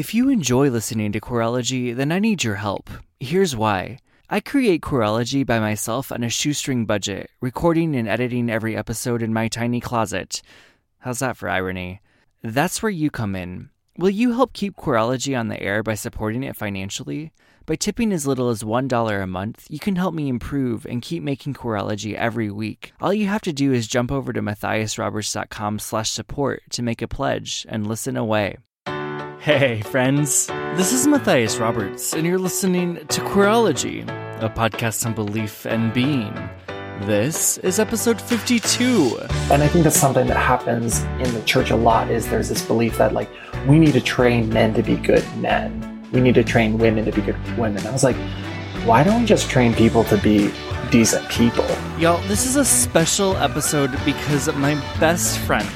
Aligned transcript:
If 0.00 0.14
you 0.14 0.30
enjoy 0.30 0.70
listening 0.70 1.12
to 1.12 1.20
Queerology, 1.20 1.94
then 1.94 2.10
I 2.10 2.20
need 2.20 2.42
your 2.42 2.54
help. 2.54 2.88
Here's 3.20 3.54
why. 3.54 3.98
I 4.30 4.40
create 4.40 4.80
Queerology 4.80 5.44
by 5.44 5.60
myself 5.60 6.10
on 6.10 6.24
a 6.24 6.30
shoestring 6.30 6.86
budget, 6.86 7.28
recording 7.42 7.94
and 7.94 8.08
editing 8.08 8.48
every 8.48 8.74
episode 8.74 9.20
in 9.22 9.34
my 9.34 9.48
tiny 9.48 9.78
closet. 9.78 10.40
How's 11.00 11.18
that 11.18 11.36
for 11.36 11.50
irony? 11.50 12.00
That's 12.42 12.82
where 12.82 12.88
you 12.88 13.10
come 13.10 13.36
in. 13.36 13.68
Will 13.98 14.08
you 14.08 14.32
help 14.32 14.54
keep 14.54 14.74
Queerology 14.74 15.38
on 15.38 15.48
the 15.48 15.62
air 15.62 15.82
by 15.82 15.96
supporting 15.96 16.44
it 16.44 16.56
financially? 16.56 17.30
By 17.66 17.76
tipping 17.76 18.10
as 18.10 18.26
little 18.26 18.48
as 18.48 18.62
$1 18.62 19.22
a 19.22 19.26
month, 19.26 19.66
you 19.68 19.78
can 19.78 19.96
help 19.96 20.14
me 20.14 20.30
improve 20.30 20.86
and 20.86 21.02
keep 21.02 21.22
making 21.22 21.52
Queerology 21.52 22.14
every 22.14 22.50
week. 22.50 22.94
All 23.02 23.12
you 23.12 23.26
have 23.26 23.42
to 23.42 23.52
do 23.52 23.74
is 23.74 23.86
jump 23.86 24.10
over 24.10 24.32
to 24.32 24.40
matthiasroberts.com 24.40 25.78
slash 25.78 26.10
support 26.10 26.62
to 26.70 26.82
make 26.82 27.02
a 27.02 27.06
pledge 27.06 27.66
and 27.68 27.86
listen 27.86 28.16
away. 28.16 28.56
Hey, 29.40 29.80
friends. 29.80 30.48
This 30.76 30.92
is 30.92 31.06
Matthias 31.06 31.56
Roberts, 31.56 32.12
and 32.12 32.26
you're 32.26 32.38
listening 32.38 32.96
to 33.06 33.22
Queerology, 33.22 34.02
a 34.42 34.50
podcast 34.50 35.06
on 35.06 35.14
belief 35.14 35.64
and 35.64 35.94
being. 35.94 36.34
This 37.06 37.56
is 37.56 37.78
episode 37.78 38.20
52. 38.20 39.18
And 39.50 39.62
I 39.62 39.68
think 39.68 39.84
that's 39.84 39.98
something 39.98 40.26
that 40.26 40.36
happens 40.36 41.00
in 41.26 41.32
the 41.32 41.42
church 41.46 41.70
a 41.70 41.76
lot 41.76 42.10
is 42.10 42.28
there's 42.28 42.50
this 42.50 42.62
belief 42.66 42.98
that 42.98 43.14
like 43.14 43.30
we 43.66 43.78
need 43.78 43.94
to 43.94 44.00
train 44.02 44.50
men 44.50 44.74
to 44.74 44.82
be 44.82 44.96
good 44.96 45.24
men. 45.38 46.06
We 46.12 46.20
need 46.20 46.34
to 46.34 46.44
train 46.44 46.76
women 46.76 47.06
to 47.06 47.10
be 47.10 47.22
good 47.22 47.38
women. 47.56 47.86
I 47.86 47.92
was 47.92 48.04
like, 48.04 48.16
why 48.84 49.02
don't 49.02 49.22
we 49.22 49.26
just 49.26 49.48
train 49.48 49.72
people 49.72 50.04
to 50.04 50.18
be 50.18 50.52
decent 50.90 51.26
people? 51.30 51.64
Y'all, 51.98 52.20
this 52.28 52.44
is 52.44 52.56
a 52.56 52.64
special 52.66 53.34
episode 53.38 53.92
because 54.04 54.54
my 54.56 54.74
best 55.00 55.38
friend 55.38 55.66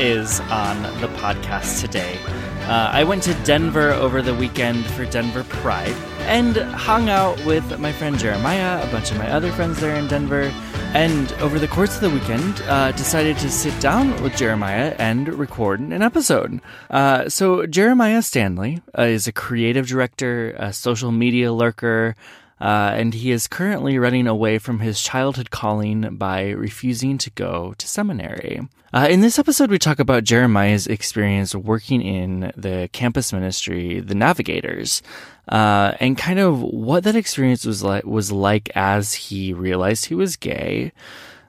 is 0.00 0.40
on 0.40 0.82
the 1.00 1.06
podcast 1.18 1.80
today. 1.80 2.18
Uh, 2.64 2.88
I 2.92 3.04
went 3.04 3.22
to 3.24 3.34
Denver 3.44 3.90
over 3.92 4.22
the 4.22 4.34
weekend 4.34 4.86
for 4.86 5.04
Denver 5.04 5.44
Pride 5.44 5.94
and 6.20 6.56
hung 6.56 7.10
out 7.10 7.36
with 7.44 7.78
my 7.78 7.92
friend 7.92 8.18
Jeremiah, 8.18 8.82
a 8.82 8.90
bunch 8.90 9.10
of 9.10 9.18
my 9.18 9.30
other 9.30 9.52
friends 9.52 9.80
there 9.80 9.94
in 9.96 10.08
Denver, 10.08 10.50
and 10.94 11.30
over 11.34 11.58
the 11.58 11.68
course 11.68 11.94
of 11.96 12.00
the 12.00 12.08
weekend, 12.08 12.62
uh, 12.62 12.92
decided 12.92 13.36
to 13.38 13.50
sit 13.50 13.78
down 13.82 14.22
with 14.22 14.34
Jeremiah 14.34 14.96
and 14.98 15.28
record 15.34 15.80
an 15.80 16.00
episode. 16.00 16.62
Uh, 16.88 17.28
so, 17.28 17.66
Jeremiah 17.66 18.22
Stanley 18.22 18.80
uh, 18.98 19.02
is 19.02 19.26
a 19.26 19.32
creative 19.32 19.86
director, 19.86 20.52
a 20.52 20.72
social 20.72 21.12
media 21.12 21.52
lurker, 21.52 22.16
uh, 22.60 22.92
and 22.94 23.14
he 23.14 23.30
is 23.30 23.48
currently 23.48 23.98
running 23.98 24.26
away 24.26 24.58
from 24.58 24.78
his 24.80 25.02
childhood 25.02 25.50
calling 25.50 26.16
by 26.16 26.50
refusing 26.50 27.18
to 27.18 27.30
go 27.30 27.74
to 27.78 27.88
seminary. 27.88 28.68
Uh, 28.92 29.08
in 29.10 29.20
this 29.22 29.40
episode, 29.40 29.70
we 29.70 29.78
talk 29.78 29.98
about 29.98 30.22
Jeremiah's 30.22 30.86
experience 30.86 31.52
working 31.52 32.00
in 32.00 32.52
the 32.56 32.88
campus 32.92 33.32
ministry, 33.32 33.98
the 33.98 34.14
Navigators, 34.14 35.02
uh, 35.48 35.94
and 35.98 36.16
kind 36.16 36.38
of 36.38 36.62
what 36.62 37.02
that 37.02 37.16
experience 37.16 37.66
was 37.66 37.82
like 37.82 38.04
was 38.04 38.30
like 38.30 38.70
as 38.76 39.12
he 39.12 39.52
realized 39.52 40.06
he 40.06 40.14
was 40.14 40.36
gay, 40.36 40.92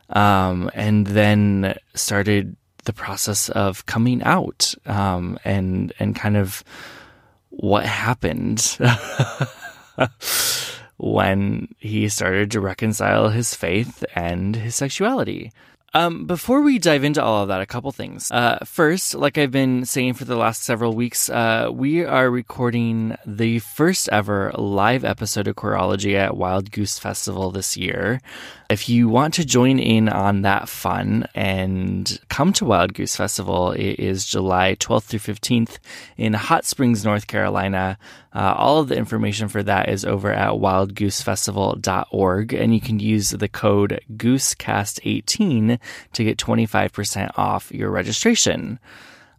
um, 0.09 0.71
and 0.73 1.05
then 1.05 1.77
started 1.93 2.55
the 2.85 2.93
process 2.93 3.49
of 3.49 3.85
coming 3.85 4.23
out, 4.23 4.73
um, 4.87 5.37
and 5.45 5.93
and 5.99 6.15
kind 6.15 6.37
of 6.37 6.63
what 7.49 7.85
happened. 7.85 8.77
when 10.97 11.73
he 11.79 12.07
started 12.09 12.51
to 12.51 12.59
reconcile 12.59 13.29
his 13.29 13.53
faith 13.53 14.03
and 14.15 14.55
his 14.55 14.75
sexuality. 14.75 15.51
Um, 15.95 16.25
before 16.25 16.59
we 16.59 16.77
dive 16.77 17.05
into 17.05 17.23
all 17.23 17.43
of 17.43 17.47
that, 17.47 17.61
a 17.61 17.65
couple 17.65 17.89
things. 17.93 18.29
Uh, 18.29 18.57
first, 18.65 19.15
like 19.15 19.37
I've 19.37 19.49
been 19.49 19.85
saying 19.85 20.15
for 20.15 20.25
the 20.25 20.35
last 20.35 20.63
several 20.63 20.93
weeks, 20.93 21.29
uh, 21.29 21.69
we 21.71 22.03
are 22.03 22.29
recording 22.29 23.15
the 23.25 23.59
first 23.59 24.09
ever 24.09 24.51
live 24.57 25.05
episode 25.05 25.47
of 25.47 25.55
Queerology 25.55 26.15
at 26.15 26.35
Wild 26.35 26.69
Goose 26.71 26.99
Festival 26.99 27.49
this 27.49 27.77
year. 27.77 28.19
If 28.69 28.89
you 28.89 29.07
want 29.07 29.35
to 29.35 29.45
join 29.45 29.79
in 29.79 30.09
on 30.09 30.41
that 30.41 30.67
fun 30.67 31.29
and 31.33 32.19
come 32.27 32.51
to 32.53 32.65
Wild 32.65 32.93
Goose 32.93 33.15
Festival, 33.15 33.71
it 33.71 33.97
is 33.97 34.25
July 34.25 34.75
12th 34.77 35.03
through 35.03 35.19
15th 35.19 35.77
in 36.17 36.33
Hot 36.33 36.65
Springs, 36.65 37.05
North 37.05 37.27
Carolina. 37.27 37.97
Uh, 38.35 38.53
all 38.57 38.79
of 38.79 38.89
the 38.89 38.97
information 38.97 39.47
for 39.47 39.63
that 39.63 39.87
is 39.87 40.03
over 40.03 40.29
at 40.29 40.51
wildgoosefestival.org, 40.51 42.53
and 42.53 42.75
you 42.75 42.81
can 42.81 42.99
use 42.99 43.29
the 43.29 43.47
code 43.47 44.01
GooseCast18 44.11 45.79
to 46.11 46.23
get 46.23 46.37
25% 46.37 47.31
off 47.37 47.71
your 47.71 47.89
registration. 47.89 48.77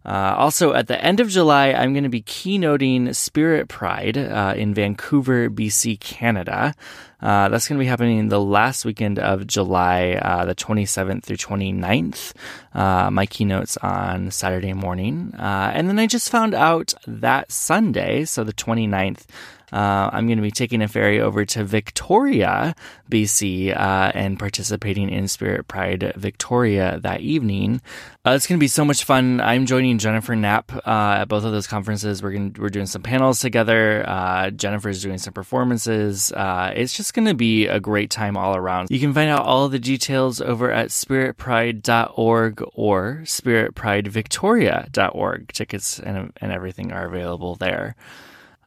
Uh, 0.07 0.33
also, 0.37 0.73
at 0.73 0.87
the 0.87 1.03
end 1.03 1.19
of 1.19 1.29
July, 1.29 1.73
I'm 1.73 1.91
going 1.93 2.05
to 2.05 2.09
be 2.09 2.21
keynoting 2.21 3.13
Spirit 3.13 3.67
Pride 3.67 4.17
uh, 4.17 4.53
in 4.55 4.73
Vancouver, 4.73 5.49
BC, 5.49 5.99
Canada. 5.99 6.73
Uh, 7.21 7.49
that's 7.49 7.67
going 7.67 7.77
to 7.77 7.83
be 7.83 7.87
happening 7.87 8.29
the 8.29 8.39
last 8.39 8.85
weekend 8.85 9.19
of 9.19 9.45
July, 9.45 10.19
uh, 10.21 10.45
the 10.45 10.55
27th 10.55 11.23
through 11.23 11.35
29th. 11.35 12.33
Uh, 12.73 13.11
my 13.11 13.25
keynote's 13.25 13.75
on 13.77 14.31
Saturday 14.31 14.73
morning. 14.73 15.33
Uh, 15.37 15.71
and 15.73 15.89
then 15.89 15.99
I 15.99 16.07
just 16.07 16.29
found 16.29 16.53
out 16.53 16.93
that 17.05 17.51
Sunday, 17.51 18.23
so 18.23 18.43
the 18.43 18.53
29th, 18.53 19.25
uh, 19.71 20.09
I'm 20.13 20.27
going 20.27 20.37
to 20.37 20.43
be 20.43 20.51
taking 20.51 20.81
a 20.81 20.87
ferry 20.87 21.19
over 21.19 21.43
to 21.45 21.65
Victoria, 21.65 22.73
BC, 23.11 23.75
uh, 23.75 24.11
and 24.15 24.39
participating 24.39 25.09
in 25.09 25.27
Spirit 25.27 25.67
Pride 25.67 26.13
Victoria 26.15 26.99
that 27.01 27.19
evening. 27.21 27.81
Uh, 28.25 28.31
it's 28.31 28.47
going 28.47 28.57
to 28.57 28.63
be 28.63 28.69
so 28.69 28.85
much 28.85 29.03
fun. 29.03 29.41
I'm 29.41 29.65
joining 29.65 29.97
Jennifer 29.97 30.33
Knapp 30.35 30.73
uh, 30.87 31.17
at 31.19 31.25
both 31.25 31.43
of 31.43 31.51
those 31.51 31.67
conferences. 31.67 32.23
We're 32.23 32.31
going 32.31 32.55
we're 32.57 32.69
doing 32.69 32.85
some 32.85 33.01
panels 33.01 33.41
together. 33.41 34.05
Uh, 34.07 34.51
Jennifer's 34.51 35.01
doing 35.01 35.17
some 35.17 35.33
performances. 35.33 36.31
Uh, 36.31 36.71
it's 36.75 36.95
just 36.95 37.13
going 37.13 37.27
to 37.27 37.33
be 37.33 37.67
a 37.67 37.81
great 37.81 38.09
time 38.09 38.37
all 38.37 38.55
around. 38.55 38.89
You 38.89 38.99
can 38.99 39.13
find 39.13 39.29
out 39.29 39.45
all 39.45 39.67
the 39.67 39.79
details 39.79 40.39
over 40.39 40.71
at 40.71 40.87
spiritpride.org 40.89 42.63
or 42.73 43.21
spiritpridevictoria.org. 43.25 45.53
Tickets 45.53 45.99
and 45.99 46.31
and 46.37 46.53
everything 46.53 46.93
are 46.93 47.05
available 47.05 47.55
there 47.55 47.97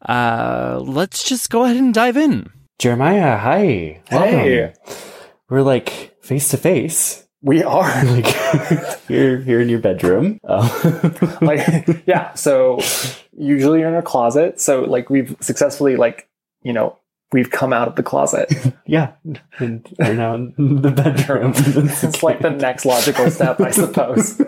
uh, 0.09 0.81
let's 0.85 1.25
just 1.25 1.51
go 1.51 1.65
ahead 1.65 1.77
and 1.77 1.95
dive 1.95 2.17
in. 2.17 2.51
Jeremiah, 2.79 3.37
hi. 3.37 4.01
Welcome. 4.11 4.31
Hey. 4.31 4.75
We're 5.49 5.63
like 5.63 6.17
face 6.23 6.49
to 6.51 6.57
face. 6.57 7.27
We 7.43 7.63
are 7.63 8.05
Like 8.05 8.27
here, 9.09 9.41
here 9.41 9.61
in 9.61 9.69
your 9.69 9.81
bedroom. 9.81 10.39
Oh. 10.45 11.39
like 11.43 12.05
yeah. 12.07 12.35
So 12.35 12.79
usually 13.37 13.81
you're 13.81 13.89
in 13.89 13.95
a 13.95 14.03
closet. 14.03 14.61
So 14.61 14.83
like 14.83 15.11
we've 15.11 15.37
successfully 15.41 15.97
like 15.97 16.29
you 16.63 16.73
know 16.73 16.99
we've 17.33 17.51
come 17.51 17.73
out 17.73 17.89
of 17.89 17.97
the 17.97 18.03
closet. 18.03 18.53
yeah, 18.87 19.13
and 19.59 19.89
we're 19.99 20.15
now 20.15 20.35
in 20.35 20.55
the 20.83 20.91
bedroom. 20.91 21.53
it's 21.57 22.23
like 22.23 22.41
the 22.41 22.51
next 22.51 22.85
logical 22.85 23.31
step, 23.31 23.61
I 23.61 23.71
suppose. 23.71 24.41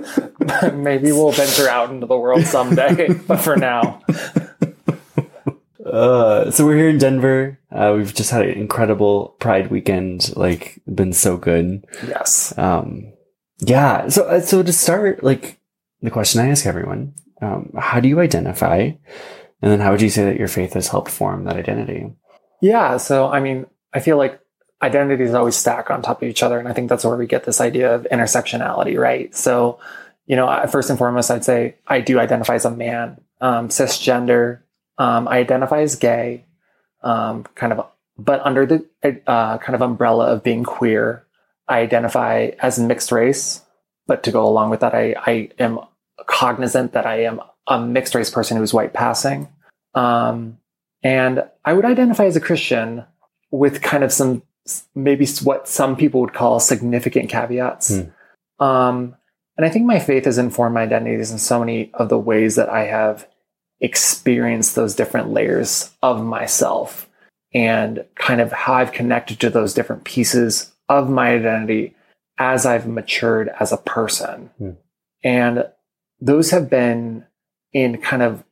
Maybe 0.72 1.12
we'll 1.12 1.32
venture 1.32 1.68
out 1.68 1.90
into 1.90 2.06
the 2.06 2.18
world 2.18 2.44
someday, 2.44 3.08
but 3.26 3.38
for 3.38 3.56
now, 3.56 4.02
Uh, 5.84 6.50
so 6.50 6.64
we're 6.64 6.76
here 6.76 6.88
in 6.88 6.98
Denver. 6.98 7.58
Uh, 7.70 7.94
we've 7.96 8.14
just 8.14 8.30
had 8.30 8.42
an 8.42 8.56
incredible 8.56 9.36
Pride 9.40 9.70
weekend. 9.70 10.34
Like, 10.36 10.80
been 10.92 11.12
so 11.12 11.36
good. 11.36 11.84
yes. 12.06 12.56
Um, 12.56 13.12
yeah. 13.58 14.08
So, 14.08 14.24
uh, 14.24 14.40
so 14.40 14.62
to 14.62 14.72
start, 14.72 15.22
like 15.22 15.58
the 16.00 16.10
question 16.10 16.40
I 16.40 16.48
ask 16.48 16.66
everyone, 16.66 17.14
um, 17.40 17.72
how 17.78 18.00
do 18.00 18.08
you 18.08 18.20
identify? 18.20 18.78
And 19.62 19.70
then 19.70 19.80
how 19.80 19.92
would 19.92 20.02
you 20.02 20.10
say 20.10 20.24
that 20.24 20.38
your 20.38 20.48
faith 20.48 20.74
has 20.74 20.88
helped 20.88 21.10
form 21.10 21.44
that 21.44 21.56
identity? 21.56 22.12
Yeah. 22.60 22.96
So, 22.96 23.28
I 23.28 23.40
mean, 23.40 23.66
I 23.92 24.00
feel 24.00 24.16
like 24.16 24.40
identities 24.82 25.34
always 25.34 25.56
stack 25.56 25.90
on 25.90 26.02
top 26.02 26.22
of 26.22 26.28
each 26.28 26.42
other. 26.42 26.58
And 26.58 26.68
I 26.68 26.72
think 26.72 26.88
that's 26.88 27.04
where 27.04 27.16
we 27.16 27.26
get 27.26 27.44
this 27.44 27.60
idea 27.60 27.94
of 27.94 28.06
intersectionality, 28.10 28.98
right? 28.98 29.34
So, 29.34 29.78
you 30.26 30.36
know, 30.36 30.66
first 30.70 30.90
and 30.90 30.98
foremost, 30.98 31.30
I'd 31.30 31.44
say 31.44 31.76
I 31.86 32.00
do 32.00 32.18
identify 32.18 32.54
as 32.54 32.64
a 32.64 32.70
man, 32.70 33.20
um, 33.40 33.68
cisgender. 33.68 34.60
Um, 35.02 35.26
I 35.26 35.38
identify 35.38 35.80
as 35.80 35.96
gay, 35.96 36.44
um, 37.02 37.42
kind 37.56 37.72
of, 37.72 37.86
but 38.16 38.40
under 38.46 38.66
the 38.66 38.86
uh, 39.26 39.58
kind 39.58 39.74
of 39.74 39.82
umbrella 39.82 40.26
of 40.26 40.44
being 40.44 40.62
queer. 40.62 41.26
I 41.66 41.80
identify 41.80 42.50
as 42.60 42.78
mixed 42.78 43.10
race, 43.10 43.62
but 44.06 44.22
to 44.22 44.30
go 44.30 44.46
along 44.46 44.70
with 44.70 44.78
that, 44.80 44.94
I, 44.94 45.16
I 45.26 45.50
am 45.58 45.80
cognizant 46.26 46.92
that 46.92 47.04
I 47.04 47.24
am 47.24 47.40
a 47.66 47.80
mixed 47.80 48.14
race 48.14 48.30
person 48.30 48.56
who's 48.56 48.72
white 48.72 48.92
passing. 48.92 49.48
Um, 49.94 50.58
and 51.02 51.44
I 51.64 51.72
would 51.72 51.84
identify 51.84 52.26
as 52.26 52.36
a 52.36 52.40
Christian 52.40 53.04
with 53.50 53.82
kind 53.82 54.04
of 54.04 54.12
some 54.12 54.42
maybe 54.94 55.26
what 55.42 55.66
some 55.66 55.96
people 55.96 56.20
would 56.20 56.32
call 56.32 56.60
significant 56.60 57.28
caveats. 57.28 57.98
Hmm. 57.98 58.64
Um, 58.64 59.16
and 59.56 59.66
I 59.66 59.68
think 59.68 59.84
my 59.84 59.98
faith 59.98 60.26
has 60.26 60.38
informed 60.38 60.74
my 60.74 60.82
identities 60.82 61.32
in 61.32 61.38
so 61.38 61.58
many 61.58 61.90
of 61.94 62.08
the 62.08 62.18
ways 62.18 62.54
that 62.54 62.68
I 62.68 62.84
have 62.84 63.26
experienced 63.82 64.74
those 64.74 64.94
different 64.94 65.30
layers 65.30 65.90
of 66.02 66.24
myself 66.24 67.10
and 67.52 68.04
kind 68.14 68.40
of 68.40 68.52
how 68.52 68.74
I've 68.74 68.92
connected 68.92 69.40
to 69.40 69.50
those 69.50 69.74
different 69.74 70.04
pieces 70.04 70.72
of 70.88 71.10
my 71.10 71.34
identity 71.34 71.94
as 72.38 72.64
I've 72.64 72.86
matured 72.86 73.50
as 73.60 73.72
a 73.72 73.76
person. 73.76 74.50
Hmm. 74.56 74.70
And 75.22 75.66
those 76.20 76.50
have 76.50 76.70
been 76.70 77.26
in 77.72 77.98
kind 77.98 78.22
of 78.22 78.44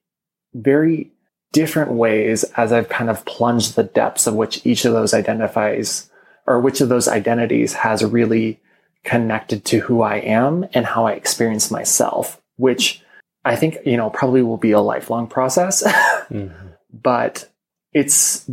very 0.53 1.13
different 1.53 1.93
ways 1.93 2.45
as 2.57 2.73
I've 2.73 2.89
kind 2.89 3.09
of 3.09 3.25
plunged 3.25 3.77
the 3.77 3.85
depths 3.85 4.27
of 4.27 4.35
which 4.35 4.65
each 4.67 4.85
of 4.85 4.93
those 4.93 5.15
identifies 5.15 6.11
or 6.47 6.61
which 6.61 6.81
of 6.81 6.89
those 6.89 7.09
identities 7.09 7.73
has 7.75 8.05
really 8.05 8.61
connected 9.05 9.65
to 9.65 9.81
who 9.81 10.03
I 10.03 10.17
am 10.17 10.67
and 10.75 10.85
how 10.85 11.07
I 11.07 11.13
experience 11.13 11.71
myself, 11.71 12.41
which 12.57 13.03
I 13.45 13.57
think, 13.57 13.79
you 13.85 13.97
know, 13.97 14.11
probably 14.11 14.43
will 14.43 14.57
be 14.57 14.73
a 14.73 14.81
lifelong 14.81 15.27
process. 15.27 15.83
mm-hmm. 15.87 16.49
But 16.93 17.49
it's 17.93 18.51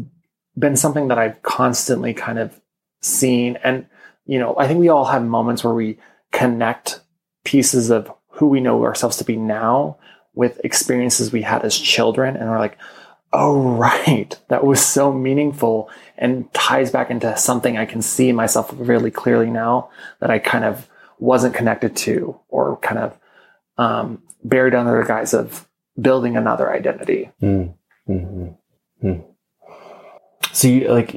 been 0.58 0.76
something 0.76 1.10
that 1.10 1.18
I've 1.18 1.42
constantly 1.44 2.14
kind 2.14 2.40
of 2.40 2.60
seen. 3.02 3.58
And, 3.64 3.88
you 4.26 4.40
know, 4.40 4.56
I 4.58 4.68
think 4.68 4.80
we 4.80 4.90
all 4.90 5.06
have 5.06 5.24
moments 5.24 5.64
where 5.64 5.74
we 5.74 5.98
connect 6.32 7.02
pieces 7.44 7.90
of 7.90 8.12
who 8.30 8.48
we 8.48 8.62
know 8.62 8.84
ourselves 8.84 9.18
to 9.18 9.24
be 9.24 9.36
now 9.36 9.98
with 10.34 10.62
experiences 10.64 11.32
we 11.32 11.42
had 11.42 11.64
as 11.64 11.78
children. 11.78 12.36
And 12.38 12.50
we're 12.50 12.60
like, 12.60 12.78
oh, 13.34 13.60
right, 13.72 14.40
that 14.48 14.64
was 14.64 14.84
so 14.84 15.12
meaningful 15.12 15.90
and 16.18 16.52
ties 16.54 16.92
back 16.92 17.10
into 17.10 17.36
something 17.38 17.78
I 17.78 17.86
can 17.86 18.02
see 18.02 18.32
myself 18.32 18.72
really 18.74 19.12
clearly 19.12 19.50
now 19.50 19.90
that 20.20 20.32
I 20.32 20.40
kind 20.40 20.64
of 20.64 20.88
wasn't 21.20 21.56
connected 21.56 21.96
to 21.98 22.40
or 22.48 22.78
kind 22.78 23.00
of 23.00 23.18
um, 23.78 24.24
buried 24.48 24.76
under 24.76 25.02
the 25.02 25.08
guise 25.08 25.34
of 25.34 25.68
building 26.00 26.38
another 26.38 26.72
identity. 26.72 27.32
Mm. 27.42 27.74
Mm-hmm. 28.08 29.08
Mm. 29.08 29.26
So 30.52 30.68
you 30.68 30.88
like 30.88 31.14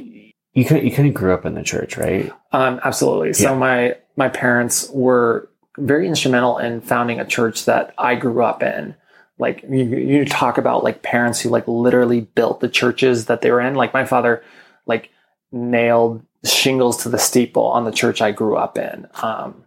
you 0.53 0.65
kind 0.65 0.79
of, 0.79 0.83
you 0.83 0.91
kind 0.91 1.07
of 1.07 1.13
grew 1.13 1.33
up 1.33 1.45
in 1.45 1.55
the 1.55 1.63
church, 1.63 1.97
right? 1.97 2.31
Um, 2.51 2.79
absolutely. 2.83 3.29
Yeah. 3.29 3.33
So 3.33 3.55
my 3.55 3.95
my 4.17 4.29
parents 4.29 4.89
were 4.91 5.49
very 5.77 6.07
instrumental 6.07 6.57
in 6.57 6.81
founding 6.81 7.19
a 7.19 7.25
church 7.25 7.65
that 7.65 7.93
I 7.97 8.15
grew 8.15 8.43
up 8.43 8.61
in. 8.61 8.95
Like 9.37 9.63
you, 9.63 9.83
you 9.83 10.25
talk 10.25 10.57
about 10.57 10.83
like 10.83 11.01
parents 11.01 11.39
who 11.39 11.49
like 11.49 11.67
literally 11.67 12.21
built 12.21 12.59
the 12.59 12.69
churches 12.69 13.25
that 13.25 13.41
they 13.41 13.51
were 13.51 13.61
in. 13.61 13.75
Like 13.75 13.93
my 13.93 14.05
father, 14.05 14.43
like 14.85 15.09
nailed 15.51 16.23
shingles 16.43 17.03
to 17.03 17.09
the 17.09 17.17
steeple 17.17 17.65
on 17.65 17.85
the 17.85 17.91
church 17.91 18.21
I 18.21 18.31
grew 18.31 18.57
up 18.57 18.77
in. 18.77 19.07
Um, 19.21 19.63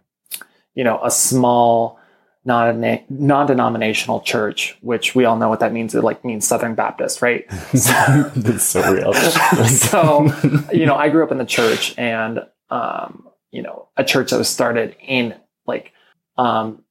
you 0.75 0.83
know, 0.83 0.99
a 1.03 1.11
small 1.11 1.99
non-denominational 2.45 4.21
church, 4.21 4.77
which 4.81 5.15
we 5.15 5.25
all 5.25 5.35
know 5.37 5.49
what 5.49 5.59
that 5.59 5.73
means. 5.73 5.95
It 5.95 6.03
like 6.03 6.23
means 6.23 6.47
Southern 6.47 6.75
Baptist, 6.75 7.21
right? 7.21 7.45
So, 7.75 8.31
That's 8.35 8.63
so 8.63 8.93
real. 8.93 9.13
so, 9.67 10.31
you 10.71 10.85
know, 10.85 10.95
I 10.95 11.09
grew 11.09 11.23
up 11.23 11.31
in 11.31 11.37
the 11.37 11.45
church, 11.45 11.97
and 11.97 12.39
um, 12.69 13.27
you 13.51 13.61
know, 13.61 13.89
a 13.97 14.03
church 14.03 14.31
that 14.31 14.37
was 14.37 14.49
started 14.49 14.95
in 14.99 15.35
like 15.65 15.91
um, 16.37 16.83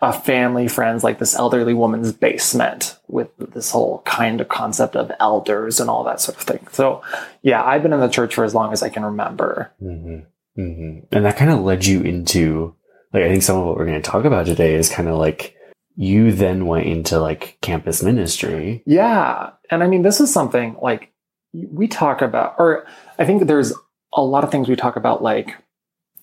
a 0.00 0.12
family, 0.12 0.68
friends, 0.68 1.02
like 1.02 1.18
this 1.18 1.34
elderly 1.34 1.74
woman's 1.74 2.12
basement 2.12 2.98
with 3.08 3.28
this 3.36 3.70
whole 3.70 4.02
kind 4.04 4.40
of 4.40 4.48
concept 4.48 4.96
of 4.96 5.10
elders 5.20 5.80
and 5.80 5.90
all 5.90 6.04
that 6.04 6.20
sort 6.20 6.36
of 6.38 6.42
thing. 6.42 6.66
So, 6.72 7.02
yeah, 7.42 7.62
I've 7.62 7.82
been 7.82 7.92
in 7.92 8.00
the 8.00 8.08
church 8.08 8.34
for 8.34 8.44
as 8.44 8.54
long 8.54 8.72
as 8.72 8.82
I 8.82 8.88
can 8.88 9.04
remember. 9.04 9.72
Mm-hmm. 9.82 10.60
Mm-hmm. 10.60 11.06
And 11.12 11.24
that 11.24 11.36
kind 11.36 11.50
of 11.50 11.60
led 11.60 11.86
you 11.86 12.02
into 12.02 12.74
like 13.12 13.22
I 13.22 13.28
think 13.28 13.42
some 13.42 13.58
of 13.58 13.66
what 13.66 13.76
we're 13.76 13.86
going 13.86 14.00
to 14.00 14.10
talk 14.10 14.24
about 14.24 14.46
today 14.46 14.74
is 14.74 14.90
kind 14.90 15.08
of 15.08 15.16
like 15.16 15.56
you 15.96 16.30
then 16.32 16.66
went 16.66 16.86
into 16.86 17.18
like 17.18 17.58
campus 17.60 18.02
ministry. 18.02 18.82
Yeah. 18.86 19.50
And 19.70 19.82
I 19.82 19.88
mean, 19.88 20.02
this 20.02 20.20
is 20.20 20.32
something 20.32 20.76
like 20.80 21.12
we 21.52 21.88
talk 21.88 22.22
about, 22.22 22.54
or 22.58 22.86
I 23.18 23.24
think 23.24 23.46
there's 23.46 23.72
a 24.14 24.22
lot 24.22 24.44
of 24.44 24.50
things 24.50 24.68
we 24.68 24.76
talk 24.76 24.96
about, 24.96 25.22
like 25.22 25.56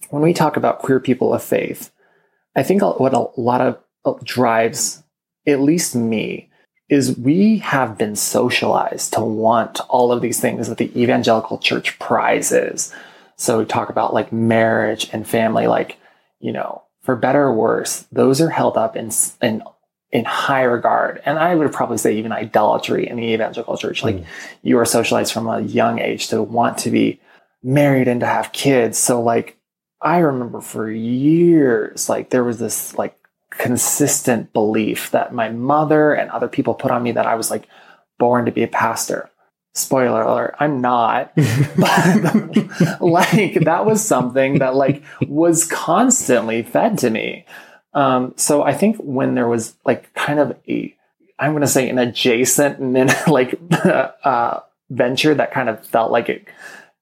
when 0.10 0.22
we 0.22 0.34
talk 0.34 0.56
about 0.56 0.80
queer 0.80 1.00
people 1.00 1.34
of 1.34 1.44
faith, 1.44 1.92
I 2.56 2.64
think 2.64 2.82
what 2.82 3.14
a 3.14 3.28
lot 3.38 3.62
of 3.62 3.80
uh, 4.06 4.14
drives, 4.24 5.04
at 5.46 5.60
least 5.60 5.96
me, 5.96 6.50
is 6.88 7.18
we 7.18 7.58
have 7.58 7.98
been 7.98 8.16
socialized 8.16 9.14
to 9.14 9.22
want 9.22 9.82
all 9.90 10.12
of 10.12 10.22
these 10.22 10.40
things 10.40 10.70
that 10.70 10.78
the 10.78 10.98
evangelical 11.00 11.58
church 11.58 11.98
prizes. 12.00 12.94
So 13.36 13.60
we 13.60 13.66
talk 13.66 13.90
about 13.90 14.14
like 14.14 14.32
marriage 14.32 15.10
and 15.12 15.28
family, 15.28 15.68
like 15.68 15.98
you 16.40 16.52
know, 16.52 16.84
for 17.02 17.16
better 17.16 17.44
or 17.44 17.54
worse, 17.54 18.06
those 18.12 18.42
are 18.42 18.50
held 18.50 18.78
up 18.78 18.96
in 18.96 19.12
in 19.42 19.64
in 20.12 20.26
high 20.26 20.64
regard. 20.64 21.22
And 21.26 21.38
I 21.38 21.56
would 21.56 21.72
probably 21.74 21.98
say 21.98 22.18
even 22.18 22.32
idolatry 22.32 23.08
in 23.08 23.18
the 23.18 23.34
evangelical 23.34 23.78
church. 23.78 24.04
Like 24.04 24.16
mm. 24.16 24.26
you 24.62 24.78
are 24.80 24.86
socialized 24.86 25.34
from 25.34 25.48
a 25.48 25.60
young 25.62 26.00
age 26.00 26.30
to 26.30 26.42
want 26.42 26.78
to 26.80 26.90
be 26.90 27.20
married 27.62 28.08
and 28.08 28.22
to 28.22 28.26
have 28.26 28.54
kids. 28.54 28.98
So 28.98 29.22
like 29.22 29.58
I 30.02 30.20
remember 30.20 30.62
for 30.62 30.90
years, 30.90 32.08
like 32.08 32.30
there 32.30 32.44
was 32.44 32.60
this 32.60 32.98
like 32.98 33.18
consistent 33.50 34.54
belief 34.54 35.12
that 35.12 35.34
my 35.34 35.50
mother 35.50 36.14
and 36.14 36.30
other 36.32 36.48
people 36.48 36.74
put 36.74 36.92
on 36.92 37.04
me 37.04 37.12
that 37.14 37.26
I 37.26 37.36
was 37.36 37.50
like 37.50 37.68
born 38.18 38.46
to 38.46 38.52
be 38.52 38.64
a 38.64 38.68
pastor 38.68 39.30
spoiler 39.76 40.22
alert 40.22 40.56
i'm 40.60 40.82
not. 40.82 41.34
But 41.36 43.02
like 43.02 43.66
that 43.66 43.86
was 43.86 44.04
something 44.04 44.60
that 44.60 44.76
like 44.76 45.04
was 45.28 45.66
constantly 45.66 46.64
fed 46.64 46.98
to 47.00 47.10
me. 47.10 47.46
Um, 47.94 48.34
so 48.36 48.64
i 48.64 48.74
think 48.74 48.98
when 48.98 49.36
there 49.36 49.48
was 49.48 49.76
like 49.86 50.14
kind 50.14 50.40
of 50.40 50.58
a 50.68 50.96
i'm 51.38 51.52
going 51.52 51.62
to 51.62 51.68
say 51.68 51.90
an 51.90 52.00
adjacent 52.00 52.80
like 53.28 53.60
uh, 53.72 54.60
venture 54.90 55.36
that 55.36 55.52
kind 55.52 55.70
of 55.70 55.86
felt 55.86 56.12
like 56.12 56.30
it 56.30 56.48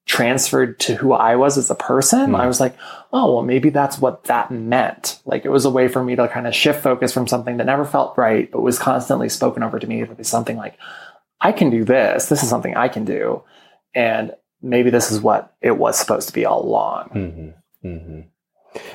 transferred 0.06 0.78
to 0.80 0.94
who 0.94 1.12
i 1.12 1.34
was 1.34 1.56
as 1.56 1.70
a 1.70 1.74
person 1.74 2.32
mm. 2.32 2.38
i 2.38 2.46
was 2.46 2.60
like 2.60 2.76
oh 3.14 3.32
well 3.32 3.42
maybe 3.42 3.70
that's 3.70 3.98
what 3.98 4.24
that 4.24 4.50
meant. 4.50 5.20
Like 5.24 5.44
it 5.44 5.50
was 5.50 5.64
a 5.64 5.70
way 5.70 5.86
for 5.88 6.02
me 6.02 6.16
to 6.16 6.28
kind 6.28 6.46
of 6.46 6.54
shift 6.54 6.82
focus 6.82 7.12
from 7.12 7.28
something 7.28 7.56
that 7.56 7.66
never 7.66 7.84
felt 7.84 8.18
right 8.18 8.50
but 8.50 8.60
was 8.60 8.78
constantly 8.78 9.28
spoken 9.28 9.62
over 9.62 9.78
to 9.78 9.86
me 9.86 10.04
to 10.04 10.14
be 10.14 10.24
something 10.24 10.56
like 10.56 10.76
I 11.44 11.52
can 11.52 11.68
do 11.68 11.84
this. 11.84 12.26
This 12.26 12.42
is 12.42 12.48
something 12.48 12.74
I 12.74 12.88
can 12.88 13.04
do. 13.04 13.42
And 13.94 14.32
maybe 14.62 14.88
this 14.88 15.12
is 15.12 15.20
what 15.20 15.54
it 15.60 15.76
was 15.76 15.96
supposed 15.98 16.26
to 16.28 16.34
be 16.34 16.46
all 16.46 16.64
along. 16.64 17.10
Mm-hmm. 17.14 17.88
Mm-hmm. 17.88 18.20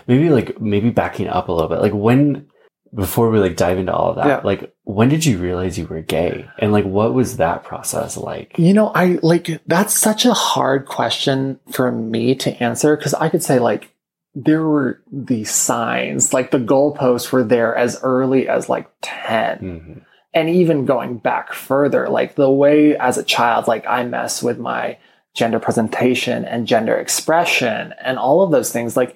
Maybe 0.07 0.29
like, 0.31 0.59
maybe 0.59 0.89
backing 0.89 1.27
up 1.27 1.47
a 1.47 1.51
little 1.51 1.69
bit, 1.69 1.79
like 1.79 1.93
when, 1.93 2.47
before 2.93 3.29
we 3.29 3.37
like 3.37 3.55
dive 3.55 3.77
into 3.77 3.93
all 3.93 4.09
of 4.09 4.15
that, 4.15 4.27
yeah. 4.27 4.41
like 4.43 4.73
when 4.83 5.09
did 5.09 5.23
you 5.25 5.37
realize 5.37 5.77
you 5.77 5.85
were 5.85 6.01
gay? 6.01 6.49
And 6.57 6.71
like, 6.71 6.85
what 6.85 7.13
was 7.13 7.37
that 7.37 7.63
process 7.63 8.17
like? 8.17 8.57
You 8.57 8.73
know, 8.73 8.91
I 8.95 9.19
like, 9.21 9.61
that's 9.67 9.93
such 9.93 10.25
a 10.25 10.33
hard 10.33 10.87
question 10.87 11.59
for 11.71 11.91
me 11.91 12.33
to 12.35 12.63
answer 12.63 12.97
because 12.97 13.13
I 13.13 13.29
could 13.29 13.43
say 13.43 13.59
like, 13.59 13.93
there 14.33 14.63
were 14.63 15.03
these 15.11 15.51
signs, 15.51 16.33
like 16.33 16.49
the 16.49 16.59
goalposts 16.59 17.31
were 17.31 17.43
there 17.43 17.75
as 17.75 17.99
early 18.01 18.49
as 18.49 18.69
like 18.69 18.89
10. 19.01 19.59
Mm-hmm 19.59 19.99
and 20.33 20.49
even 20.49 20.85
going 20.85 21.17
back 21.17 21.53
further, 21.53 22.07
like 22.07 22.35
the 22.35 22.51
way 22.51 22.95
as 22.97 23.17
a 23.17 23.23
child, 23.23 23.67
like 23.67 23.85
I 23.87 24.03
mess 24.03 24.43
with 24.43 24.59
my 24.59 24.97
gender 25.35 25.59
presentation 25.59 26.45
and 26.45 26.67
gender 26.67 26.95
expression 26.97 27.93
and 28.01 28.19
all 28.19 28.41
of 28.41 28.51
those 28.51 28.71
things, 28.71 28.95
like, 28.95 29.15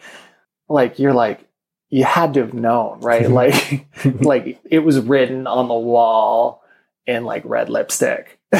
like 0.67 0.97
you're 0.99 1.13
like, 1.13 1.47
you 1.89 2.03
had 2.03 2.33
to 2.33 2.39
have 2.41 2.53
known, 2.55 2.99
right? 3.01 3.27
Mm-hmm. 3.27 3.33
like, 3.33 4.21
like 4.23 4.59
it 4.69 4.79
was 4.79 4.99
written 4.99 5.45
on 5.45 5.67
the 5.67 5.73
wall 5.75 6.63
in 7.05 7.25
like 7.25 7.43
red 7.45 7.69
lipstick. 7.69 8.39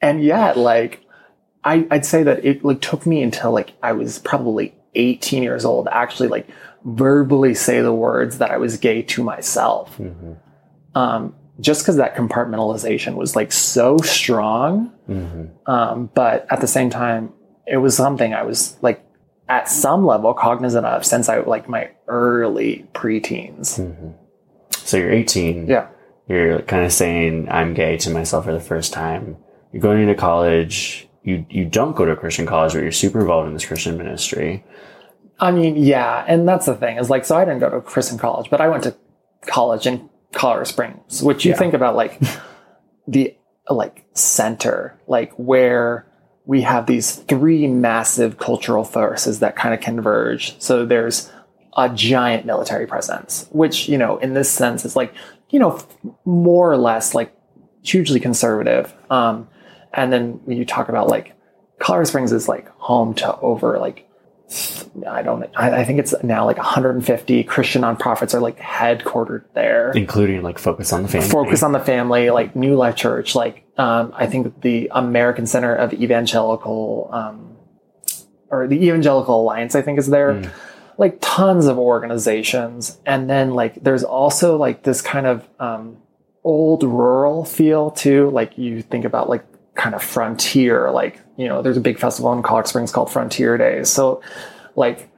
and 0.00 0.24
yet, 0.24 0.56
like, 0.56 1.04
I, 1.62 1.86
I'd 1.90 2.06
say 2.06 2.22
that 2.22 2.44
it 2.44 2.64
like 2.64 2.80
took 2.80 3.06
me 3.06 3.22
until 3.22 3.52
like 3.52 3.74
I 3.82 3.92
was 3.92 4.18
probably 4.18 4.74
18 4.94 5.42
years 5.42 5.64
old 5.64 5.88
actually 5.92 6.28
like 6.28 6.48
verbally 6.84 7.54
say 7.54 7.80
the 7.80 7.92
words 7.92 8.38
that 8.38 8.50
I 8.50 8.58
was 8.58 8.76
gay 8.76 9.02
to 9.02 9.22
myself. 9.22 9.96
Mm-hmm. 9.98 10.32
Um, 10.94 11.34
just 11.60 11.82
because 11.82 11.96
that 11.96 12.16
compartmentalization 12.16 13.14
was 13.14 13.36
like 13.36 13.52
so 13.52 13.98
strong. 13.98 14.92
Mm-hmm. 15.08 15.70
Um, 15.70 16.10
but 16.14 16.46
at 16.50 16.60
the 16.60 16.66
same 16.66 16.90
time, 16.90 17.32
it 17.66 17.76
was 17.76 17.96
something 17.96 18.34
I 18.34 18.42
was 18.42 18.76
like 18.82 19.04
at 19.48 19.68
some 19.68 20.06
level 20.06 20.32
cognizant 20.32 20.86
of 20.86 21.04
since 21.04 21.28
I 21.28 21.40
like 21.40 21.68
my 21.68 21.90
early 22.08 22.86
preteens. 22.94 23.78
Mm-hmm. 23.78 24.10
So 24.72 24.96
you're 24.96 25.12
18. 25.12 25.66
Yeah. 25.66 25.88
You're 26.28 26.62
kind 26.62 26.84
of 26.84 26.92
saying 26.92 27.48
I'm 27.50 27.74
gay 27.74 27.96
to 27.98 28.10
myself 28.10 28.44
for 28.44 28.52
the 28.52 28.60
first 28.60 28.92
time. 28.92 29.36
You're 29.72 29.82
going 29.82 30.00
into 30.00 30.14
college. 30.14 31.08
You 31.22 31.44
you 31.50 31.64
don't 31.64 31.94
go 31.94 32.04
to 32.04 32.12
a 32.12 32.16
Christian 32.16 32.46
college, 32.46 32.72
but 32.72 32.82
you're 32.82 32.92
super 32.92 33.20
involved 33.20 33.48
in 33.48 33.54
this 33.54 33.66
Christian 33.66 33.98
ministry. 33.98 34.64
I 35.40 35.50
mean, 35.52 35.76
yeah, 35.76 36.24
and 36.28 36.46
that's 36.46 36.66
the 36.66 36.74
thing 36.74 36.98
is 36.98 37.08
like, 37.08 37.24
so 37.24 37.36
I 37.36 37.44
didn't 37.44 37.60
go 37.60 37.70
to 37.70 37.80
Christian 37.80 38.18
college, 38.18 38.50
but 38.50 38.60
I 38.60 38.68
went 38.68 38.84
to 38.84 38.94
college 39.46 39.86
in 39.86 40.08
Colorado 40.32 40.64
Springs, 40.64 41.22
which 41.22 41.44
you 41.44 41.52
yeah. 41.52 41.56
think 41.56 41.74
about 41.74 41.96
like 41.96 42.20
the 43.08 43.34
like 43.68 44.04
center, 44.12 45.00
like 45.06 45.32
where 45.34 46.06
we 46.44 46.62
have 46.62 46.86
these 46.86 47.16
three 47.16 47.66
massive 47.66 48.38
cultural 48.38 48.84
forces 48.84 49.40
that 49.40 49.56
kind 49.56 49.72
of 49.72 49.80
converge. 49.80 50.60
So 50.60 50.84
there's 50.84 51.30
a 51.76 51.88
giant 51.88 52.44
military 52.44 52.86
presence, 52.86 53.46
which 53.50 53.88
you 53.88 53.96
know, 53.96 54.18
in 54.18 54.34
this 54.34 54.50
sense, 54.50 54.84
is 54.84 54.94
like 54.94 55.14
you 55.48 55.58
know, 55.58 55.80
more 56.24 56.70
or 56.70 56.76
less 56.76 57.14
like 57.14 57.34
hugely 57.82 58.20
conservative. 58.20 58.94
Um, 59.10 59.48
and 59.92 60.12
then 60.12 60.40
when 60.44 60.56
you 60.56 60.64
talk 60.64 60.88
about 60.88 61.08
like 61.08 61.34
Colorado 61.78 62.08
Springs 62.08 62.32
is 62.32 62.48
like 62.48 62.68
home 62.76 63.14
to 63.14 63.36
over 63.38 63.78
like 63.78 64.06
I 65.08 65.22
don't. 65.22 65.48
I, 65.54 65.80
I 65.80 65.84
think 65.84 66.00
it's 66.00 66.14
now 66.24 66.44
like 66.44 66.56
150 66.56 67.44
Christian 67.44 67.82
nonprofits 67.82 68.34
are 68.34 68.40
like 68.40 68.58
headquartered 68.58 69.44
there. 69.54 69.92
including 69.92 70.42
like 70.42 70.58
focus 70.58 70.92
on 70.92 71.02
the 71.02 71.08
family. 71.08 71.28
Focus 71.28 71.62
on 71.62 71.72
the 71.72 71.80
family, 71.80 72.30
like 72.30 72.56
New 72.56 72.74
Life 72.74 72.96
Church, 72.96 73.36
like 73.36 73.64
um, 73.78 74.12
I 74.14 74.26
think 74.26 74.60
the 74.62 74.90
American 74.92 75.46
Center 75.46 75.74
of 75.74 75.92
Evangelical, 75.92 77.08
um, 77.12 77.56
or 78.50 78.66
the 78.66 78.84
Evangelical 78.84 79.40
Alliance, 79.40 79.76
I 79.76 79.82
think 79.82 79.98
is 79.98 80.08
there. 80.08 80.34
Mm. 80.34 80.50
Like 80.98 81.18
tons 81.20 81.66
of 81.66 81.78
organizations, 81.78 82.98
and 83.06 83.30
then 83.30 83.54
like 83.54 83.82
there's 83.82 84.04
also 84.04 84.56
like 84.56 84.82
this 84.82 85.00
kind 85.00 85.26
of 85.26 85.48
um, 85.60 85.96
old 86.44 86.82
rural 86.82 87.44
feel 87.44 87.90
too. 87.92 88.30
Like 88.30 88.58
you 88.58 88.82
think 88.82 89.04
about 89.04 89.28
like 89.28 89.46
kind 89.74 89.94
of 89.94 90.02
frontier, 90.02 90.90
like 90.90 91.20
you 91.40 91.48
know, 91.48 91.62
there's 91.62 91.76
a 91.76 91.80
big 91.80 91.98
festival 91.98 92.32
in 92.32 92.42
Colorado 92.42 92.68
Springs 92.68 92.92
called 92.92 93.10
Frontier 93.10 93.56
Days. 93.56 93.88
So 93.88 94.22
like 94.76 95.10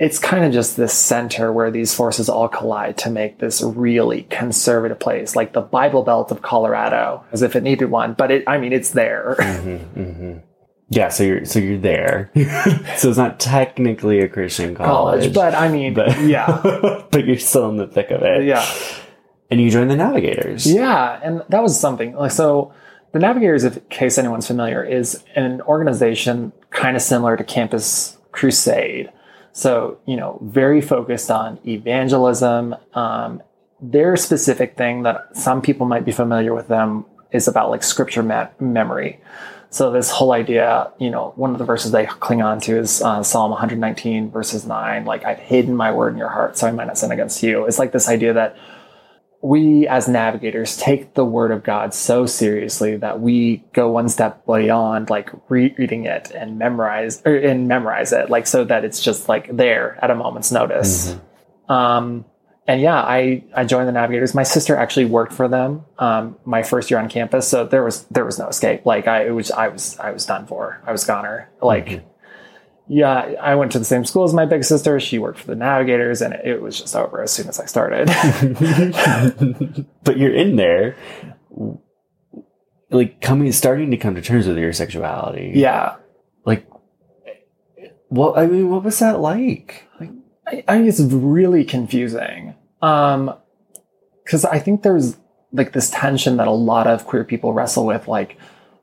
it's 0.00 0.18
kind 0.18 0.44
of 0.46 0.52
just 0.52 0.78
this 0.78 0.94
center 0.94 1.52
where 1.52 1.70
these 1.70 1.94
forces 1.94 2.30
all 2.30 2.48
collide 2.48 2.96
to 2.96 3.10
make 3.10 3.38
this 3.38 3.60
really 3.60 4.22
conservative 4.24 4.98
place, 4.98 5.36
like 5.36 5.52
the 5.52 5.60
Bible 5.60 6.02
Belt 6.02 6.30
of 6.30 6.40
Colorado, 6.40 7.22
as 7.32 7.42
if 7.42 7.54
it 7.54 7.62
needed 7.62 7.90
one. 7.90 8.14
But 8.14 8.30
it, 8.30 8.44
I 8.46 8.56
mean, 8.56 8.72
it's 8.72 8.92
there. 8.92 9.36
Mm-hmm, 9.38 10.00
mm-hmm. 10.00 10.38
Yeah, 10.88 11.10
so 11.10 11.22
you're 11.22 11.44
so 11.44 11.58
you're 11.58 11.78
there. 11.78 12.30
so 12.96 13.10
it's 13.10 13.18
not 13.18 13.38
technically 13.38 14.20
a 14.20 14.28
Christian 14.28 14.74
college, 14.74 15.20
College, 15.20 15.34
but 15.34 15.54
I 15.54 15.68
mean, 15.68 15.92
but 15.92 16.18
yeah, 16.22 17.04
but 17.10 17.26
you're 17.26 17.38
still 17.38 17.68
in 17.68 17.76
the 17.76 17.86
thick 17.86 18.10
of 18.10 18.22
it. 18.22 18.44
yeah, 18.44 18.66
and 19.50 19.60
you 19.60 19.70
join 19.70 19.88
the 19.88 19.96
Navigators. 19.96 20.66
yeah, 20.66 21.20
and 21.22 21.44
that 21.50 21.62
was 21.62 21.78
something. 21.78 22.16
Like 22.16 22.32
so, 22.32 22.72
the 23.12 23.18
Navigators, 23.18 23.64
in 23.64 23.80
case 23.90 24.18
anyone's 24.18 24.46
familiar, 24.46 24.84
is 24.84 25.22
an 25.34 25.60
organization 25.62 26.52
kind 26.70 26.96
of 26.96 27.02
similar 27.02 27.36
to 27.36 27.44
Campus 27.44 28.18
Crusade. 28.32 29.10
So 29.52 29.98
you 30.06 30.16
know, 30.16 30.38
very 30.42 30.80
focused 30.80 31.30
on 31.30 31.58
evangelism. 31.66 32.76
Um, 32.94 33.42
their 33.80 34.16
specific 34.16 34.76
thing 34.76 35.02
that 35.02 35.36
some 35.36 35.62
people 35.62 35.86
might 35.86 36.04
be 36.04 36.12
familiar 36.12 36.54
with 36.54 36.68
them 36.68 37.06
is 37.32 37.48
about 37.48 37.70
like 37.70 37.82
scripture 37.82 38.22
me- 38.22 38.50
memory. 38.58 39.20
So 39.70 39.92
this 39.92 40.10
whole 40.10 40.32
idea, 40.32 40.90
you 40.98 41.10
know, 41.10 41.32
one 41.36 41.52
of 41.52 41.58
the 41.58 41.64
verses 41.64 41.92
they 41.92 42.04
cling 42.06 42.42
on 42.42 42.60
to 42.62 42.76
is 42.76 43.02
uh, 43.02 43.22
Psalm 43.22 43.52
119 43.52 44.30
verses 44.30 44.66
nine. 44.66 45.04
Like 45.04 45.24
I've 45.24 45.38
hidden 45.38 45.76
my 45.76 45.92
word 45.92 46.12
in 46.12 46.18
your 46.18 46.28
heart, 46.28 46.58
so 46.58 46.66
I 46.66 46.72
might 46.72 46.86
not 46.86 46.98
sin 46.98 47.12
against 47.12 47.42
you. 47.42 47.64
It's 47.66 47.78
like 47.78 47.92
this 47.92 48.08
idea 48.08 48.32
that 48.32 48.56
we 49.42 49.88
as 49.88 50.06
navigators 50.06 50.76
take 50.76 51.14
the 51.14 51.24
word 51.24 51.50
of 51.50 51.62
God 51.64 51.94
so 51.94 52.26
seriously 52.26 52.96
that 52.98 53.20
we 53.20 53.64
go 53.72 53.90
one 53.90 54.08
step 54.08 54.44
beyond 54.44 55.08
like 55.08 55.30
reading 55.48 56.04
it 56.04 56.30
and 56.34 56.58
memorize 56.58 57.22
or, 57.24 57.34
and 57.36 57.66
memorize 57.66 58.12
it, 58.12 58.28
like 58.28 58.46
so 58.46 58.64
that 58.64 58.84
it's 58.84 59.00
just 59.00 59.28
like 59.28 59.54
there 59.56 59.98
at 60.02 60.10
a 60.10 60.14
moment's 60.14 60.52
notice. 60.52 61.16
Um, 61.68 62.26
and 62.66 62.80
yeah, 62.80 63.00
I, 63.00 63.42
I 63.56 63.64
joined 63.64 63.88
the 63.88 63.92
Navigators. 63.92 64.34
My 64.34 64.42
sister 64.44 64.76
actually 64.76 65.06
worked 65.06 65.32
for 65.32 65.48
them 65.48 65.84
um, 65.98 66.36
my 66.44 66.62
first 66.62 66.90
year 66.90 67.00
on 67.00 67.08
campus, 67.08 67.48
so 67.48 67.64
there 67.64 67.82
was 67.82 68.04
there 68.10 68.24
was 68.24 68.38
no 68.38 68.46
escape. 68.48 68.84
Like 68.86 69.08
I 69.08 69.26
it 69.26 69.30
was 69.30 69.50
I 69.50 69.68
was 69.68 69.98
I 69.98 70.10
was 70.12 70.26
done 70.26 70.46
for. 70.46 70.80
I 70.86 70.92
was 70.92 71.04
goner. 71.04 71.48
Like 71.62 71.86
Mhm. 71.86 72.02
Yeah, 72.92 73.34
I 73.40 73.54
went 73.54 73.70
to 73.72 73.78
the 73.78 73.84
same 73.84 74.04
school 74.04 74.24
as 74.24 74.34
my 74.34 74.46
big 74.46 74.64
sister. 74.64 74.98
She 74.98 75.20
worked 75.20 75.38
for 75.38 75.46
the 75.46 75.54
Navigators, 75.54 76.20
and 76.20 76.34
it, 76.34 76.60
was 76.60 76.80
just 76.80 76.96
over 76.96 77.22
as 77.22 77.30
soon 77.30 77.46
as 77.46 77.60
I 77.60 77.66
started. 77.66 78.08
but 80.02 80.18
you're 80.18 80.34
in 80.34 80.56
there, 80.56 80.96
like 82.90 83.20
coming, 83.20 83.52
starting 83.52 83.92
to 83.92 83.96
come 83.96 84.16
to 84.16 84.20
terms 84.20 84.48
with 84.48 84.58
your 84.58 84.72
sexuality. 84.72 85.52
yeah, 85.54 85.98
Like, 86.44 86.68
what? 88.08 88.36
I 88.36 88.48
mean, 88.48 88.68
what 88.68 88.82
was 88.82 88.98
that 88.98 89.20
like? 89.20 89.84
Like, 90.00 90.10
I, 90.48 90.64
I 90.66 90.78
think 90.78 90.88
it's 90.88 91.00
really 91.00 91.62
confusing. 91.62 92.56
Um, 92.82 93.32
because 94.24 94.44
I 94.44 94.58
think 94.58 94.82
there's 94.82 95.16
like 95.52 95.72
this 95.74 95.90
tension 95.90 96.38
that 96.38 96.48
a 96.48 96.52
lot 96.52 96.88
of 96.88 97.06
queer 97.06 97.22
people 97.22 97.52
wrestle 97.52 97.86
with. 97.86 98.08
Like, 98.08 98.36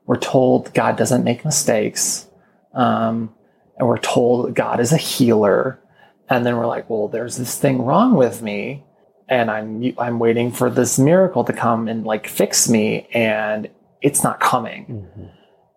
we're 0.06 0.16
told 0.16 0.72
God 0.72 0.96
doesn't 0.96 1.24
make 1.24 1.44
mistakes, 1.44 2.26
um, 2.72 3.34
and 3.78 3.88
we're 3.88 3.98
told 3.98 4.54
God 4.54 4.80
is 4.80 4.92
a 4.92 4.96
healer, 4.96 5.80
and 6.28 6.44
then 6.44 6.56
we're 6.56 6.66
like, 6.66 6.90
well, 6.90 7.08
there's 7.08 7.36
this 7.36 7.58
thing 7.58 7.82
wrong 7.82 8.14
with 8.14 8.42
me, 8.42 8.84
and 9.28 9.50
I'm 9.50 9.94
I'm 9.98 10.18
waiting 10.18 10.52
for 10.52 10.70
this 10.70 10.98
miracle 10.98 11.44
to 11.44 11.52
come 11.52 11.88
and 11.88 12.04
like 12.04 12.26
fix 12.26 12.68
me, 12.68 13.08
and 13.12 13.68
it's 14.02 14.22
not 14.22 14.40
coming. 14.40 14.86
Mm-hmm. 14.86 15.24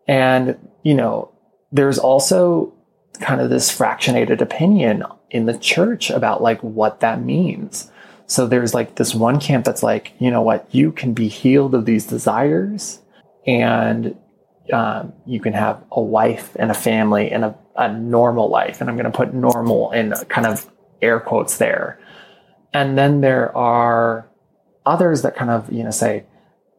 And, 0.07 0.69
you 0.83 0.93
know, 0.93 1.31
there's 1.71 1.97
also 1.97 2.73
kind 3.19 3.39
of 3.39 3.49
this 3.49 3.75
fractionated 3.75 4.41
opinion 4.41 5.03
in 5.29 5.45
the 5.45 5.57
church 5.57 6.09
about 6.09 6.41
like 6.41 6.61
what 6.61 6.99
that 6.99 7.21
means. 7.21 7.89
So 8.25 8.47
there's 8.47 8.73
like 8.73 8.95
this 8.95 9.13
one 9.13 9.39
camp 9.39 9.65
that's 9.65 9.83
like, 9.83 10.13
you 10.19 10.31
know 10.31 10.41
what, 10.41 10.67
you 10.71 10.91
can 10.91 11.13
be 11.13 11.27
healed 11.27 11.75
of 11.75 11.85
these 11.85 12.05
desires. 12.05 12.99
And 13.45 14.17
um, 14.71 15.13
you 15.25 15.39
can 15.39 15.53
have 15.53 15.83
a 15.91 16.01
wife 16.01 16.55
and 16.57 16.71
a 16.71 16.73
family 16.73 17.31
and 17.31 17.45
a, 17.45 17.55
a 17.75 17.91
normal 17.91 18.49
life. 18.49 18.81
And 18.81 18.89
I'm 18.89 18.97
going 18.97 19.11
to 19.11 19.17
put 19.17 19.33
normal 19.33 19.91
in 19.91 20.13
kind 20.29 20.47
of 20.47 20.69
air 21.01 21.19
quotes 21.19 21.57
there. 21.57 21.99
And 22.73 22.97
then 22.97 23.21
there 23.21 23.55
are 23.55 24.29
others 24.85 25.23
that 25.23 25.35
kind 25.35 25.51
of, 25.51 25.71
you 25.71 25.83
know, 25.83 25.91
say, 25.91 26.25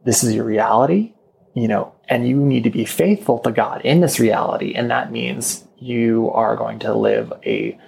this 0.04 0.24
is 0.24 0.34
your 0.34 0.44
reality 0.44 1.14
you 1.54 1.68
know, 1.68 1.94
and 2.08 2.26
you 2.26 2.36
need 2.36 2.64
to 2.64 2.70
be 2.70 2.84
faithful 2.84 3.38
to 3.40 3.52
God 3.52 3.82
in 3.82 4.00
this 4.00 4.18
reality. 4.18 4.74
And 4.74 4.90
that 4.90 5.12
means 5.12 5.66
you 5.78 6.30
are 6.30 6.56
going 6.56 6.78
to 6.80 6.94
live 6.94 7.32
a 7.44 7.78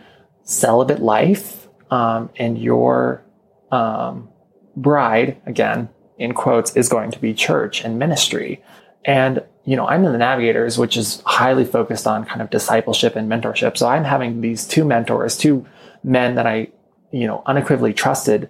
celibate 0.42 1.00
life, 1.00 1.68
um, 1.90 2.30
and 2.36 2.58
your 2.58 3.24
um, 3.70 4.28
bride, 4.76 5.40
again, 5.46 5.88
in 6.18 6.34
quotes, 6.34 6.76
is 6.76 6.88
going 6.88 7.10
to 7.12 7.18
be 7.18 7.32
church 7.32 7.82
and 7.84 7.98
ministry. 7.98 8.62
And, 9.04 9.42
you 9.64 9.76
know, 9.76 9.86
I'm 9.86 10.04
in 10.04 10.12
the 10.12 10.18
Navigators, 10.18 10.76
which 10.78 10.96
is 10.96 11.22
highly 11.26 11.64
focused 11.64 12.06
on 12.06 12.24
kind 12.24 12.42
of 12.42 12.50
discipleship 12.50 13.16
and 13.16 13.30
mentorship. 13.30 13.76
So 13.76 13.88
I'm 13.88 14.04
having 14.04 14.40
these 14.40 14.66
two 14.66 14.84
mentors, 14.84 15.36
two 15.38 15.64
men 16.02 16.34
that 16.34 16.46
I, 16.46 16.68
you 17.12 17.26
know, 17.26 17.42
unequivocally 17.46 17.94
trusted 17.94 18.48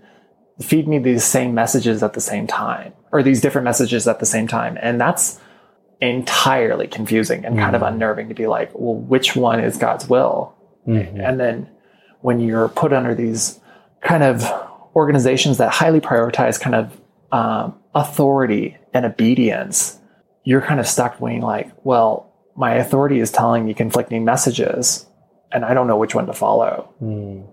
feed 0.61 0.87
me 0.87 0.99
these 1.01 1.25
same 1.25 1.53
messages 1.55 2.03
at 2.03 2.13
the 2.13 2.21
same 2.21 2.47
time 2.47 2.93
or 3.11 3.23
these 3.25 3.41
different 3.41 3.65
messages 3.65 4.07
at 4.07 4.21
the 4.21 4.27
same 4.27 4.47
time 4.47 4.79
and 4.81 5.01
that's 5.01 5.41
entirely 6.01 6.87
confusing 6.87 7.45
and 7.45 7.59
kind 7.59 7.75
of 7.75 7.83
unnerving 7.83 8.29
to 8.29 8.35
be 8.37 8.47
like 8.47 8.71
well 8.75 8.95
which 8.95 9.35
one 9.35 9.59
is 9.59 9.77
god's 9.77 10.09
will 10.09 10.55
Mhm. 10.87 11.19
and 11.29 11.41
then 11.41 11.69
when 12.21 12.39
you're 12.41 12.69
put 12.69 12.93
under 12.93 13.15
these 13.17 13.59
kind 14.01 14.23
of 14.23 14.45
organizations 14.95 15.59
that 15.59 15.71
highly 15.73 16.01
prioritize 16.01 16.61
kind 16.61 16.77
of 16.77 17.01
um, 17.33 17.75
authority 17.95 18.77
and 18.93 19.05
obedience 19.05 19.99
you're 20.45 20.61
kind 20.61 20.79
of 20.81 20.87
stuck 20.87 21.19
being 21.19 21.41
like 21.41 21.71
well 21.85 22.33
my 22.57 22.75
authority 22.75 23.19
is 23.21 23.31
telling 23.31 23.65
me 23.65 23.75
conflicting 23.75 24.25
messages 24.25 25.07
and 25.53 25.65
i 25.65 25.75
don't 25.75 25.87
know 25.87 25.97
which 25.97 26.15
one 26.15 26.27
to 26.27 26.33
follow 26.33 26.89
Mm. 27.03 27.47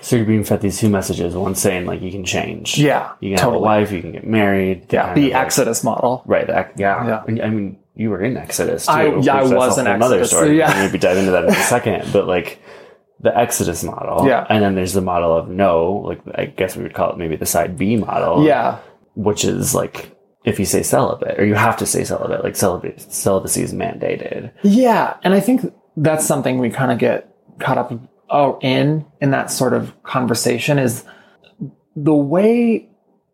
So 0.00 0.14
you're 0.16 0.26
being 0.26 0.44
fed 0.44 0.60
these 0.60 0.78
two 0.78 0.88
messages. 0.90 1.34
One 1.34 1.54
saying 1.56 1.86
like 1.86 2.02
you 2.02 2.12
can 2.12 2.22
change. 2.24 2.78
yeah 2.78 3.12
You 3.20 3.30
can 3.30 3.38
totally 3.38 3.54
have 3.54 3.78
a 3.78 3.80
wife. 3.80 3.90
You 3.90 4.00
can 4.02 4.12
get 4.12 4.24
married. 4.26 4.92
yeah 4.92 5.12
the 5.14 5.32
like- 5.32 5.34
exodus 5.34 5.82
model 5.82 6.22
Right. 6.26 6.46
The, 6.46 6.68
yeah. 6.76 7.22
Yeah. 7.26 7.44
I 7.44 7.48
mean, 7.50 7.78
you 7.96 8.10
were 8.10 8.20
in 8.22 8.36
Exodus 8.36 8.86
too. 8.86 8.92
I- 8.92 9.16
yeah, 9.18 9.36
I 9.36 9.42
was 9.42 9.76
in 9.78 9.86
whole 9.86 9.98
nother 9.98 10.20
Exodus, 10.20 10.30
story. 10.30 10.58
yeah. 10.58 10.72
Maybe 10.86 10.98
dive 10.98 11.16
into 11.16 11.32
that 11.32 11.44
in 11.44 11.50
a 11.50 11.54
second. 11.74 12.12
But 12.12 12.28
like 12.28 12.60
the 13.18 13.36
Exodus 13.36 13.82
model. 13.82 14.24
Yeah. 14.28 14.46
And 14.48 14.62
then 14.62 14.76
there's 14.76 14.92
the 14.92 15.00
model 15.00 15.34
of 15.36 15.48
no, 15.48 16.04
like 16.06 16.20
I 16.34 16.44
guess 16.44 16.76
we 16.76 16.84
would 16.84 16.94
call 16.94 17.10
it 17.12 17.18
maybe 17.18 17.34
the 17.34 17.46
side 17.46 17.76
B 17.76 17.96
model. 17.96 18.44
yeah 18.44 18.78
Which 19.14 19.42
is 19.44 19.74
like 19.74 20.14
if 20.44 20.58
you 20.58 20.64
say 20.64 20.82
celibate 20.82 21.38
or 21.38 21.44
you 21.44 21.54
have 21.54 21.76
to 21.78 21.86
say 21.86 22.04
celibate, 22.04 22.44
like 22.44 22.56
celibate, 22.56 23.00
celibacy 23.00 23.62
is 23.62 23.72
mandated. 23.72 24.52
Yeah, 24.62 25.16
and 25.22 25.34
I 25.34 25.40
think 25.40 25.72
that's 25.96 26.26
something 26.26 26.58
we 26.58 26.70
kind 26.70 26.92
of 26.92 26.98
get 26.98 27.34
caught 27.58 27.78
up 27.78 27.92
oh, 28.30 28.58
in 28.62 29.04
in 29.20 29.30
that 29.32 29.50
sort 29.50 29.74
of 29.74 30.00
conversation 30.02 30.78
is 30.78 31.04
the 31.96 32.14
way 32.14 32.88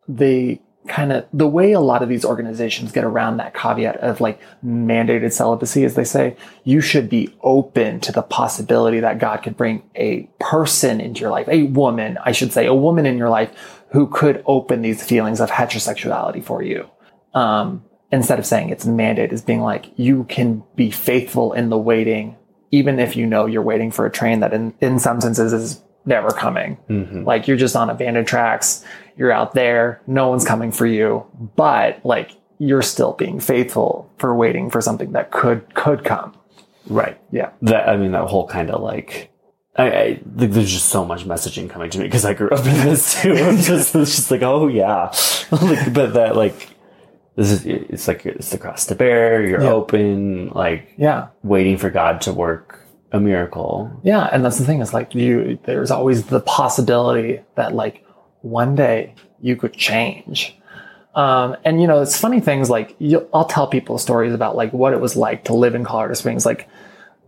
they 0.08 0.60
kind 0.86 1.12
of 1.12 1.24
the 1.32 1.48
way 1.48 1.72
a 1.72 1.80
lot 1.80 2.02
of 2.02 2.08
these 2.08 2.24
organizations 2.24 2.92
get 2.92 3.04
around 3.04 3.38
that 3.38 3.54
caveat 3.54 3.96
of 3.98 4.20
like 4.20 4.38
mandated 4.64 5.32
celibacy 5.32 5.82
is 5.82 5.94
they 5.94 6.04
say 6.04 6.36
you 6.64 6.80
should 6.80 7.08
be 7.08 7.34
open 7.42 8.00
to 8.00 8.12
the 8.12 8.22
possibility 8.22 9.00
that 9.00 9.18
God 9.18 9.38
could 9.38 9.56
bring 9.56 9.82
a 9.94 10.28
person 10.40 11.00
into 11.00 11.22
your 11.22 11.30
life, 11.30 11.48
a 11.48 11.64
woman, 11.64 12.18
I 12.22 12.32
should 12.32 12.52
say, 12.52 12.66
a 12.66 12.74
woman 12.74 13.06
in 13.06 13.16
your 13.16 13.30
life 13.30 13.82
who 13.94 14.08
could 14.08 14.42
open 14.44 14.82
these 14.82 15.04
feelings 15.04 15.40
of 15.40 15.48
heterosexuality 15.48 16.42
for 16.42 16.60
you 16.64 16.90
um, 17.32 17.84
instead 18.10 18.40
of 18.40 18.44
saying 18.44 18.68
it's 18.70 18.84
mandated, 18.84 19.32
is 19.32 19.40
being 19.40 19.60
like 19.60 19.86
you 19.94 20.24
can 20.24 20.64
be 20.74 20.90
faithful 20.90 21.52
in 21.52 21.68
the 21.68 21.78
waiting, 21.78 22.36
even 22.72 22.98
if 22.98 23.14
you 23.14 23.24
know 23.24 23.46
you're 23.46 23.62
waiting 23.62 23.92
for 23.92 24.04
a 24.04 24.10
train 24.10 24.40
that 24.40 24.52
in, 24.52 24.74
in 24.80 24.98
some 24.98 25.20
senses 25.20 25.52
is 25.52 25.80
never 26.04 26.30
coming. 26.30 26.76
Mm-hmm. 26.90 27.22
Like 27.22 27.46
you're 27.46 27.56
just 27.56 27.76
on 27.76 27.88
abandoned 27.88 28.26
tracks, 28.26 28.84
you're 29.16 29.30
out 29.30 29.54
there, 29.54 30.02
no 30.08 30.28
one's 30.28 30.44
coming 30.44 30.72
for 30.72 30.86
you, 30.86 31.24
but 31.54 32.04
like 32.04 32.32
you're 32.58 32.82
still 32.82 33.12
being 33.12 33.38
faithful 33.38 34.10
for 34.18 34.34
waiting 34.34 34.70
for 34.70 34.80
something 34.80 35.12
that 35.12 35.30
could 35.30 35.72
could 35.74 36.02
come. 36.02 36.36
Right. 36.88 37.16
Yeah. 37.30 37.50
That 37.62 37.88
I 37.88 37.96
mean 37.96 38.10
that 38.10 38.26
whole 38.26 38.48
kind 38.48 38.72
of 38.72 38.82
like 38.82 39.30
I, 39.76 39.90
I 39.90 40.20
like, 40.36 40.52
there's 40.52 40.70
just 40.72 40.88
so 40.88 41.04
much 41.04 41.24
messaging 41.24 41.68
coming 41.68 41.90
to 41.90 41.98
me 41.98 42.04
because 42.04 42.24
I 42.24 42.34
grew 42.34 42.48
up 42.50 42.64
in 42.64 42.72
this 42.86 43.20
too. 43.22 43.32
I'm 43.36 43.56
just, 43.56 43.94
it's 43.94 44.14
just 44.16 44.30
like, 44.30 44.42
oh 44.42 44.68
yeah, 44.68 45.12
like, 45.50 45.92
but 45.92 46.14
that 46.14 46.36
like, 46.36 46.68
this 47.36 47.50
is 47.50 47.66
it's 47.66 48.06
like 48.06 48.24
it's 48.26 48.50
the 48.50 48.58
cross 48.58 48.86
to 48.86 48.94
bear. 48.94 49.44
You're 49.44 49.62
Yeah. 49.62 49.72
open, 49.72 50.50
like 50.50 50.94
Yeah. 50.96 51.28
waiting 51.42 51.76
for 51.78 51.90
God 51.90 52.20
to 52.22 52.32
work 52.32 52.80
a 53.10 53.18
miracle. 53.18 53.90
Yeah, 54.04 54.28
and 54.32 54.44
that's 54.44 54.58
the 54.58 54.64
thing 54.64 54.80
is 54.80 54.94
like 54.94 55.14
you 55.14 55.58
there's 55.64 55.90
always 55.90 56.26
the 56.26 56.40
possibility 56.40 57.40
that 57.56 57.74
like 57.74 58.04
one 58.42 58.76
day 58.76 59.14
you 59.40 59.56
could 59.56 59.72
change. 59.72 60.56
Um, 61.16 61.56
and 61.64 61.80
you 61.80 61.86
know, 61.88 62.02
it's 62.02 62.18
funny 62.18 62.40
things 62.40 62.70
like 62.70 62.94
you, 62.98 63.28
I'll 63.34 63.44
tell 63.44 63.66
people 63.66 63.98
stories 63.98 64.32
about 64.32 64.54
like 64.56 64.72
what 64.72 64.92
it 64.92 65.00
was 65.00 65.16
like 65.16 65.44
to 65.44 65.54
live 65.54 65.74
in 65.74 65.84
Colorado 65.84 66.14
Springs. 66.14 66.44
Like, 66.46 66.68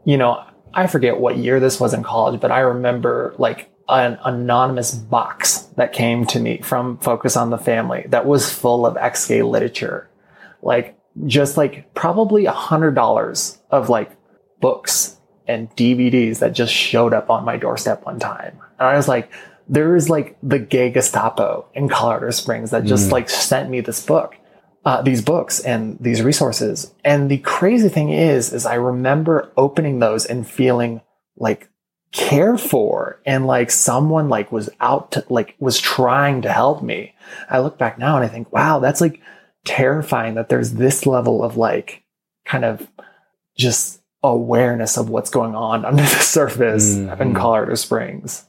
you 0.04 0.16
know, 0.16 0.44
I 0.76 0.86
forget 0.86 1.18
what 1.18 1.38
year 1.38 1.58
this 1.58 1.80
was 1.80 1.92
in 1.94 2.02
college, 2.04 2.40
but 2.40 2.52
I 2.52 2.60
remember 2.60 3.34
like 3.38 3.70
an 3.88 4.18
anonymous 4.24 4.94
box 4.94 5.62
that 5.76 5.92
came 5.92 6.26
to 6.26 6.38
me 6.40 6.58
from 6.60 6.98
Focus 6.98 7.36
on 7.36 7.50
the 7.50 7.58
Family 7.58 8.04
that 8.08 8.26
was 8.26 8.52
full 8.52 8.84
of 8.86 8.96
ex-gay 8.96 9.42
literature, 9.42 10.08
like 10.62 10.96
just 11.24 11.56
like 11.56 11.92
probably 11.94 12.46
a 12.46 12.52
hundred 12.52 12.94
dollars 12.94 13.58
of 13.70 13.88
like 13.88 14.10
books 14.60 15.16
and 15.48 15.70
DVDs 15.76 16.40
that 16.40 16.52
just 16.52 16.72
showed 16.74 17.14
up 17.14 17.30
on 17.30 17.44
my 17.44 17.56
doorstep 17.56 18.04
one 18.04 18.18
time. 18.18 18.58
And 18.78 18.88
I 18.88 18.96
was 18.96 19.08
like, 19.08 19.32
there 19.68 19.96
is 19.96 20.10
like 20.10 20.36
the 20.42 20.58
gay 20.58 20.90
Gestapo 20.90 21.66
in 21.74 21.88
Colorado 21.88 22.30
Springs 22.30 22.70
that 22.70 22.84
just 22.84 23.08
Mm. 23.08 23.12
like 23.12 23.30
sent 23.30 23.70
me 23.70 23.80
this 23.80 24.04
book, 24.04 24.36
uh, 24.86 25.02
these 25.02 25.20
books 25.20 25.60
and 25.60 25.98
these 26.00 26.22
resources. 26.22 26.94
And 27.04 27.28
the 27.30 27.38
crazy 27.38 27.88
thing 27.90 28.10
is, 28.10 28.52
is 28.52 28.64
I 28.64 28.76
remember 28.76 29.50
opening 29.56 29.98
those 29.98 30.24
and 30.24 30.46
feeling 30.48 31.02
like 31.36 31.68
cared 32.12 32.60
for 32.60 33.20
and 33.26 33.46
like 33.46 33.70
someone 33.70 34.28
like 34.30 34.50
was 34.52 34.70
out 34.80 35.10
to 35.12 35.24
like 35.28 35.54
was 35.58 35.78
trying 35.78 36.40
to 36.42 36.52
help 36.52 36.82
me. 36.82 37.14
I 37.50 37.58
look 37.58 37.76
back 37.76 37.98
now 37.98 38.16
and 38.16 38.24
I 38.24 38.28
think, 38.28 38.50
wow, 38.52 38.78
that's 38.78 39.00
like 39.02 39.20
terrifying 39.64 40.34
that 40.36 40.48
there's 40.48 40.72
this 40.74 41.04
level 41.04 41.42
of 41.42 41.56
like 41.56 42.04
kind 42.44 42.64
of 42.64 42.88
just 43.56 44.00
awareness 44.22 44.96
of 44.96 45.10
what's 45.10 45.30
going 45.30 45.54
on 45.56 45.84
under 45.90 46.02
the 46.02 46.08
surface 46.08 46.94
in 46.96 47.08
Mhm. 47.08 47.36
Colorado 47.36 47.74
Springs. 47.74 48.44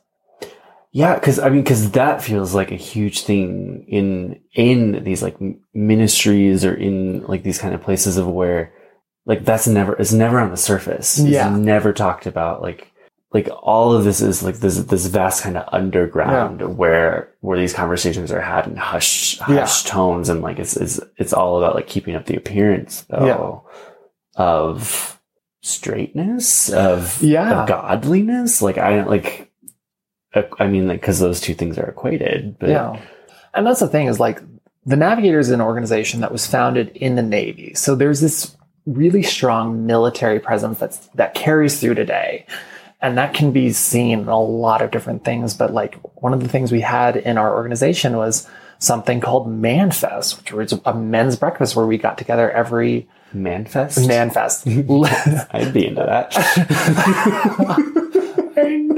Yeah, 0.94 1.16
because 1.16 1.38
I 1.38 1.50
mean, 1.50 1.62
because 1.64 1.92
that 1.92 2.24
feels 2.24 2.56
like 2.56 2.72
a 2.72 2.76
huge 2.76 3.24
thing 3.24 3.86
in 3.88 4.40
in 4.54 5.04
these 5.04 5.22
like 5.22 5.38
ministries 5.74 6.64
or 6.66 6.74
in 6.74 7.24
like 7.28 7.44
these 7.44 7.60
kind 7.60 7.76
of 7.76 7.82
places 7.82 8.18
of 8.18 8.28
where 8.28 8.74
like 9.26 9.44
that's 9.46 9.68
never 9.68 9.94
it's 9.98 10.14
never 10.14 10.40
on 10.40 10.50
the 10.50 10.58
surface. 10.58 11.20
It's 11.20 11.28
Yeah. 11.30 11.50
never 11.56 11.94
talked 11.94 12.26
about. 12.26 12.62
Like 12.62 12.92
like 13.34 13.50
all 13.62 13.92
of 13.94 14.06
this 14.06 14.22
is 14.22 14.42
like 14.42 14.56
this 14.60 14.78
this 14.78 15.06
vast 15.08 15.44
kind 15.44 15.58
of 15.58 15.68
underground 15.74 16.78
where 16.78 17.34
where 17.42 17.60
these 17.60 17.74
conversations 17.74 18.32
are 18.32 18.42
had 18.42 18.66
in 18.66 18.78
hushed 18.78 19.42
Yeah. 19.50 19.68
tones 19.84 20.30
and 20.30 20.42
like 20.42 20.58
it's 20.58 20.78
it's 20.78 21.00
it's 21.18 21.34
all 21.34 21.58
about 21.58 21.76
like 21.76 21.88
keeping 21.88 22.16
up 22.16 22.26
the 22.26 22.38
appearance 22.38 23.02
though 23.10 23.68
of 24.38 25.20
straightness 25.62 26.70
of 26.72 27.22
Yeah. 27.22 27.62
of 27.64 27.68
godliness. 27.68 28.62
Like 28.62 28.78
I 28.78 29.04
like. 29.04 29.47
I 30.34 30.68
mean, 30.68 30.88
like, 30.88 31.02
because 31.02 31.20
those 31.20 31.42
two 31.42 31.54
things 31.54 31.78
are 31.78 31.88
equated. 31.88 32.58
But 32.60 32.70
yeah. 32.70 33.02
And 33.54 33.66
that's 33.66 33.80
the 33.80 33.88
thing 33.88 34.08
is 34.08 34.20
like 34.20 34.42
the 34.86 34.96
Navigator 34.96 35.40
is 35.40 35.50
an 35.50 35.62
organization 35.62 36.22
that 36.22 36.32
was 36.32 36.46
founded 36.46 36.90
in 36.96 37.16
the 37.16 37.24
Navy. 37.24 37.74
So 37.74 37.96
there's 37.96 38.22
this 38.22 38.56
really 38.86 39.24
strong 39.24 39.86
military 39.86 40.40
presence 40.40 40.80
that's 40.80 41.08
that 41.16 41.34
carries 41.34 41.80
through 41.80 41.96
today. 41.96 42.46
And 43.02 43.18
that 43.18 43.34
can 43.34 43.52
be 43.52 43.72
seen 43.74 44.22
in 44.22 44.28
a 44.28 44.42
lot 44.42 44.82
of 44.82 44.92
different 44.92 45.24
things. 45.24 45.54
But 45.54 45.74
like 45.74 45.96
one 46.22 46.34
of 46.34 46.42
the 46.42 46.50
things 46.50 46.72
we 46.72 46.82
had 46.82 47.16
in 47.16 47.38
our 47.38 47.54
organization 47.56 48.18
was 48.18 48.48
something 48.80 49.20
called 49.20 49.48
Manfest, 49.48 50.38
which 50.38 50.52
was 50.52 50.74
a 50.86 50.94
men's 50.94 51.36
breakfast 51.36 51.76
where 51.76 51.86
we 51.86 51.98
got 51.98 52.18
together 52.18 52.50
every 52.52 53.08
Manfest? 53.36 54.08
Manfest. 54.08 54.66
I'd 55.52 55.74
be 55.74 55.88
into 55.88 56.04
that. 56.04 56.34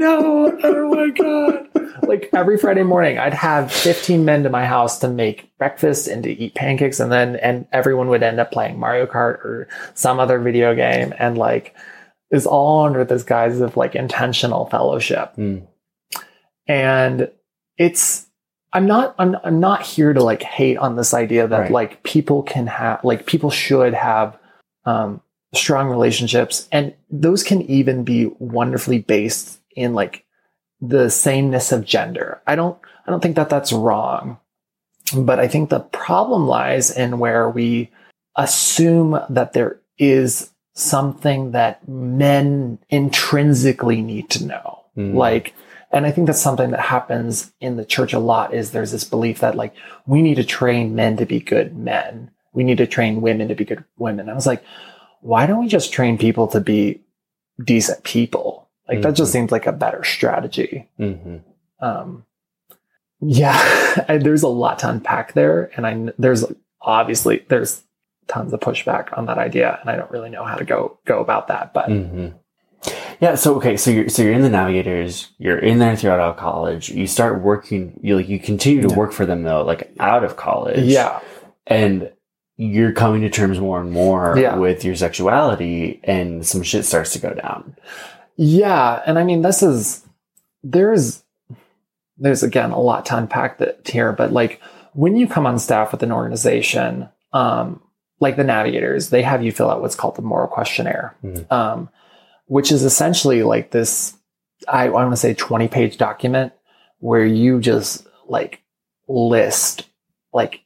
Know. 0.00 0.58
Oh 0.62 0.94
my 0.94 1.10
god. 1.10 1.68
Like 2.02 2.30
every 2.32 2.58
Friday 2.58 2.82
morning, 2.82 3.18
I'd 3.18 3.34
have 3.34 3.70
15 3.70 4.24
men 4.24 4.42
to 4.42 4.50
my 4.50 4.64
house 4.66 4.98
to 5.00 5.08
make 5.08 5.56
breakfast 5.58 6.08
and 6.08 6.22
to 6.24 6.30
eat 6.30 6.54
pancakes, 6.54 6.98
and 7.00 7.12
then 7.12 7.36
and 7.36 7.66
everyone 7.72 8.08
would 8.08 8.22
end 8.22 8.40
up 8.40 8.50
playing 8.50 8.78
Mario 8.78 9.06
Kart 9.06 9.44
or 9.44 9.68
some 9.94 10.18
other 10.18 10.38
video 10.38 10.74
game, 10.74 11.12
and 11.18 11.36
like 11.38 11.74
is 12.30 12.46
all 12.46 12.86
under 12.86 13.04
this 13.04 13.22
guise 13.22 13.60
of 13.60 13.76
like 13.76 13.94
intentional 13.94 14.66
fellowship. 14.66 15.34
Mm. 15.36 15.66
And 16.66 17.30
it's 17.76 18.26
I'm 18.72 18.86
not 18.86 19.14
I'm, 19.18 19.36
I'm 19.44 19.60
not 19.60 19.82
here 19.82 20.12
to 20.12 20.22
like 20.22 20.42
hate 20.42 20.76
on 20.78 20.96
this 20.96 21.12
idea 21.12 21.46
that 21.46 21.58
Right. 21.58 21.70
like 21.70 22.02
people 22.02 22.42
can 22.42 22.66
have 22.68 23.04
like 23.04 23.26
people 23.26 23.50
should 23.50 23.94
have 23.94 24.38
um 24.84 25.20
strong 25.52 25.88
relationships 25.88 26.68
and 26.70 26.94
those 27.10 27.42
can 27.42 27.62
even 27.62 28.04
be 28.04 28.26
wonderfully 28.38 29.00
based 29.00 29.59
in 29.76 29.94
like 29.94 30.24
the 30.80 31.10
sameness 31.10 31.72
of 31.72 31.84
gender. 31.84 32.42
I 32.46 32.56
don't 32.56 32.78
I 33.06 33.10
don't 33.10 33.20
think 33.20 33.36
that 33.36 33.50
that's 33.50 33.72
wrong. 33.72 34.38
But 35.16 35.40
I 35.40 35.48
think 35.48 35.70
the 35.70 35.80
problem 35.80 36.46
lies 36.46 36.90
in 36.90 37.18
where 37.18 37.50
we 37.50 37.90
assume 38.36 39.20
that 39.28 39.52
there 39.52 39.80
is 39.98 40.50
something 40.74 41.50
that 41.50 41.86
men 41.88 42.78
intrinsically 42.88 44.00
need 44.02 44.30
to 44.30 44.46
know. 44.46 44.84
Mm. 44.96 45.14
Like 45.14 45.54
and 45.92 46.06
I 46.06 46.12
think 46.12 46.26
that's 46.26 46.40
something 46.40 46.70
that 46.70 46.80
happens 46.80 47.52
in 47.60 47.76
the 47.76 47.84
church 47.84 48.12
a 48.12 48.18
lot 48.18 48.54
is 48.54 48.70
there's 48.70 48.92
this 48.92 49.04
belief 49.04 49.40
that 49.40 49.56
like 49.56 49.74
we 50.06 50.22
need 50.22 50.36
to 50.36 50.44
train 50.44 50.94
men 50.94 51.16
to 51.16 51.26
be 51.26 51.40
good 51.40 51.76
men. 51.76 52.30
We 52.52 52.64
need 52.64 52.78
to 52.78 52.86
train 52.86 53.20
women 53.20 53.48
to 53.48 53.54
be 53.54 53.64
good 53.64 53.84
women. 53.98 54.28
I 54.28 54.34
was 54.34 54.46
like, 54.46 54.62
why 55.20 55.46
don't 55.46 55.60
we 55.60 55.68
just 55.68 55.92
train 55.92 56.16
people 56.16 56.46
to 56.48 56.60
be 56.60 57.02
decent 57.62 58.04
people? 58.04 58.69
Like 58.90 59.02
that 59.02 59.14
just 59.14 59.30
Mhm. 59.30 59.32
seems 59.32 59.52
like 59.52 59.66
a 59.66 59.72
better 59.72 60.02
strategy. 60.04 60.88
hmm 60.98 61.36
Um, 61.80 62.24
yeah, 63.20 63.54
I- 64.08 64.18
there's 64.18 64.42
a 64.42 64.48
lot 64.48 64.78
to 64.80 64.88
unpack 64.90 65.32
there, 65.34 65.70
and 65.76 65.86
I 65.86 66.12
there's 66.18 66.44
obviously 66.82 67.44
there's 67.48 67.82
tons 68.26 68.52
of 68.52 68.60
pushback 68.60 69.16
on 69.16 69.26
that 69.26 69.38
idea, 69.38 69.78
and 69.80 69.90
I 69.90 69.96
don't 69.96 70.10
really 70.10 70.30
know 70.30 70.44
how 70.44 70.56
to 70.56 70.64
go 70.64 70.98
go 71.06 71.20
about 71.20 71.48
that. 71.48 71.72
But 71.74 71.86
hmm 71.88 72.28
Yeah. 73.20 73.34
So 73.34 73.56
okay. 73.56 73.76
So 73.76 73.90
you're 73.90 74.08
so 74.08 74.22
you're 74.22 74.32
in 74.32 74.42
the 74.42 74.48
Navigators. 74.50 75.30
You're 75.38 75.58
in 75.58 75.78
there 75.78 75.96
throughout 75.96 76.20
all 76.20 76.32
college. 76.32 76.88
You 76.90 77.06
start 77.06 77.42
working. 77.42 77.98
You 78.02 78.16
like 78.16 78.28
you 78.28 78.38
continue 78.38 78.82
to 78.82 78.88
Yeah. 78.88 78.96
work 78.96 79.12
for 79.12 79.26
them 79.26 79.42
though, 79.42 79.62
like 79.62 79.90
out 80.00 80.24
of 80.24 80.36
college. 80.36 80.84
yeah, 80.84 81.20
And 81.66 82.10
you're 82.56 82.92
coming 82.92 83.22
to 83.22 83.30
terms 83.30 83.58
more 83.58 83.80
and 83.80 83.90
more 83.90 84.36
Yeah. 84.38 84.56
with 84.56 84.84
your 84.84 84.94
sexuality, 84.94 85.98
and 86.04 86.44
some 86.46 86.62
shit 86.62 86.84
starts 86.84 87.12
to 87.14 87.18
go 87.18 87.32
down. 87.34 87.74
Yeah, 88.42 89.02
and 89.04 89.18
I 89.18 89.24
mean 89.24 89.42
this 89.42 89.62
is 89.62 90.02
there's 90.62 91.22
there's 92.16 92.42
again 92.42 92.70
a 92.70 92.80
lot 92.80 93.04
to 93.06 93.16
unpack 93.18 93.58
that 93.58 93.86
here, 93.86 94.12
but 94.12 94.32
like 94.32 94.62
when 94.94 95.14
you 95.18 95.28
come 95.28 95.46
on 95.46 95.58
staff 95.58 95.92
with 95.92 96.02
an 96.02 96.10
organization, 96.10 97.10
um, 97.34 97.82
like 98.18 98.36
the 98.36 98.44
Navigators, 98.44 99.10
they 99.10 99.20
have 99.22 99.42
you 99.44 99.52
fill 99.52 99.70
out 99.70 99.82
what's 99.82 99.94
called 99.94 100.16
the 100.16 100.22
moral 100.22 100.48
questionnaire, 100.48 101.14
Mhm. 101.22 101.52
um, 101.52 101.90
which 102.46 102.72
is 102.72 102.82
essentially 102.82 103.42
like 103.42 103.72
this. 103.72 104.14
I, 104.66 104.86
I 104.86 104.88
want 104.88 105.10
to 105.12 105.16
say 105.18 105.34
twenty 105.34 105.68
page 105.68 105.98
document 105.98 106.54
where 106.98 107.24
you 107.26 107.60
just 107.60 108.06
like 108.26 108.62
list 109.06 109.84
like 110.32 110.60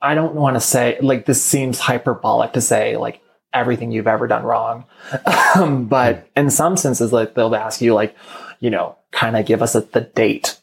I 0.00 0.14
don't 0.14 0.36
want 0.36 0.54
to 0.54 0.60
say 0.60 0.98
like 1.00 1.26
this 1.26 1.42
seems 1.44 1.80
hyperbolic 1.80 2.52
to 2.52 2.60
say 2.60 2.96
like 2.96 3.20
everything 3.52 3.90
you've 3.92 4.06
ever 4.06 4.26
done 4.26 4.44
wrong. 4.44 4.84
um, 5.56 5.86
but 5.86 6.28
in 6.36 6.50
some 6.50 6.76
senses, 6.76 7.12
like 7.12 7.34
they'll 7.34 7.54
ask 7.54 7.80
you 7.80 7.94
like, 7.94 8.16
you 8.60 8.70
know, 8.70 8.96
kind 9.10 9.36
of 9.36 9.46
give 9.46 9.62
us 9.62 9.74
a, 9.74 9.80
the 9.80 10.00
date 10.00 10.58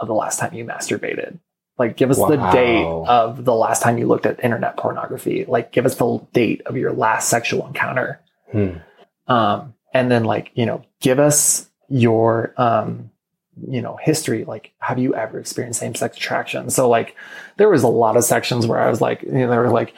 of 0.00 0.08
the 0.08 0.14
last 0.14 0.38
time 0.38 0.54
you 0.54 0.64
masturbated. 0.64 1.38
Like 1.78 1.96
give 1.96 2.10
us 2.10 2.18
the 2.18 2.36
date 2.52 2.84
of 2.84 3.44
the 3.44 3.54
last 3.54 3.82
time 3.82 3.98
you 3.98 4.08
looked 4.08 4.26
at 4.26 4.42
internet 4.42 4.76
pornography. 4.76 5.44
Like 5.46 5.70
give 5.70 5.86
us 5.86 5.94
the 5.94 6.26
date 6.32 6.62
of 6.66 6.76
your 6.76 6.92
last 6.92 7.28
sexual 7.28 7.66
encounter. 7.66 8.20
Hmm. 8.50 8.78
Um, 9.28 9.74
and 9.94 10.10
then 10.10 10.24
like, 10.24 10.50
you 10.54 10.66
know, 10.66 10.84
give 11.00 11.20
us 11.20 11.68
your, 11.88 12.52
um, 12.56 13.10
you 13.66 13.80
know, 13.80 13.96
history. 14.00 14.44
Like, 14.44 14.72
have 14.78 14.98
you 14.98 15.14
ever 15.14 15.38
experienced 15.38 15.80
same 15.80 15.94
sex 15.94 16.16
attraction? 16.16 16.70
So 16.70 16.88
like, 16.88 17.14
there 17.58 17.68
was 17.68 17.84
a 17.84 17.88
lot 17.88 18.16
of 18.16 18.24
sections 18.24 18.66
where 18.66 18.80
I 18.80 18.90
was 18.90 19.00
like, 19.00 19.22
you 19.22 19.32
know, 19.32 19.50
they 19.50 19.56
were 19.56 19.70
like, 19.70 19.94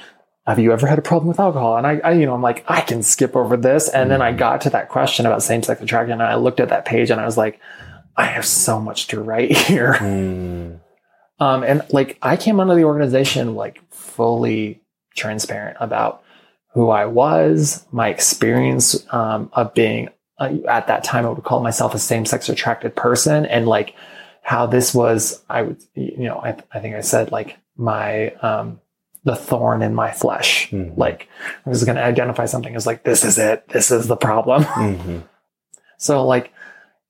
have 0.50 0.58
you 0.58 0.72
ever 0.72 0.86
had 0.86 0.98
a 0.98 1.02
problem 1.02 1.28
with 1.28 1.40
alcohol? 1.40 1.76
And 1.76 1.86
I, 1.86 2.00
I 2.02 2.12
you 2.12 2.26
know, 2.26 2.34
I'm 2.34 2.42
like, 2.42 2.64
I 2.68 2.80
can 2.80 3.02
skip 3.02 3.36
over 3.36 3.56
this. 3.56 3.88
And 3.88 4.10
then 4.10 4.20
I 4.20 4.32
Mhm. 4.32 4.38
got 4.38 4.60
to 4.62 4.70
that 4.70 4.88
question 4.88 5.26
about 5.26 5.42
same 5.42 5.62
sex 5.62 5.80
attraction 5.80 6.12
and 6.12 6.22
I 6.22 6.34
looked 6.34 6.60
at 6.60 6.68
that 6.70 6.84
page 6.84 7.10
and 7.10 7.20
I 7.20 7.24
was 7.24 7.36
like, 7.36 7.60
I 8.16 8.24
have 8.24 8.44
so 8.44 8.80
much 8.80 9.06
to 9.08 9.20
write 9.20 9.56
here. 9.56 9.94
Hmm. 9.94 10.74
Um, 11.38 11.62
and 11.62 11.82
like 11.90 12.18
I 12.20 12.36
came 12.36 12.60
onto 12.60 12.74
the 12.74 12.84
organization 12.84 13.54
like 13.54 13.80
fully 13.90 14.82
transparent 15.16 15.76
about 15.80 16.22
who 16.74 16.90
I 16.90 17.06
was, 17.06 17.86
my 17.92 18.08
experience 18.08 19.06
um, 19.12 19.50
of 19.54 19.72
being 19.74 20.10
uh, 20.38 20.52
at 20.68 20.86
that 20.88 21.02
time, 21.04 21.26
I 21.26 21.30
would 21.30 21.44
call 21.44 21.60
myself 21.62 21.94
a 21.94 21.98
same 21.98 22.26
sex 22.26 22.48
attracted 22.48 22.94
person. 22.96 23.46
And 23.46 23.66
like 23.66 23.94
how 24.42 24.66
this 24.66 24.94
was, 24.94 25.42
I 25.48 25.62
would, 25.62 25.82
you 25.94 26.24
know, 26.28 26.38
I, 26.38 26.56
I 26.72 26.80
think 26.80 26.94
I 26.94 27.00
said 27.00 27.30
like 27.32 27.56
my, 27.76 28.30
um, 28.42 28.80
the 29.24 29.36
thorn 29.36 29.82
in 29.82 29.94
my 29.94 30.10
flesh. 30.10 30.70
Mhm. 30.70 30.96
Like 30.96 31.28
I 31.66 31.68
was 31.68 31.84
going 31.84 31.96
to 31.96 32.04
identify 32.04 32.46
something 32.46 32.74
as 32.74 32.86
like, 32.86 33.04
this 33.04 33.24
is 33.24 33.38
it. 33.38 33.68
This 33.68 33.90
is 33.90 34.06
the 34.06 34.16
problem. 34.16 34.64
Mhm. 34.64 35.22
So 35.98 36.26
like, 36.26 36.52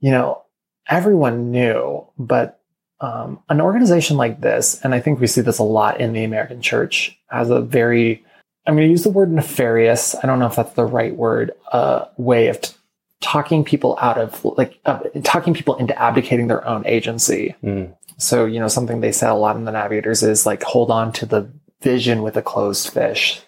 you 0.00 0.10
know, 0.10 0.42
everyone 0.88 1.50
knew, 1.52 2.06
but 2.18 2.60
um, 3.00 3.38
an 3.48 3.60
organization 3.60 4.16
like 4.16 4.40
this, 4.40 4.80
and 4.82 4.94
I 4.94 5.00
think 5.00 5.20
we 5.20 5.26
see 5.26 5.40
this 5.40 5.58
a 5.58 5.62
lot 5.62 6.00
in 6.00 6.12
the 6.12 6.24
American 6.24 6.60
church, 6.60 7.18
has 7.30 7.48
a 7.48 7.60
very, 7.60 8.24
I'm 8.66 8.74
going 8.74 8.86
to 8.86 8.90
use 8.90 9.04
the 9.04 9.10
word 9.10 9.30
nefarious. 9.32 10.14
I 10.16 10.26
don't 10.26 10.38
know 10.38 10.46
if 10.46 10.56
that's 10.56 10.74
the 10.74 10.84
right 10.84 11.14
word, 11.14 11.52
uh, 11.72 12.06
way 12.18 12.48
of 12.48 12.60
t- 12.60 12.74
talking 13.20 13.64
people 13.64 13.96
out 14.00 14.18
of 14.18 14.44
like 14.44 14.78
uh, 14.86 14.98
talking 15.22 15.54
people 15.54 15.76
into 15.76 15.98
abdicating 16.00 16.48
their 16.48 16.66
own 16.66 16.84
agency. 16.86 17.54
Mm. 17.62 17.94
So, 18.18 18.44
you 18.44 18.58
know, 18.60 18.68
something 18.68 19.00
they 19.00 19.12
say 19.12 19.28
a 19.28 19.34
lot 19.34 19.56
in 19.56 19.64
the 19.64 19.72
navigators 19.72 20.22
is 20.22 20.44
like 20.44 20.62
hold 20.62 20.90
on 20.90 21.12
to 21.12 21.26
the 21.26 21.50
vision 21.82 22.22
with 22.22 22.36
a 22.36 22.42
closed 22.42 22.92
fish, 22.92 23.40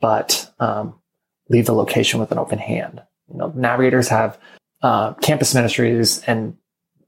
but 0.00 0.52
um, 0.58 0.94
leave 1.48 1.66
the 1.66 1.74
location 1.74 2.20
with 2.20 2.32
an 2.32 2.38
open 2.38 2.58
hand. 2.58 3.02
You 3.30 3.38
know, 3.38 3.52
navigators 3.54 4.08
have 4.08 4.38
uh, 4.82 5.14
campus 5.14 5.54
ministries 5.54 6.22
and 6.24 6.56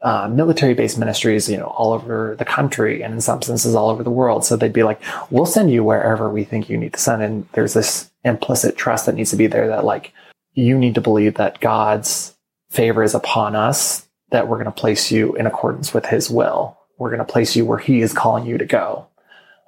uh, 0.03 0.29
military 0.29 0.75
based 0.75 0.99
ministries, 0.99 1.49
you 1.49 1.59
know, 1.59 1.66
all 1.66 1.92
over 1.92 2.35
the 2.38 2.44
country 2.44 3.03
and 3.03 3.12
in 3.12 3.20
some 3.20 3.42
senses 3.42 3.75
all 3.75 3.90
over 3.90 4.03
the 4.03 4.11
world. 4.11 4.44
So 4.44 4.57
they'd 4.57 4.73
be 4.73 4.83
like, 4.83 5.01
we'll 5.31 5.46
send 5.46 5.70
you 5.70 5.85
wherever 5.85 6.31
we 6.31 6.44
think 6.44 6.70
you 6.70 6.79
need 6.79 6.94
to 6.94 7.01
send. 7.01 7.23
And 7.23 7.49
there's 7.53 7.75
this 7.75 8.11
implicit 8.25 8.77
trust 8.77 9.07
that 9.07 9.14
needs 9.14 9.31
to 9.31 9.37
be 9.37 9.46
there 9.46 9.68
that 9.68 9.85
like 9.85 10.12
you 10.55 10.79
need 10.79 10.94
to 10.94 11.01
believe 11.01 11.35
that 11.35 11.61
God's 11.61 12.35
favor 12.70 13.03
is 13.03 13.14
upon 13.14 13.55
us, 13.55 14.09
that 14.31 14.49
we're 14.49 14.57
going 14.57 14.66
to 14.66 14.70
place 14.73 15.11
you 15.11 15.35
in 15.37 15.46
accordance 15.46 15.92
with 15.92 16.07
his 16.07 16.31
will. 16.31 16.79
We're 16.99 17.11
going 17.11 17.18
to 17.25 17.33
place 17.33 17.57
you 17.57 17.64
where 17.64 17.79
he 17.79 18.01
is 18.01 18.12
calling 18.12 18.46
you 18.46 18.59
to 18.59 18.66
go. 18.66 19.07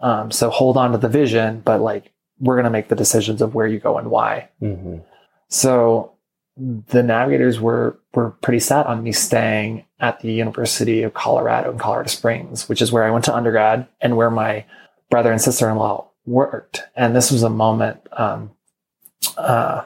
Um, 0.03 0.31
so 0.31 0.51
hold 0.51 0.77
on 0.77 0.93
to 0.93 0.99
the 0.99 1.09
vision, 1.09 1.61
but 1.65 1.81
like 1.81 2.13
we're 2.41 2.57
going 2.57 2.65
to 2.65 2.71
make 2.71 2.89
the 2.89 2.97
decisions 2.97 3.41
of 3.41 3.55
where 3.55 3.67
you 3.67 3.79
go 3.79 3.99
and 3.99 4.11
why. 4.11 4.49
Mhm. 4.61 5.03
So 5.49 6.13
the 6.57 7.03
navigators 7.03 7.61
were 7.61 7.99
were 8.15 8.31
pretty 8.31 8.59
set 8.61 8.87
on 8.87 9.03
me 9.03 9.13
staying 9.13 9.85
at 10.01 10.21
the 10.21 10.33
University 10.33 11.03
of 11.03 11.15
Colorado 11.15 11.71
in 11.71 11.79
Colorado 11.79 12.09
Springs, 12.09 12.69
which 12.69 12.83
is 12.83 12.93
where 12.93 13.05
I 13.05 13.11
went 13.11 13.25
to 13.27 13.35
undergrad 13.35 13.87
and 14.01 14.17
where 14.17 14.31
my 14.31 14.65
brother 15.09 15.33
and 15.33 15.41
sister 15.41 15.71
in 15.71 15.77
law 15.77 16.09
worked. 16.27 16.83
And 16.95 17.17
this 17.17 17.31
was 17.31 17.43
a 17.43 17.49
moment 17.49 18.01
um, 18.13 18.51
uh, 19.39 19.83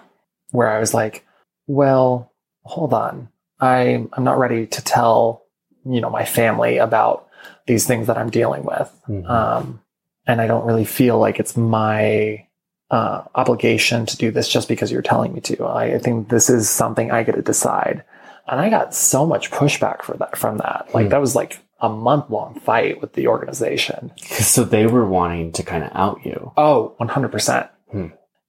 where 0.50 0.68
I 0.68 0.81
was 0.81 0.92
like, 0.94 1.24
"Well, 1.66 2.33
hold 2.64 2.92
on, 2.94 3.29
I 3.61 4.07
I'm 4.14 4.24
not 4.24 4.38
ready 4.38 4.66
to 4.66 4.83
tell 4.83 5.42
you 5.85 6.00
know 6.00 6.11
my 6.11 6.24
family 6.24 6.79
about 6.79 7.29
these 7.66 7.87
things 7.87 8.07
that 8.07 8.18
I'm 8.18 8.31
dealing 8.31 8.64
with." 8.64 8.90
Mhm. 9.09 9.29
um, 9.31 9.81
and 10.27 10.41
I 10.41 10.47
don't 10.47 10.67
really 10.67 10.85
feel 10.85 11.19
like 11.19 11.39
it's 11.41 11.57
my 11.57 12.47
uh, 12.91 13.23
obligation 13.35 14.07
to 14.07 14.17
do 14.17 14.31
this 14.31 14.49
just 14.49 14.69
because 14.69 14.93
you're 14.93 15.03
telling 15.03 15.33
me 15.33 15.41
to. 15.43 15.65
I, 15.65 15.95
I 15.95 15.99
think 15.99 16.29
this 16.29 16.49
is 16.49 16.69
something 16.71 17.11
I 17.11 17.23
get 17.23 17.35
to 17.35 17.43
decide, 17.43 18.05
and 18.47 18.61
I 18.61 18.71
got 18.71 18.95
so 18.95 19.27
much 19.27 19.51
pushback 19.51 20.03
for 20.03 20.17
that 20.19 20.37
from 20.37 20.59
that. 20.59 20.89
Like 20.95 21.07
Hmm. 21.07 21.11
that 21.11 21.21
was 21.21 21.35
like 21.35 21.59
a 21.81 21.89
month 21.89 22.31
long 22.31 22.59
fight 22.61 23.01
with 23.01 23.12
the 23.15 23.27
organization. 23.29 24.12
So 24.23 24.65
they 24.65 24.87
were 24.87 25.07
wanting 25.07 25.53
to 25.53 25.62
kind 25.62 25.85
of 25.85 25.91
out 25.95 26.25
you. 26.25 26.53
Oh, 26.57 26.95
100 26.99 27.31
percent. 27.33 27.69
Hmm. 27.91 28.07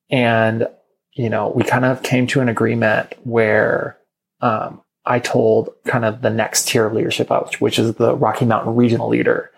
And 0.09 0.67
you 1.13 1.29
know, 1.29 1.49
we 1.55 1.63
kind 1.63 1.83
of 1.83 2.03
came 2.03 2.27
to 2.27 2.41
an 2.41 2.47
agreement 2.49 3.13
where 3.23 3.97
um, 4.41 4.81
I 5.03 5.17
told 5.19 5.69
kind 5.85 6.05
of 6.05 6.21
the 6.21 6.29
next 6.29 6.67
tier 6.67 6.85
of 6.85 6.93
leadership, 6.93 7.31
which 7.59 7.79
is 7.79 7.95
the 7.95 8.15
Rocky 8.15 8.45
Mountain 8.45 8.75
regional 8.75 9.09
leader. 9.09 9.49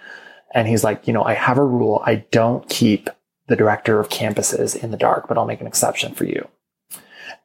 And 0.53 0.67
he's 0.67 0.83
like, 0.83 1.07
you 1.07 1.13
know, 1.13 1.23
I 1.23 1.33
have 1.33 1.57
a 1.57 1.63
rule. 1.63 2.01
I 2.05 2.25
don't 2.31 2.67
keep 2.69 3.09
the 3.47 3.55
director 3.55 3.99
of 3.99 4.09
campuses 4.09 4.75
in 4.75 4.91
the 4.91 4.97
dark, 4.97 5.27
but 5.27 5.37
I'll 5.37 5.45
make 5.45 5.61
an 5.61 5.67
exception 5.67 6.13
for 6.13 6.25
you. 6.25 6.47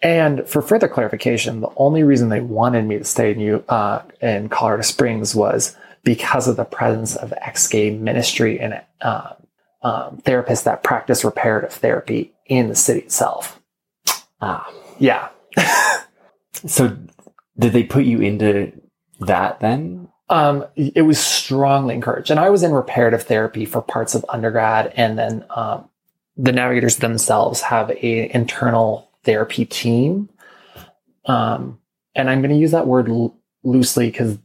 And 0.02 0.46
for 0.46 0.60
further 0.60 0.88
clarification, 0.88 1.60
the 1.60 1.72
only 1.76 2.02
reason 2.02 2.28
they 2.28 2.40
wanted 2.40 2.84
me 2.84 2.98
to 2.98 3.04
stay 3.04 3.32
in 3.32 3.40
you 3.40 3.64
uh, 3.68 4.02
in 4.20 4.48
Colorado 4.48 4.82
Springs 4.82 5.34
was 5.34 5.76
because 6.02 6.48
of 6.48 6.56
the 6.56 6.64
presence 6.64 7.16
of 7.16 7.32
ex-gay 7.40 7.90
ministry 7.90 8.60
and 8.60 8.82
uh, 9.00 9.32
um, 9.82 10.18
therapists 10.24 10.64
that 10.64 10.82
practice 10.82 11.24
reparative 11.24 11.72
therapy 11.72 12.34
in 12.46 12.68
the 12.68 12.74
city 12.74 13.00
itself. 13.00 13.60
Ah. 14.40 14.70
Yeah, 14.98 15.28
So 16.66 16.96
did 17.58 17.72
they 17.72 17.84
put 17.84 18.04
you 18.04 18.20
into 18.20 18.72
that 19.20 19.60
then? 19.60 20.08
Um, 20.34 20.66
it 20.74 21.02
was 21.02 21.20
strongly 21.20 21.94
encouraged. 21.94 22.28
And 22.28 22.40
I 22.40 22.50
was 22.50 22.64
in 22.64 22.72
reparative 22.72 23.22
therapy 23.22 23.64
for 23.64 23.80
parts 23.80 24.16
of 24.16 24.26
undergrad, 24.28 24.92
and 24.96 25.16
then 25.16 25.44
um, 25.50 25.88
the 26.36 26.50
navigators 26.50 26.96
themselves 26.96 27.60
have 27.60 27.90
a 27.90 28.34
internal 28.34 29.08
therapy 29.22 29.64
team. 29.64 30.28
Um, 31.26 31.78
and 32.16 32.28
I'm 32.28 32.40
going 32.40 32.50
to 32.50 32.56
use 32.56 32.72
that 32.72 32.88
word 32.88 33.08
l- 33.08 33.36
loosely 33.62 34.10
because 34.10 34.36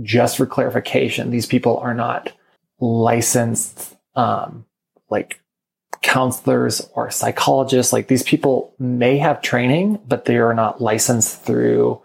just 0.00 0.38
for 0.38 0.46
clarification, 0.46 1.30
these 1.30 1.44
people 1.44 1.76
are 1.76 1.92
not 1.92 2.32
licensed 2.80 3.96
um, 4.14 4.64
like 5.10 5.42
counselors 6.00 6.88
or 6.94 7.10
psychologists. 7.10 7.92
Like 7.92 8.08
these 8.08 8.22
people 8.22 8.72
may 8.78 9.18
have 9.18 9.42
training, 9.42 10.00
but 10.08 10.24
they 10.24 10.38
are 10.38 10.54
not 10.54 10.80
licensed 10.80 11.42
through 11.42 12.00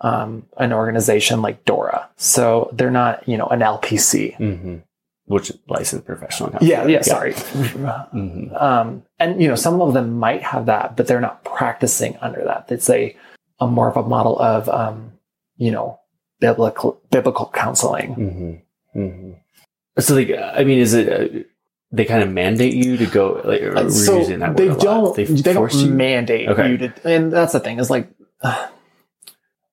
um, 0.00 0.46
an 0.58 0.72
organization 0.72 1.42
like 1.42 1.64
DORA. 1.64 2.08
So 2.16 2.70
they're 2.72 2.90
not, 2.90 3.28
you 3.28 3.36
know, 3.36 3.46
an 3.46 3.60
LPC. 3.60 4.36
Mm-hmm. 4.38 4.76
Which 5.26 5.52
licensed 5.68 6.06
professional. 6.06 6.50
Yeah, 6.60 6.86
yeah, 6.86 6.96
counselor. 6.98 7.32
sorry. 7.32 7.32
Mhm. 7.34 8.60
um, 8.60 9.02
and 9.20 9.40
you 9.40 9.46
know, 9.46 9.54
some 9.54 9.80
of 9.80 9.94
them 9.94 10.18
might 10.18 10.42
have 10.42 10.66
that, 10.66 10.96
but 10.96 11.06
they're 11.06 11.20
not 11.20 11.44
practicing 11.44 12.16
under 12.20 12.42
that. 12.44 12.66
It's 12.68 12.90
a, 12.90 13.14
a 13.60 13.66
more 13.68 13.88
of 13.88 13.96
a 13.96 14.02
model 14.08 14.36
of, 14.40 14.68
um, 14.68 15.12
you 15.56 15.70
know, 15.70 16.00
biblical 16.40 17.00
biblical 17.12 17.48
counseling. 17.54 18.14
Mm-hmm. 18.16 19.00
Mm-hmm. 19.00 19.30
So, 20.00 20.14
like, 20.16 20.30
I 20.32 20.64
mean, 20.64 20.78
is 20.80 20.94
it 20.94 21.06
uh, 21.12 21.44
they 21.92 22.04
kind 22.06 22.22
of 22.24 22.30
mandate 22.32 22.74
you 22.74 22.96
to 22.96 23.06
go? 23.06 23.40
Like, 23.44 23.62
Uh, 23.62 23.88
so 23.88 24.18
using 24.18 24.40
that 24.40 24.56
they 24.56 24.68
don't 24.74 25.14
They, 25.14 25.24
they, 25.24 25.54
force 25.54 25.74
don't 25.74 25.86
you? 25.90 25.92
mandate 25.94 26.48
Okay. 26.48 26.70
you 26.70 26.78
to 26.78 26.92
and 27.04 27.32
that's 27.32 27.52
the 27.52 27.60
thing 27.60 27.78
is 27.78 27.88
like 27.90 28.08
uh, 28.42 28.66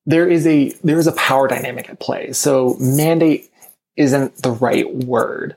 there 0.08 0.28
is 0.28 0.48
a 0.48 0.70
there 0.84 0.98
is 0.98 1.06
a 1.06 1.12
power 1.12 1.48
dynamic 1.48 1.90
at 1.90 2.00
play. 2.00 2.32
So 2.32 2.76
mandate 2.80 3.52
isn't 3.96 4.42
the 4.42 4.52
right 4.52 4.94
word 4.96 5.56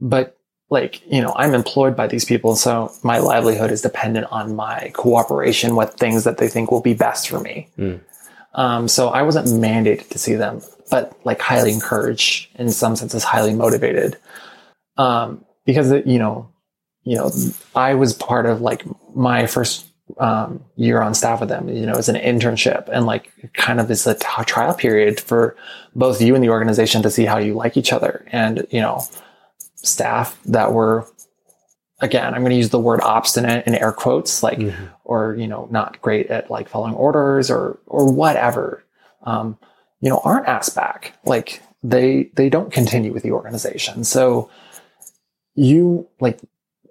but 0.00 0.36
like 0.70 1.00
you 1.10 1.20
know 1.20 1.32
i'm 1.36 1.54
employed 1.54 1.96
by 1.96 2.06
these 2.08 2.24
people 2.24 2.56
so 2.56 2.92
my 3.02 3.18
livelihood 3.18 3.70
is 3.70 3.82
dependent 3.82 4.26
on 4.30 4.54
my 4.54 4.90
cooperation 4.94 5.76
with 5.76 5.94
things 5.94 6.24
that 6.24 6.38
they 6.38 6.48
think 6.48 6.70
will 6.70 6.80
be 6.80 6.94
best 6.94 7.28
for 7.28 7.38
me. 7.40 7.68
Mm. 7.78 8.00
um, 8.54 8.88
so 8.88 9.08
i 9.08 9.22
wasn't 9.22 9.46
mandated 9.46 10.08
to 10.08 10.18
see 10.18 10.34
them 10.34 10.60
but 10.90 11.16
like 11.24 11.40
highly 11.40 11.72
encouraged 11.72 12.48
in 12.56 12.70
some 12.70 12.96
senses 12.96 13.22
highly 13.22 13.54
motivated. 13.54 14.16
Um, 14.96 15.44
because 15.64 15.92
you 16.06 16.18
know 16.18 16.50
you 17.08 17.16
know, 17.16 17.32
I 17.74 17.94
was 17.94 18.12
part 18.12 18.44
of 18.44 18.60
like 18.60 18.84
my 19.14 19.46
first 19.46 19.86
um, 20.18 20.64
year 20.76 21.00
on 21.00 21.14
staff 21.14 21.40
with 21.40 21.48
them, 21.48 21.68
you 21.68 21.86
know, 21.86 21.94
as 21.94 22.08
an 22.08 22.16
internship 22.16 22.88
and 22.90 23.06
like 23.06 23.30
kind 23.54 23.80
of 23.80 23.90
as 23.90 24.06
a 24.06 24.14
t- 24.14 24.26
trial 24.46 24.74
period 24.74 25.20
for 25.20 25.54
both 25.94 26.20
you 26.20 26.34
and 26.34 26.42
the 26.42 26.48
organization 26.48 27.02
to 27.02 27.10
see 27.10 27.24
how 27.24 27.38
you 27.38 27.54
like 27.54 27.76
each 27.76 27.92
other. 27.92 28.24
And, 28.32 28.66
you 28.70 28.80
know, 28.80 29.02
staff 29.76 30.40
that 30.46 30.72
were, 30.72 31.06
again, 32.00 32.34
I'm 32.34 32.40
going 32.40 32.50
to 32.50 32.56
use 32.56 32.70
the 32.70 32.80
word 32.80 33.00
obstinate 33.02 33.66
in 33.66 33.74
air 33.74 33.92
quotes, 33.92 34.42
like, 34.42 34.58
Mhm. 34.58 34.90
or, 35.04 35.34
you 35.34 35.46
know, 35.46 35.68
not 35.70 36.00
great 36.00 36.28
at 36.28 36.50
like 36.50 36.68
following 36.68 36.94
orders 36.94 37.50
or, 37.50 37.78
or 37.86 38.12
whatever, 38.12 38.84
um, 39.24 39.58
you 40.00 40.08
know, 40.08 40.20
aren't 40.24 40.48
asked 40.48 40.74
back. 40.74 41.12
Like 41.24 41.62
they, 41.82 42.30
they 42.34 42.48
don't 42.48 42.72
continue 42.72 43.12
with 43.12 43.22
the 43.22 43.32
organization. 43.32 44.04
So 44.04 44.48
you 45.54 46.08
like, 46.20 46.40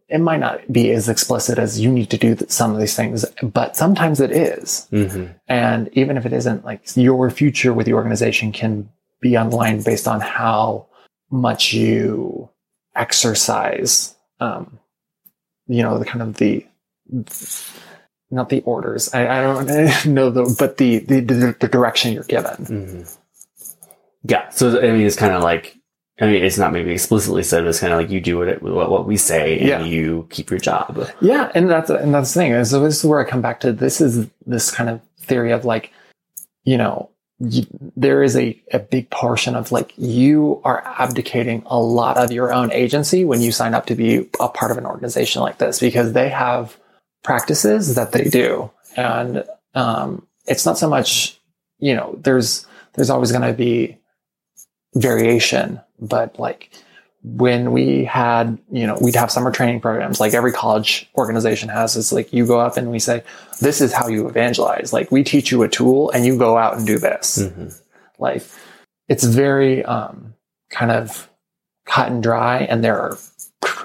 it 0.09 0.19
might 0.19 0.39
not 0.39 0.71
be 0.71 0.91
as 0.91 1.09
explicit 1.09 1.59
as 1.59 1.79
you 1.79 1.91
need 1.91 2.09
to 2.09 2.17
do 2.17 2.37
some 2.47 2.73
of 2.73 2.79
these 2.79 2.95
things, 2.95 3.25
but 3.43 3.75
sometimes 3.75 4.21
it 4.21 4.31
is. 4.31 4.87
Mhm. 4.91 5.35
And 5.47 5.89
even 5.93 6.15
if 6.15 6.25
it 6.25 6.31
isn't, 6.33 6.63
like 6.63 6.81
your 6.95 7.29
future 7.29 7.73
with 7.73 7.85
the 7.85 7.93
organization 7.93 8.51
can 8.51 8.89
be 9.19 9.37
online 9.37 9.81
based 9.81 10.07
on 10.07 10.21
how 10.21 10.85
much 11.29 11.73
you 11.73 12.49
exercise, 12.95 14.15
um, 14.39 14.79
you 15.67 15.83
know, 15.83 15.99
the 15.99 16.05
kind 16.05 16.21
of 16.21 16.37
the, 16.37 16.65
not 18.31 18.47
the 18.49 18.61
orders. 18.61 19.13
I, 19.13 19.39
I 19.39 19.41
don't 19.41 20.05
know 20.05 20.29
the, 20.29 20.55
but 20.57 20.77
the, 20.77 20.99
the, 20.99 21.19
the, 21.59 21.67
direction 21.67 22.13
you're 22.13 22.23
given. 22.23 22.65
Mhm. 22.65 23.17
Yeah. 24.23 24.49
So 24.49 24.79
I 24.79 24.91
mean, 24.91 25.05
it's 25.05 25.15
kind 25.15 25.33
of 25.33 25.43
like. 25.43 25.76
I 26.19 26.25
mean, 26.25 26.43
it's 26.43 26.57
not 26.57 26.73
maybe 26.73 26.91
explicitly 26.91 27.43
said, 27.43 27.61
but 27.63 27.69
it's 27.69 27.79
kind 27.79 27.93
of 27.93 27.99
like 27.99 28.09
you 28.09 28.19
do 28.19 28.39
what, 28.39 28.47
it, 28.47 28.61
what 28.63 28.89
what 28.89 29.05
we 29.05 29.17
say, 29.17 29.59
and 29.59 29.67
Yeah. 29.67 29.81
you 29.83 30.27
keep 30.31 30.49
your 30.49 30.59
job. 30.59 31.07
Yeah, 31.21 31.51
and 31.53 31.69
that's 31.69 31.89
and 31.89 32.13
that's 32.13 32.33
the 32.33 32.39
thing. 32.39 32.53
And 32.53 32.67
so 32.67 32.79
this 32.81 32.97
is 32.99 33.05
where 33.05 33.19
I 33.19 33.29
come 33.29 33.41
back 33.41 33.59
to. 33.61 33.71
This 33.71 34.01
is 34.01 34.27
this 34.45 34.71
kind 34.71 34.89
of 34.89 34.99
theory 35.19 35.51
of 35.51 35.63
like 35.65 35.91
you 36.63 36.77
know, 36.77 37.09
you, 37.39 37.65
there 37.95 38.23
is 38.23 38.35
a, 38.35 38.59
a 38.73 38.79
big 38.79 39.09
portion 39.09 39.55
of 39.55 39.71
like 39.71 39.93
you 39.95 40.59
are 40.65 40.83
abdicating 40.85 41.61
a 41.67 41.79
lot 41.79 42.17
of 42.17 42.31
your 42.31 42.51
own 42.51 42.71
agency 42.73 43.23
when 43.23 43.39
you 43.41 43.51
sign 43.51 43.73
up 43.73 43.85
to 43.85 43.95
be 43.95 44.27
a 44.39 44.49
part 44.49 44.71
of 44.71 44.77
an 44.77 44.85
organization 44.85 45.41
like 45.41 45.59
this 45.59 45.79
because 45.79 46.11
they 46.13 46.27
have 46.29 46.75
practices 47.23 47.95
that 47.95 48.11
they 48.11 48.25
do 48.25 48.69
and 48.97 49.43
um, 49.75 50.25
it's 50.45 50.65
not 50.65 50.77
so 50.77 50.89
much 50.89 51.39
you 51.79 51.95
know 51.95 52.17
there's 52.23 52.65
there's 52.93 53.09
always 53.09 53.31
going 53.31 53.43
to 53.43 53.53
be 53.53 53.97
variation 54.95 55.79
but 55.99 56.39
like 56.39 56.71
when 57.23 57.71
we 57.71 58.05
had, 58.05 58.57
you 58.71 58.87
know, 58.87 58.97
we'd 59.01 59.15
have 59.15 59.31
summer 59.31 59.51
training 59.51 59.81
programs 59.81 60.19
like 60.19 60.33
every 60.33 60.51
college 60.51 61.09
organization 61.17 61.67
has. 61.69 61.97
It's 61.97 62.11
like 62.11 62.31
you 62.31 62.45
go 62.45 62.59
up 62.59 62.77
and 62.77 62.91
we 62.91 62.99
say, 62.99 63.23
this 63.59 63.81
is 63.81 63.91
how 63.91 64.07
you 64.07 64.27
evangelize. 64.27 64.93
Like 64.93 65.11
we 65.11 65.23
teach 65.23 65.51
you 65.51 65.63
a 65.63 65.67
tool 65.67 66.11
and 66.11 66.25
you 66.25 66.37
go 66.37 66.57
out 66.57 66.77
and 66.77 66.85
do 66.85 66.97
this. 66.97 67.39
Mm-hmm. 67.39 67.69
Like 68.19 68.43
it's 69.09 69.23
very 69.23 69.83
um, 69.83 70.35
kind 70.69 70.91
of 70.91 71.29
cut 71.85 72.11
and 72.11 72.21
dry, 72.21 72.59
and 72.59 72.83
there 72.83 72.99
are 72.99 73.17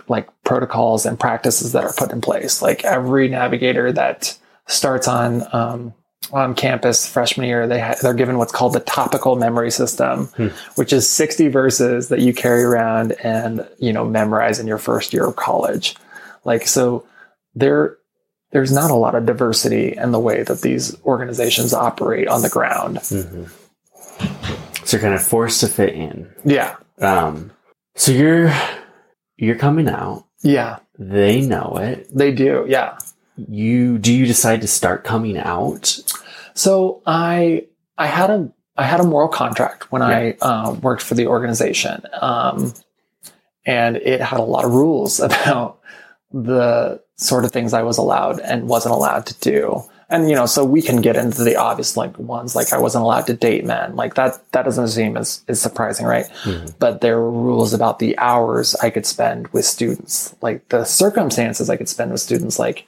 like 0.09 0.29
protocols 0.45 1.07
and 1.07 1.19
practices 1.19 1.73
that 1.73 1.85
are 1.85 1.93
put 1.93 2.11
in 2.11 2.21
place. 2.21 2.61
Like 2.61 2.85
every 2.85 3.29
navigator 3.29 3.93
that 3.93 4.37
starts 4.67 5.07
on 5.07 5.47
um, 5.53 5.95
on 6.31 6.55
campus 6.55 7.07
freshman 7.07 7.47
year, 7.47 7.67
they 7.67 7.81
ha- 7.81 7.97
they're 8.01 8.15
given 8.15 8.39
what's 8.39 8.53
called 8.53 8.73
the 8.73 8.81
topical 8.81 9.37
memory 9.37 9.71
system, 9.71 10.27
hmm. 10.29 10.49
which 10.77 10.93
is 10.93 11.09
60 11.09 11.49
verses 11.49 12.09
that 12.09 12.21
you 12.21 12.33
carry 12.33 12.63
around 12.63 13.13
and, 13.23 13.67
you 13.79 13.93
know, 13.93 14.05
memorize 14.05 14.59
in 14.59 14.67
your 14.67 14.79
first 14.79 15.13
year 15.13 15.27
of 15.27 15.37
college. 15.37 15.97
Like, 16.45 16.67
so 16.67 17.07
there, 17.55 17.97
there's 18.51 18.73
not 18.73 18.91
a 18.91 18.95
lot 18.97 19.15
of 19.15 19.27
diversity 19.27 19.97
in 19.97 20.13
the 20.13 20.21
way 20.21 20.43
that 20.43 20.61
these 20.61 20.97
organizations 21.03 21.75
operate 21.75 22.29
on 22.29 22.43
the 22.43 22.49
ground. 22.49 22.99
Mm-hmm. 22.99 23.45
So 24.85 24.97
you're 24.97 25.03
kind 25.03 25.15
of 25.15 25.23
forced 25.23 25.61
to 25.61 25.69
fit 25.69 25.95
in. 25.95 26.31
Yeah. 26.45 26.77
Um, 26.99 27.53
so 27.95 28.13
you're, 28.13 28.53
you're 29.37 29.57
coming 29.57 29.89
out. 29.89 30.27
Yeah. 30.43 30.79
They 30.99 31.41
know 31.41 31.79
it. 31.81 32.09
They 32.15 32.33
do. 32.33 32.67
Yeah 32.69 32.99
you 33.49 33.99
do 33.99 34.13
you 34.13 34.27
decide 34.27 34.61
to 34.63 34.69
start 34.69 35.05
coming 35.05 35.39
out? 35.39 35.99
So 36.55 37.03
I 37.07 37.67
I 37.99 38.07
had 38.07 38.31
a 38.31 38.51
I 38.77 38.85
had 38.85 39.01
a 39.01 39.05
moral 39.05 39.29
contract 39.29 39.93
when 39.93 40.03
yeah. 40.03 40.09
I 40.09 40.37
uh, 40.41 40.73
worked 40.75 41.03
for 41.03 41.15
the 41.15 41.27
organization, 41.27 42.03
um, 42.21 42.73
and 43.67 43.97
it 43.97 44.21
had 44.21 44.41
a 44.41 44.45
lot 44.45 44.65
of 44.65 44.73
rules 44.73 45.21
about 45.29 45.81
the 46.33 47.03
sort 47.17 47.45
of 47.45 47.53
things 47.53 47.73
I 47.73 47.83
was 47.83 47.99
allowed 47.99 48.41
and 48.41 48.69
wasn't 48.69 48.95
allowed 48.95 49.27
to 49.27 49.35
do. 49.41 49.83
And 50.09 50.29
you 50.29 50.35
know, 50.35 50.45
so 50.45 50.63
we 50.65 50.83
can 50.83 51.01
get 51.01 51.17
into 51.17 51.43
the 51.43 51.57
obvious 51.57 51.97
like 51.97 52.19
ones, 52.19 52.55
like 52.55 52.73
I 52.73 52.79
wasn't 52.79 53.05
allowed 53.05 53.27
to 53.29 53.35
date 53.35 53.65
men. 53.65 53.97
Like 53.97 54.15
that 54.15 54.41
that 54.53 54.65
doesn't 54.65 54.89
seem 54.89 55.17
as, 55.17 55.43
as 55.49 55.61
surprising, 55.61 56.05
right? 56.05 56.27
Mm-hmm. 56.45 56.67
But 56.79 57.01
there 57.01 57.19
were 57.19 57.31
rules 57.31 57.73
about 57.73 57.99
the 57.99 58.17
hours 58.19 58.75
I 58.77 58.91
could 58.91 59.07
spend 59.07 59.49
with 59.49 59.65
students, 59.65 60.35
like 60.43 60.69
the 60.69 60.85
circumstances 60.85 61.71
I 61.71 61.79
could 61.79 61.89
spend 61.89 62.13
with 62.13 62.21
students, 62.21 62.59
like 62.59 62.87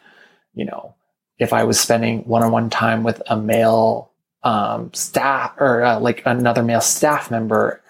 you 0.55 0.65
know, 0.65 0.95
if 1.39 1.53
I 1.53 1.65
was 1.65 1.81
spending 1.81 2.21
one-on-one 2.23 2.71
time 2.71 3.03
with 3.03 3.21
a 3.27 3.37
male 3.37 4.11
um, 4.43 4.93
staff 4.93 5.55
or 5.59 5.83
uh, 5.83 5.99
like 6.01 6.23
another 6.27 6.63
male 6.63 6.81
staff 6.81 7.31
member 7.31 7.81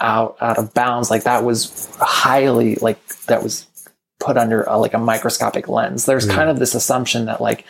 out 0.00 0.36
out 0.40 0.58
of 0.58 0.74
bounds, 0.74 1.10
like 1.10 1.24
that 1.24 1.44
was 1.44 1.88
highly 2.00 2.76
like 2.76 3.06
that 3.26 3.42
was 3.42 3.66
put 4.18 4.36
under 4.36 4.62
a, 4.64 4.76
like 4.76 4.94
a 4.94 4.98
microscopic 4.98 5.68
lens. 5.68 6.04
There's 6.04 6.26
mm. 6.26 6.34
kind 6.34 6.50
of 6.50 6.58
this 6.58 6.74
assumption 6.74 7.26
that 7.26 7.40
like 7.40 7.64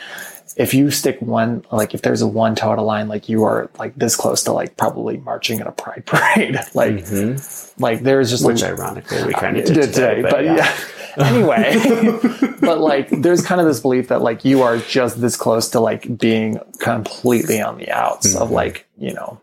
if 0.56 0.74
you 0.74 0.90
stick 0.90 1.20
one 1.22 1.64
like 1.70 1.94
if 1.94 2.02
there's 2.02 2.22
a 2.22 2.26
one 2.26 2.54
toe 2.56 2.72
out 2.72 2.78
of 2.78 2.84
line, 2.84 3.08
like 3.08 3.28
you 3.28 3.44
are 3.44 3.70
like 3.78 3.94
this 3.94 4.16
close 4.16 4.42
to 4.44 4.52
like 4.52 4.76
probably 4.76 5.16
marching 5.18 5.60
in 5.60 5.66
a 5.66 5.72
pride 5.72 6.02
parade. 6.06 6.56
like 6.74 6.96
mm-hmm. 6.96 7.82
like 7.82 8.00
there's 8.00 8.30
just 8.30 8.44
like 8.44 8.54
which 8.54 8.62
ironically 8.64 9.22
we 9.24 9.32
kind 9.32 9.56
of 9.56 9.64
did 9.64 9.74
today, 9.74 10.16
today 10.16 10.22
but, 10.22 10.30
but 10.32 10.44
yeah. 10.44 10.56
yeah 10.56 10.78
anyway 11.18 11.74
but 12.60 12.80
like 12.80 13.08
there's 13.10 13.44
kind 13.44 13.60
of 13.60 13.66
this 13.66 13.80
belief 13.80 14.08
that 14.08 14.22
like 14.22 14.44
you 14.44 14.62
are 14.62 14.78
just 14.78 15.20
this 15.20 15.36
close 15.36 15.68
to 15.68 15.80
like 15.80 16.18
being 16.18 16.58
completely 16.78 17.60
on 17.60 17.78
the 17.78 17.90
outs 17.90 18.34
mm-hmm. 18.34 18.42
of 18.42 18.50
like 18.50 18.86
you 18.96 19.12
know 19.12 19.40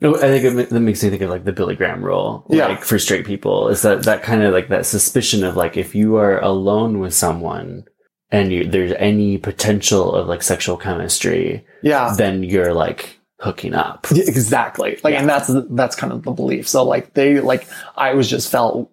no, 0.00 0.14
I 0.14 0.18
think 0.18 0.44
it, 0.44 0.70
that 0.70 0.80
makes 0.80 1.02
me 1.02 1.10
think 1.10 1.22
of 1.22 1.30
like 1.30 1.44
the 1.44 1.52
Billy 1.52 1.74
Graham 1.74 2.04
rule, 2.04 2.44
yeah. 2.50 2.66
like 2.66 2.84
for 2.84 2.98
straight 2.98 3.24
people, 3.24 3.68
is 3.68 3.80
that 3.80 4.02
that 4.02 4.22
kind 4.22 4.42
of 4.42 4.52
like 4.52 4.68
that 4.68 4.84
suspicion 4.84 5.42
of 5.42 5.56
like 5.56 5.78
if 5.78 5.94
you 5.94 6.16
are 6.16 6.38
alone 6.40 6.98
with 6.98 7.14
someone 7.14 7.86
and 8.30 8.52
you, 8.52 8.68
there's 8.68 8.92
any 8.98 9.38
potential 9.38 10.14
of 10.14 10.28
like 10.28 10.42
sexual 10.42 10.76
chemistry, 10.76 11.64
yeah, 11.82 12.14
then 12.14 12.42
you're 12.42 12.74
like 12.74 13.18
hooking 13.38 13.74
up. 13.74 14.06
Exactly. 14.10 14.98
Like, 15.04 15.12
yeah. 15.12 15.20
and 15.20 15.28
that's, 15.28 15.50
that's 15.70 15.96
kind 15.96 16.12
of 16.12 16.22
the 16.22 16.30
belief. 16.30 16.66
So 16.68 16.84
like 16.84 17.14
they, 17.14 17.40
like, 17.40 17.66
I 17.96 18.14
was 18.14 18.30
just 18.30 18.50
felt, 18.50 18.90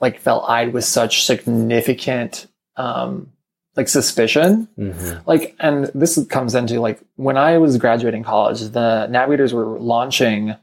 like 0.00 0.20
felt 0.20 0.48
eyed 0.48 0.72
with 0.72 0.84
such 0.84 1.24
significant, 1.24 2.46
um, 2.76 3.32
like 3.76 3.88
suspicion. 3.88 4.68
Mm-hmm. 4.78 5.28
Like, 5.28 5.56
and 5.58 5.90
this 5.94 6.24
comes 6.28 6.54
into 6.54 6.80
like 6.80 7.00
when 7.16 7.36
I 7.36 7.58
was 7.58 7.78
graduating 7.78 8.22
college, 8.22 8.60
the 8.60 9.06
navigators 9.08 9.52
were 9.52 9.78
launching, 9.78 10.54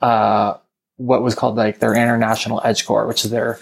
uh, 0.00 0.54
what 0.96 1.22
was 1.22 1.34
called 1.34 1.56
like 1.56 1.80
their 1.80 1.94
international 1.94 2.60
edge 2.64 2.86
corps, 2.86 3.06
which 3.06 3.24
is 3.24 3.30
their, 3.30 3.58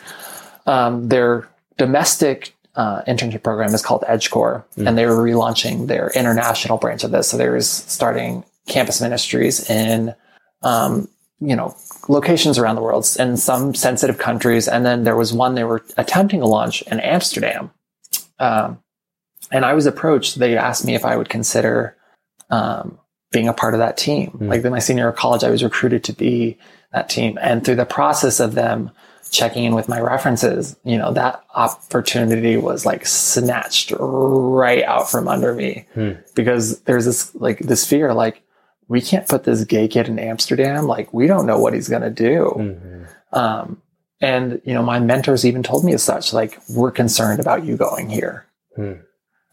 um, 0.66 1.08
their 1.08 1.48
domestic 1.76 2.54
uh, 2.76 3.02
internship 3.02 3.42
program 3.42 3.74
is 3.74 3.82
called 3.82 4.04
Edge 4.06 4.30
Corps, 4.30 4.64
mm. 4.76 4.86
and 4.86 4.98
they 4.98 5.06
were 5.06 5.16
relaunching 5.16 5.86
their 5.86 6.10
international 6.14 6.78
branch 6.78 7.04
of 7.04 7.10
this. 7.10 7.28
So 7.28 7.36
they 7.36 7.48
was 7.48 7.68
starting 7.68 8.44
campus 8.66 9.00
ministries 9.00 9.68
in, 9.68 10.14
um, 10.62 11.08
you 11.40 11.56
know, 11.56 11.76
locations 12.08 12.58
around 12.58 12.76
the 12.76 12.82
world 12.82 13.06
in 13.18 13.36
some 13.36 13.74
sensitive 13.74 14.18
countries. 14.18 14.68
And 14.68 14.84
then 14.84 15.04
there 15.04 15.16
was 15.16 15.32
one 15.32 15.54
they 15.54 15.64
were 15.64 15.84
attempting 15.96 16.40
to 16.40 16.46
launch 16.46 16.82
in 16.82 17.00
Amsterdam. 17.00 17.70
Um, 18.38 18.80
and 19.50 19.64
I 19.64 19.74
was 19.74 19.86
approached. 19.86 20.38
They 20.38 20.56
asked 20.56 20.84
me 20.84 20.94
if 20.94 21.04
I 21.04 21.16
would 21.16 21.28
consider 21.28 21.96
um, 22.50 22.98
being 23.30 23.48
a 23.48 23.52
part 23.52 23.74
of 23.74 23.80
that 23.80 23.96
team. 23.96 24.38
Mm. 24.40 24.48
Like 24.48 24.64
in 24.64 24.70
my 24.70 24.78
senior 24.78 25.02
year 25.02 25.08
of 25.10 25.16
college, 25.16 25.44
I 25.44 25.50
was 25.50 25.62
recruited 25.62 26.04
to 26.04 26.12
be 26.12 26.58
that 26.92 27.08
team. 27.08 27.38
And 27.40 27.64
through 27.64 27.76
the 27.76 27.84
process 27.84 28.40
of 28.40 28.54
them 28.54 28.90
checking 29.30 29.64
in 29.64 29.74
with 29.74 29.88
my 29.88 30.00
references, 30.00 30.76
you 30.84 30.96
know, 30.96 31.12
that 31.12 31.44
opportunity 31.54 32.56
was 32.56 32.86
like 32.86 33.04
snatched 33.04 33.92
right 33.98 34.84
out 34.84 35.10
from 35.10 35.28
under 35.28 35.52
me 35.52 35.86
mm. 35.96 36.16
because 36.34 36.80
there's 36.82 37.04
this 37.04 37.34
like 37.34 37.58
this 37.58 37.86
fear, 37.86 38.14
like, 38.14 38.43
we 38.88 39.00
can't 39.00 39.28
put 39.28 39.44
this 39.44 39.64
gay 39.64 39.88
kid 39.88 40.08
in 40.08 40.18
Amsterdam. 40.18 40.86
Like, 40.86 41.12
we 41.12 41.26
don't 41.26 41.46
know 41.46 41.58
what 41.58 41.74
he's 41.74 41.88
going 41.88 42.02
to 42.02 42.10
do. 42.10 42.52
Mm-hmm. 42.56 43.04
Um, 43.32 43.82
and, 44.20 44.60
you 44.64 44.74
know, 44.74 44.82
my 44.82 45.00
mentors 45.00 45.44
even 45.44 45.62
told 45.62 45.84
me 45.84 45.94
as 45.94 46.02
such, 46.02 46.32
like, 46.32 46.60
we're 46.68 46.90
concerned 46.90 47.40
about 47.40 47.64
you 47.64 47.76
going 47.76 48.08
here. 48.08 48.46
Mm. 48.78 49.02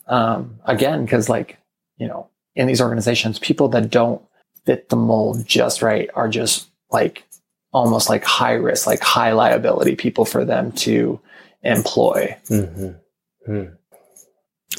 Um, 0.07 0.59
again, 0.65 1.03
because, 1.05 1.29
like, 1.29 1.57
you 1.97 2.07
know, 2.07 2.29
in 2.55 2.67
these 2.67 2.81
organizations, 2.81 3.39
people 3.39 3.69
that 3.69 3.89
don't 3.89 4.21
fit 4.65 4.89
the 4.89 4.95
mold 4.95 5.45
just 5.45 5.81
right 5.81 6.09
are 6.13 6.29
just 6.29 6.69
like 6.91 7.23
almost 7.71 8.09
like 8.09 8.23
high 8.23 8.53
risk, 8.53 8.85
like 8.85 9.01
high 9.01 9.31
liability 9.31 9.95
people 9.95 10.25
for 10.25 10.43
them 10.45 10.71
to 10.73 11.19
employ. 11.63 12.37
Mm-hmm. 12.49 13.51
Mm. 13.51 13.77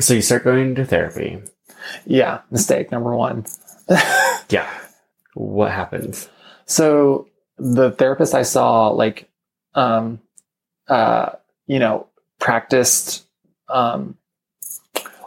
So 0.00 0.14
you 0.14 0.22
start 0.22 0.44
going 0.44 0.74
to 0.76 0.84
therapy. 0.84 1.42
Yeah, 2.06 2.40
mistake 2.50 2.92
number 2.92 3.14
one. 3.14 3.44
yeah. 4.48 4.68
What 5.34 5.70
happens? 5.70 6.28
So 6.66 7.28
the 7.58 7.92
therapist 7.92 8.34
I 8.34 8.42
saw, 8.42 8.88
like, 8.88 9.28
um, 9.74 10.20
uh, 10.88 11.30
you 11.66 11.78
know, 11.78 12.06
practiced, 12.38 13.24
um, 13.68 14.16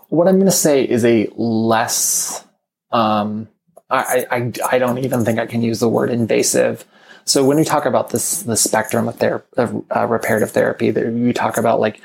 what 0.09 0.27
I'm 0.27 0.35
going 0.35 0.45
to 0.45 0.51
say 0.51 0.83
is 0.83 1.03
a 1.03 1.27
less, 1.35 2.45
um, 2.91 3.47
I, 3.89 4.25
I, 4.29 4.51
I 4.71 4.79
don't 4.79 4.99
even 4.99 5.25
think 5.25 5.39
I 5.39 5.45
can 5.45 5.61
use 5.61 5.79
the 5.79 5.89
word 5.89 6.09
invasive. 6.09 6.85
So 7.25 7.43
when 7.43 7.57
we 7.57 7.63
talk 7.63 7.85
about 7.85 8.09
this, 8.09 8.43
the 8.43 8.55
spectrum 8.55 9.07
of, 9.07 9.15
ther- 9.17 9.45
of 9.57 9.83
uh, 9.95 10.05
reparative 10.05 10.51
therapy, 10.51 10.91
that 10.91 11.11
you 11.11 11.33
talk 11.33 11.57
about 11.57 11.79
like 11.79 12.01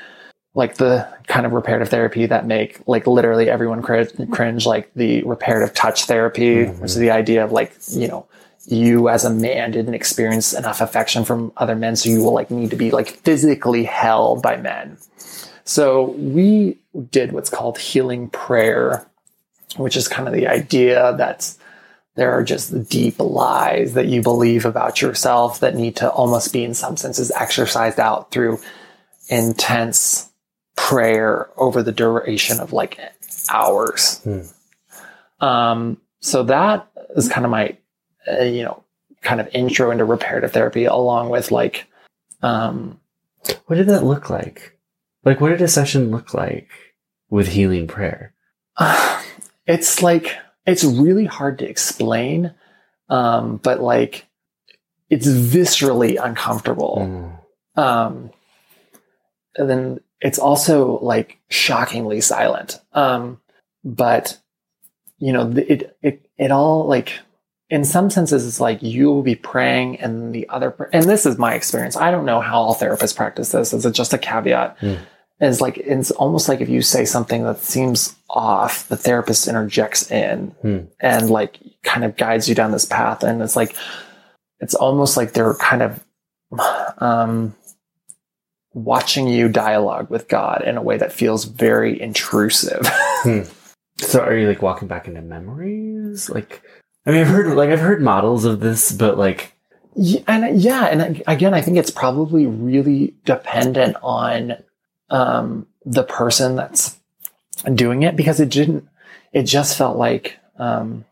like 0.53 0.75
the 0.75 1.07
kind 1.27 1.45
of 1.45 1.53
reparative 1.53 1.89
therapy 1.89 2.25
that 2.25 2.45
make 2.45 2.79
like 2.85 3.07
literally 3.07 3.49
everyone 3.49 3.81
cringe, 3.81 4.65
like 4.65 4.93
the 4.95 5.23
reparative 5.23 5.73
touch 5.73 6.05
therapy, 6.05 6.65
mm-hmm. 6.65 6.81
which 6.81 6.91
is 6.91 6.97
the 6.97 7.11
idea 7.11 7.43
of 7.43 7.51
like, 7.51 7.73
you 7.89 8.07
know, 8.07 8.27
you 8.65 9.09
as 9.09 9.25
a 9.25 9.29
man 9.29 9.71
didn't 9.71 9.93
experience 9.93 10.53
enough 10.53 10.81
affection 10.81 11.23
from 11.23 11.51
other 11.57 11.75
men. 11.75 11.95
So 11.95 12.09
you 12.09 12.23
will 12.23 12.33
like 12.33 12.51
need 12.51 12.69
to 12.71 12.75
be 12.75 12.91
like 12.91 13.09
physically 13.09 13.85
held 13.85 14.41
by 14.41 14.57
men. 14.57 14.97
So 15.63 16.11
we 16.11 16.77
did 17.11 17.31
what's 17.31 17.49
called 17.49 17.77
healing 17.77 18.29
prayer, 18.29 19.07
which 19.77 19.95
is 19.95 20.07
kind 20.07 20.27
of 20.27 20.33
the 20.33 20.47
idea 20.47 21.15
that 21.17 21.55
there 22.15 22.33
are 22.33 22.43
just 22.43 22.71
the 22.71 22.79
deep 22.79 23.19
lies 23.19 23.93
that 23.93 24.07
you 24.07 24.21
believe 24.21 24.65
about 24.65 25.01
yourself 25.01 25.61
that 25.61 25.75
need 25.75 25.95
to 25.95 26.09
almost 26.09 26.51
be 26.51 26.63
in 26.63 26.73
some 26.73 26.97
senses 26.97 27.31
exercised 27.31 28.01
out 28.01 28.31
through 28.31 28.59
intense 29.29 30.30
prayer 30.91 31.49
over 31.55 31.81
the 31.81 31.93
duration 31.93 32.59
of 32.59 32.73
like 32.73 32.99
hours. 33.49 34.19
Hmm. 34.23 34.41
Um, 35.39 35.97
so 36.19 36.43
that 36.43 36.91
is 37.15 37.29
kind 37.29 37.45
of 37.45 37.51
my, 37.51 37.77
uh, 38.29 38.43
you 38.43 38.63
know, 38.63 38.83
kind 39.21 39.39
of 39.39 39.47
intro 39.53 39.91
into 39.91 40.03
reparative 40.03 40.51
therapy, 40.51 40.83
along 40.83 41.29
with 41.29 41.49
like, 41.49 41.87
um, 42.41 42.99
What 43.67 43.77
did 43.77 43.87
that 43.87 44.03
look 44.03 44.29
like? 44.29 44.77
Like, 45.23 45.39
what 45.39 45.49
did 45.49 45.61
a 45.61 45.67
session 45.69 46.11
look 46.11 46.33
like 46.33 46.69
with 47.29 47.47
healing 47.47 47.87
prayer? 47.87 48.33
it's 49.65 50.03
like 50.03 50.35
it's 50.65 50.83
really 50.83 51.25
hard 51.25 51.59
to 51.59 51.69
explain, 51.69 52.53
um, 53.07 53.57
but 53.63 53.79
like 53.79 54.25
it's 55.09 55.27
viscerally 55.27 56.21
uncomfortable. 56.21 57.39
Mm. 57.77 57.81
um, 57.81 58.31
and 59.55 59.69
then 59.69 59.99
it's 60.21 60.39
also 60.39 60.99
like 60.99 61.39
shockingly 61.49 62.21
silent. 62.21 62.79
Um, 62.93 63.41
but 63.83 64.39
you 65.17 65.33
know, 65.33 65.51
it 65.51 65.97
it 66.01 66.25
it 66.37 66.51
all 66.51 66.85
like 66.85 67.19
in 67.69 67.83
some 67.85 68.09
senses 68.09 68.45
it's 68.45 68.59
like 68.59 68.81
you 68.83 69.07
will 69.07 69.23
be 69.23 69.35
praying 69.35 69.99
and 69.99 70.33
the 70.33 70.47
other 70.49 70.89
and 70.93 71.05
this 71.05 71.25
is 71.25 71.37
my 71.37 71.53
experience. 71.53 71.95
I 71.97 72.11
don't 72.11 72.25
know 72.25 72.39
how 72.41 72.61
all 72.61 72.75
therapists 72.75 73.15
practice 73.15 73.51
this. 73.51 73.73
Is 73.73 73.85
it 73.85 73.93
just 73.93 74.13
a 74.13 74.17
caveat. 74.17 74.77
Hmm. 74.79 74.95
It's 75.39 75.59
like 75.59 75.77
it's 75.79 76.11
almost 76.11 76.47
like 76.47 76.61
if 76.61 76.69
you 76.69 76.83
say 76.83 77.03
something 77.03 77.43
that 77.45 77.59
seems 77.59 78.15
off, 78.29 78.87
the 78.89 78.97
therapist 78.97 79.47
interjects 79.47 80.09
in 80.11 80.51
Hmm. 80.61 80.79
and 80.99 81.29
like 81.31 81.59
kind 81.83 82.03
of 82.03 82.15
guides 82.15 82.47
you 82.47 82.53
down 82.53 82.71
this 82.71 82.85
path. 82.85 83.23
And 83.23 83.41
it's 83.41 83.55
like 83.55 83.75
it's 84.59 84.75
almost 84.75 85.17
like 85.17 85.33
they're 85.33 85.55
kind 85.55 85.81
of 85.81 86.03
um, 86.99 87.55
watching 88.73 89.27
you 89.27 89.49
dialogue 89.49 90.09
with 90.09 90.27
God 90.27 90.63
in 90.65 90.77
a 90.77 90.81
way 90.81 90.97
that 90.97 91.11
feels 91.13 91.45
very 91.45 91.99
intrusive. 92.01 92.87
So, 93.97 94.19
are 94.21 94.35
you 94.35 94.47
like 94.47 94.63
walking 94.63 94.87
back 94.87 95.07
into 95.07 95.21
memories? 95.21 96.27
Like, 96.27 96.63
I 97.05 97.11
mean, 97.11 97.21
I've 97.21 97.27
heard 97.27 97.55
like 97.55 97.69
I've 97.69 97.79
heard 97.79 98.01
models 98.01 98.45
of 98.45 98.59
this, 98.59 98.91
but 98.91 99.15
like, 99.15 99.53
yeah, 99.95 100.21
and 100.25 100.59
yeah, 100.59 100.85
and 100.85 101.21
again, 101.27 101.53
I 101.53 101.61
think 101.61 101.77
it's 101.77 101.91
probably 101.91 102.47
really 102.47 103.13
dependent 103.25 103.95
on 104.01 104.55
um, 105.11 105.67
the 105.85 106.01
person 106.03 106.55
that's 106.55 106.97
doing 107.75 108.01
it 108.01 108.15
because 108.15 108.39
it 108.39 108.49
didn't. 108.49 108.87
It 109.33 109.43
just 109.43 109.77
felt 109.77 109.97
like 109.97 110.39
um, 110.57 111.05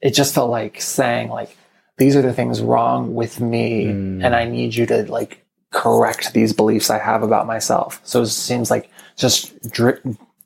it 0.00 0.10
just 0.14 0.34
felt 0.34 0.50
like 0.52 0.80
saying 0.80 1.30
like 1.30 1.56
these 1.96 2.14
are 2.14 2.22
the 2.22 2.32
things 2.32 2.60
wrong 2.62 3.16
with 3.16 3.40
me, 3.40 3.86
Mm. 3.86 4.24
and 4.24 4.36
I 4.36 4.44
need 4.44 4.76
you 4.76 4.86
to 4.86 5.02
like 5.10 5.41
correct 5.72 6.32
these 6.32 6.52
beliefs 6.52 6.90
I 6.90 6.98
have 6.98 7.22
about 7.22 7.46
myself. 7.46 8.00
So 8.04 8.22
it 8.22 8.26
seems 8.26 8.70
like 8.70 8.90
just 9.16 9.70
dri- 9.70 10.00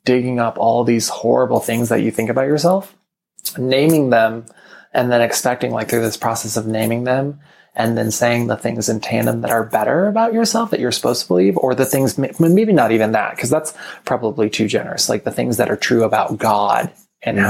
digging 0.05 0.39
up 0.39 0.57
all 0.57 0.83
these 0.83 1.09
horrible 1.09 1.59
things 1.59 1.89
that 1.89 2.01
you 2.01 2.11
think 2.11 2.29
about 2.29 2.47
yourself, 2.47 2.95
naming 3.57 4.09
them, 4.09 4.45
and 4.93 5.11
then 5.11 5.21
expecting 5.21 5.71
like 5.71 5.89
through 5.89 6.01
this 6.01 6.17
process 6.17 6.57
of 6.57 6.65
naming 6.65 7.03
them 7.03 7.39
and 7.75 7.95
then 7.95 8.09
saying 8.09 8.47
the 8.47 8.57
things 8.57 8.89
in 8.89 8.99
tandem 8.99 9.41
that 9.41 9.51
are 9.51 9.63
better 9.63 10.07
about 10.07 10.33
yourself 10.33 10.71
that 10.71 10.79
you're 10.79 10.91
supposed 10.91 11.21
to 11.21 11.27
believe, 11.27 11.55
or 11.57 11.75
the 11.75 11.85
things 11.85 12.17
maybe 12.17 12.73
not 12.73 12.91
even 12.91 13.11
that 13.11 13.35
because 13.35 13.51
that's 13.51 13.73
probably 14.03 14.49
too 14.49 14.67
generous. 14.67 15.09
Like 15.09 15.23
the 15.23 15.31
things 15.31 15.57
that 15.57 15.69
are 15.69 15.77
true 15.77 16.03
about 16.03 16.39
God 16.39 16.91
and 17.21 17.37
mm. 17.37 17.41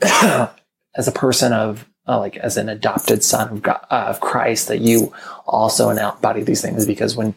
how, 0.00 0.50
as 0.96 1.06
a 1.06 1.12
person 1.12 1.52
of 1.52 1.86
uh, 2.08 2.18
like 2.18 2.36
as 2.36 2.56
an 2.56 2.68
adopted 2.68 3.22
son 3.22 3.48
of 3.48 3.62
God, 3.62 3.84
uh, 3.90 4.06
of 4.08 4.20
Christ, 4.20 4.68
that 4.68 4.80
you 4.80 5.12
also 5.46 5.90
embody 5.90 6.42
these 6.42 6.62
things 6.62 6.86
because 6.86 7.16
when 7.16 7.34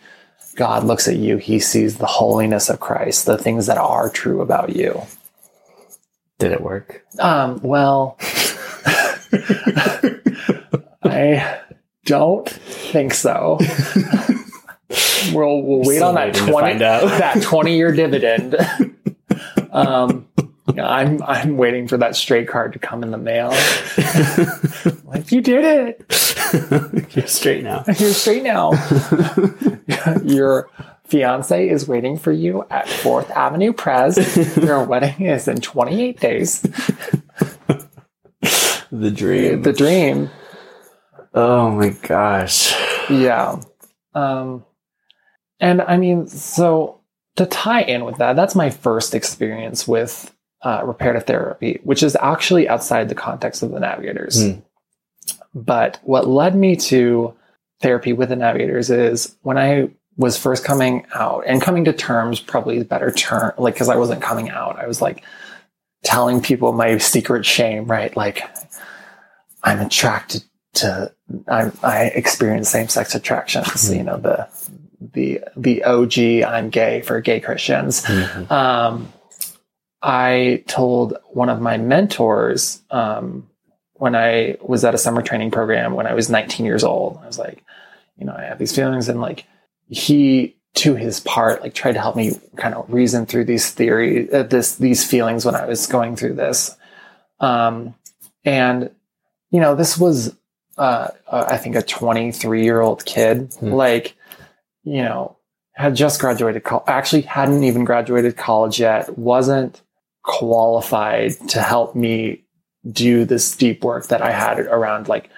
God 0.56 0.84
looks 0.84 1.08
at 1.08 1.16
you, 1.16 1.38
He 1.38 1.60
sees 1.60 1.98
the 1.98 2.06
holiness 2.06 2.70
of 2.70 2.80
Christ, 2.80 3.26
the 3.26 3.38
things 3.38 3.66
that 3.68 3.78
are 3.78 4.10
true 4.10 4.42
about 4.42 4.76
you. 4.76 5.02
did 6.38 6.52
it 6.52 6.62
work? 6.62 7.06
Um, 7.20 7.60
well, 7.64 8.18
I 11.04 11.60
don't 12.06 12.50
think 12.50 13.14
so. 13.14 13.60
We'll, 15.34 15.62
we'll 15.62 15.84
wait 15.84 16.02
on 16.02 16.16
that 16.16 16.34
20, 16.34 16.80
that 16.80 17.44
20 17.44 17.76
year 17.76 17.92
dividend. 17.92 18.56
Um, 19.72 20.28
I'm 20.86 21.22
I'm 21.24 21.58
waiting 21.58 21.88
for 21.88 21.98
that 21.98 22.16
straight 22.16 22.48
card 22.48 22.74
to 22.74 22.80
come 22.80 23.04
in 23.04 23.12
the 23.12 23.18
mail. 23.18 23.50
like 25.06 25.32
you 25.32 25.42
did 25.42 25.66
it. 25.66 26.06
You're 27.16 27.28
straight 27.28 27.64
now. 27.64 27.84
You're 27.88 28.14
straight 28.14 28.44
now. 28.44 28.72
Your 30.24 30.70
fiance 31.06 31.70
is 31.70 31.88
waiting 31.88 32.18
for 32.18 32.32
you 32.32 32.66
at 32.70 32.88
Fourth 32.88 33.30
Avenue 33.32 33.74
Pres. 33.74 34.58
Your 34.58 34.84
wedding 34.84 35.26
is 35.26 35.48
in 35.48 35.62
28 35.62 36.20
days. 36.20 36.62
The 38.92 39.12
dream. 39.12 39.62
The 39.62 39.74
dream. 39.74 40.30
oh 41.34 41.72
my 41.72 41.90
gosh. 41.90 42.74
Yeah. 43.10 43.62
Um, 44.14 44.66
and 45.60 45.82
I 45.82 45.98
mean, 45.98 46.28
so 46.28 47.02
to 47.36 47.46
tie 47.46 47.82
in 47.82 48.06
with 48.06 48.18
that, 48.18 48.36
that's 48.36 48.56
my 48.56 48.70
first 48.70 49.14
experience 49.14 49.88
with 49.88 50.34
uh, 50.62 50.82
reparative 50.84 51.26
therapy, 51.26 51.80
which 51.84 52.04
is 52.04 52.18
actually 52.20 52.68
outside 52.68 53.10
the 53.10 53.16
context 53.16 53.64
of 53.64 53.72
the 53.72 53.80
navigators. 53.80 54.44
Hmm. 54.44 54.60
But 55.54 56.00
what 56.04 56.28
led 56.28 56.56
me 56.56 56.76
to 56.76 57.34
therapy 57.82 58.14
with 58.14 58.30
the 58.30 58.36
navigators 58.36 58.90
is 58.90 59.36
when 59.42 59.58
I 59.58 59.90
was 60.18 60.38
first 60.38 60.66
coming 60.66 61.06
out 61.14 61.46
and 61.48 61.62
coming 61.62 61.86
to 61.86 61.94
terms, 61.94 62.40
probably 62.40 62.84
better 62.84 63.10
term, 63.12 63.54
like, 63.58 63.76
cause 63.76 63.90
I 63.90 63.96
wasn't 63.96 64.22
coming 64.22 64.50
out. 64.50 64.78
I 64.78 64.86
was 64.86 65.02
like 65.02 65.24
telling 66.04 66.42
people 66.42 66.74
my 66.74 66.98
secret 66.98 67.46
shame, 67.46 67.86
right? 67.86 68.16
Like, 68.16 68.44
I'm 69.64 69.80
attracted 69.80 70.44
to, 70.76 71.14
I'm, 71.48 71.72
I 71.82 72.06
experience 72.06 72.70
same 72.70 72.90
sex 72.90 73.16
attractions, 73.16 73.94
you 73.94 74.04
know, 74.04 74.18
the, 74.18 74.48
the, 75.00 75.42
the 75.56 75.84
OG, 75.86 76.20
I'm 76.46 76.70
gay 76.70 77.02
for 77.02 77.22
gay 77.22 77.40
Christians. 77.40 78.04
Mhm. 78.04 78.52
Um, 78.52 79.14
I 80.02 80.64
told 80.68 81.18
one 81.32 81.50
of 81.50 81.60
my 81.62 81.78
mentors 81.78 82.82
um, 82.90 83.50
when 83.94 84.16
I 84.16 84.58
was 84.62 84.86
at 84.86 84.96
a 84.96 84.98
summer 84.98 85.22
training 85.22 85.52
program 85.52 85.94
when 85.94 86.08
I 86.08 86.14
was 86.14 86.30
19 86.30 86.66
years 86.66 86.84
old. 86.84 87.20
I 87.22 87.28
was 87.28 87.38
like, 87.38 87.64
you 88.18 88.26
know, 88.26 88.34
I 88.34 88.44
have 88.44 88.60
these 88.60 88.76
feelings, 88.76 89.10
and 89.10 89.20
like 89.22 89.46
he, 89.90 90.56
to 90.76 90.96
his 90.96 91.20
part, 91.20 91.62
like 91.62 91.74
tried 91.74 91.94
to 91.94 92.00
help 92.02 92.16
me 92.16 92.32
kind 92.56 92.76
of 92.76 92.92
reason 92.94 93.26
through 93.26 93.46
these 93.46 93.72
theories, 93.72 94.32
uh, 94.34 94.44
this 94.44 94.76
these 94.76 95.06
feelings 95.10 95.46
when 95.46 95.56
I 95.56 95.66
was 95.66 95.88
going 95.88 96.16
through 96.16 96.36
this. 96.36 96.76
Um, 97.40 97.96
and 98.46 98.92
you 99.52 99.60
know, 99.60 99.76
this 99.76 99.98
was, 99.98 100.36
uh, 100.78 101.08
uh, 101.28 101.46
I 101.50 101.58
think, 101.58 101.76
a 101.76 101.82
23 101.82 102.64
year 102.64 102.82
old 102.82 103.04
kid, 103.06 103.54
Hmm. 103.60 103.72
like, 103.72 104.16
you 104.84 105.02
know, 105.02 105.38
had 105.74 105.96
just 105.96 106.20
graduated, 106.22 106.64
col- 106.64 106.84
actually 106.88 107.22
hadn't 107.24 107.64
even 107.64 107.84
graduated 107.84 108.38
college 108.38 108.80
yet, 108.80 109.18
wasn't 109.18 109.82
qualified 110.30 111.32
to 111.50 111.60
help 111.60 111.96
me 111.96 112.44
do 112.90 113.26
this 113.26 113.56
deep 113.56 113.84
work 113.84 114.08
that 114.10 114.22
I 114.22 114.30
had 114.32 114.60
around 114.60 115.08
like 115.08 115.32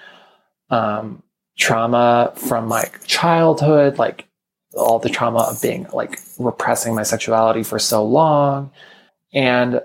um, 0.68 1.22
trauma 1.58 2.34
from 2.36 2.68
my 2.68 2.84
childhood, 3.06 3.96
like 3.96 4.28
all 4.74 4.98
the 4.98 5.08
trauma 5.08 5.40
of 5.40 5.62
being 5.62 5.86
like 5.94 6.20
repressing 6.38 6.94
my 6.94 7.04
sexuality 7.04 7.62
for 7.62 7.78
so 7.78 8.04
long. 8.04 8.70
And 9.32 9.80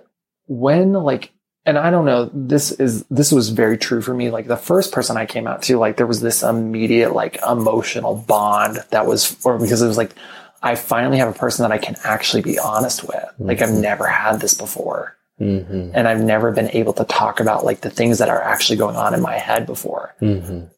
when 0.47 0.91
like, 0.91 1.31
and 1.65 1.77
I 1.77 1.89
don't 1.89 2.05
know, 2.05 2.29
this 2.33 2.73
is, 2.73 3.05
this 3.09 3.31
was 3.31 3.47
very 3.47 3.77
true 3.77 4.01
for 4.01 4.13
me. 4.13 4.29
Like 4.29 4.47
the 4.47 4.57
first 4.57 4.91
person 4.91 5.15
I 5.15 5.25
came 5.25 5.47
out 5.47 5.61
to, 5.63 5.77
like 5.77 5.95
there 5.95 6.05
was 6.05 6.19
this 6.19 6.43
immediate 6.43 7.13
like 7.13 7.39
emotional 7.49 8.15
bond 8.15 8.79
that 8.91 9.05
was, 9.05 9.37
or 9.45 9.57
because 9.57 9.81
it 9.81 9.87
was 9.87 9.97
like, 9.97 10.13
I 10.61 10.75
finally 10.75 11.17
have 11.19 11.29
a 11.33 11.37
person 11.37 11.63
that 11.63 11.71
I 11.71 11.77
can 11.77 11.95
actually 12.03 12.41
be 12.41 12.57
honest 12.59 13.03
with. 13.03 13.23
Like 13.39 13.61
I've 13.61 13.71
never 13.71 14.07
had 14.07 14.39
this 14.39 14.53
before 14.53 15.15
Mhm. 15.39 15.91
and 15.93 16.07
I've 16.07 16.19
never 16.21 16.51
been 16.51 16.69
able 16.71 16.93
to 16.93 17.03
talk 17.03 17.39
about 17.39 17.63
like 17.63 17.81
the 17.81 17.91
things 17.91 18.17
that 18.17 18.29
are 18.29 18.41
actually 18.41 18.77
going 18.77 18.95
on 18.95 19.13
in 19.13 19.21
my 19.21 19.37
head 19.37 19.65
before. 19.67 20.15
Mhm. 20.19 20.69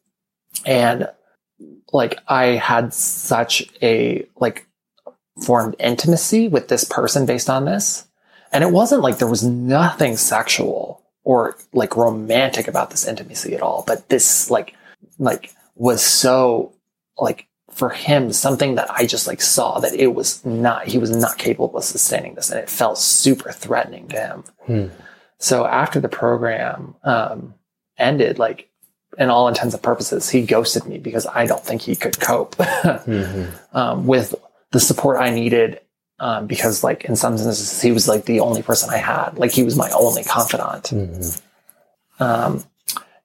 And 0.66 1.08
like 1.92 2.18
I 2.28 2.44
had 2.56 2.92
such 2.92 3.68
a 3.82 4.26
like 4.38 4.66
formed 5.42 5.76
intimacy 5.78 6.48
with 6.48 6.68
this 6.68 6.84
person 6.84 7.24
based 7.24 7.48
on 7.48 7.64
this. 7.64 8.04
And 8.52 8.62
it 8.62 8.70
wasn't 8.72 9.02
like 9.02 9.18
there 9.18 9.28
was 9.28 9.42
nothing 9.44 10.16
sexual 10.16 11.02
or 11.24 11.56
like 11.72 11.96
romantic 11.96 12.68
about 12.68 12.90
this 12.90 13.06
intimacy 13.06 13.54
at 13.54 13.62
all, 13.62 13.84
but 13.86 14.08
this 14.10 14.50
like 14.50 14.74
like 15.18 15.54
was 15.76 16.02
so 16.02 16.72
like 17.18 17.46
for 17.80 17.88
him 17.88 18.30
something 18.32 18.74
that 18.74 18.90
I 18.90 19.06
just 19.06 19.26
like 19.26 19.40
saw 19.40 19.80
that 19.80 19.94
it 19.94 20.14
was 20.14 20.44
not 20.44 20.86
he 20.86 20.98
was 20.98 21.10
not 21.10 21.38
capable 21.38 21.78
of 21.78 21.84
sustaining 21.84 22.34
this 22.34 22.50
and 22.50 22.60
it 22.60 22.68
felt 22.68 22.98
super 22.98 23.50
threatening 23.52 24.06
to 24.08 24.16
him. 24.20 24.44
Hmm. 24.66 24.86
So 25.38 25.64
after 25.64 25.98
the 25.98 26.08
program 26.10 26.94
um, 27.02 27.54
ended, 27.96 28.38
like 28.38 28.68
in 29.18 29.30
all 29.30 29.48
intents 29.48 29.74
and 29.74 29.82
purposes, 29.82 30.28
he 30.28 30.42
ghosted 30.44 30.84
me 30.84 30.98
because 30.98 31.26
I 31.26 31.46
don't 31.46 31.64
think 31.64 31.80
he 31.80 31.96
could 31.96 32.20
cope 32.20 32.54
Mhm. 32.58 33.48
um, 33.72 34.06
with 34.06 34.34
the 34.72 34.80
support 34.80 35.20
I 35.20 35.30
needed. 35.30 35.80
Um, 36.22 36.46
because 36.46 36.84
like 36.84 37.06
in 37.06 37.16
some 37.16 37.32
instances, 37.32 37.80
he 37.80 37.92
was 37.92 38.06
like 38.06 38.26
the 38.26 38.40
only 38.40 38.60
person 38.62 38.90
I 38.90 38.98
had. 38.98 39.38
Like 39.38 39.52
he 39.52 39.62
was 39.64 39.74
my 39.74 39.90
only 39.98 40.22
confidant. 40.22 40.84
Mhm. 40.92 41.40
Um, 42.20 42.62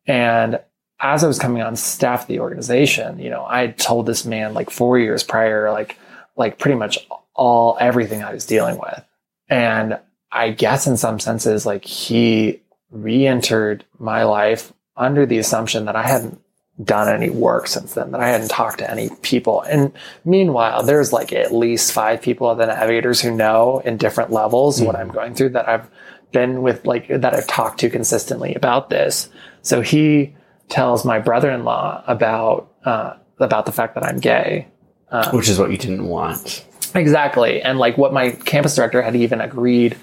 and 0.08 0.62
as 1.06 1.24
I 1.24 1.28
was 1.28 1.38
coming 1.38 1.62
on 1.62 1.76
staff 1.76 2.24
of 2.24 2.28
the 2.28 2.40
organization, 2.40 3.20
you 3.20 3.30
know, 3.30 3.46
I 3.46 3.62
had 3.62 3.78
told 3.78 4.08
this 4.08 4.26
man 4.26 4.56
like 4.56 4.72
four 4.72 4.98
years 4.98 5.24
prior, 5.24 5.72
like, 5.72 6.00
like 6.36 6.58
pretty 6.58 6.78
much 6.78 6.98
all 7.36 7.78
everything 7.80 8.24
I 8.24 8.34
was 8.34 8.46
dealing 8.46 8.80
with. 8.80 9.06
And 9.48 10.00
I 10.32 10.50
guess 10.50 10.88
in 10.88 10.98
some 10.98 11.20
senses, 11.20 11.64
like 11.64 11.86
he 11.86 12.64
re-entered 12.90 13.86
my 14.00 14.24
life 14.24 14.74
under 14.98 15.28
the 15.28 15.38
assumption 15.38 15.86
that 15.86 15.96
I 15.96 16.08
hadn't 16.08 16.42
done 16.84 17.08
any 17.08 17.30
work 17.30 17.68
since 17.68 17.94
then, 17.94 18.10
that 18.12 18.22
I 18.22 18.30
hadn't 18.30 18.50
talked 18.50 18.80
to 18.80 18.90
any 18.90 19.10
people. 19.22 19.62
And 19.62 19.94
meanwhile, 20.26 20.82
there's 20.82 21.14
like 21.14 21.32
at 21.32 21.54
least 21.54 21.92
five 21.92 22.20
people 22.20 22.50
at 22.50 22.58
the 22.58 22.66
navigators 22.66 23.22
who 23.22 23.30
know 23.30 23.80
in 23.86 23.98
different 23.98 24.32
levels 24.32 24.78
mm-hmm. 24.78 24.88
what 24.88 24.96
I'm 24.96 25.12
going 25.12 25.36
through 25.36 25.50
that 25.50 25.70
I've 25.70 25.88
been 26.32 26.64
with, 26.64 26.84
like 26.84 27.08
that 27.10 27.36
I've 27.36 27.48
talked 27.48 27.80
to 27.82 27.92
consistently 27.92 28.56
about 28.56 28.90
this. 28.90 29.30
So 29.62 29.82
he 29.82 30.36
tells 30.70 31.06
my 31.06 31.20
brother-in-law 31.20 32.04
about, 32.08 32.72
uh, 32.86 33.16
about 33.40 33.66
the 33.66 33.72
fact 33.72 33.96
that 33.96 34.04
I'm 34.04 34.20
gay. 34.20 34.68
Um, 35.10 35.36
Which 35.36 35.50
is 35.50 35.60
what 35.60 35.72
you 35.72 35.78
didn't 35.78 36.08
want. 36.08 36.66
Exactly. 36.96 37.62
And 37.62 37.78
like 37.78 37.98
what 37.98 38.14
my 38.14 38.32
campus 38.32 38.76
director 38.76 39.02
had 39.02 39.16
even 39.16 39.42
agreed 39.42 39.98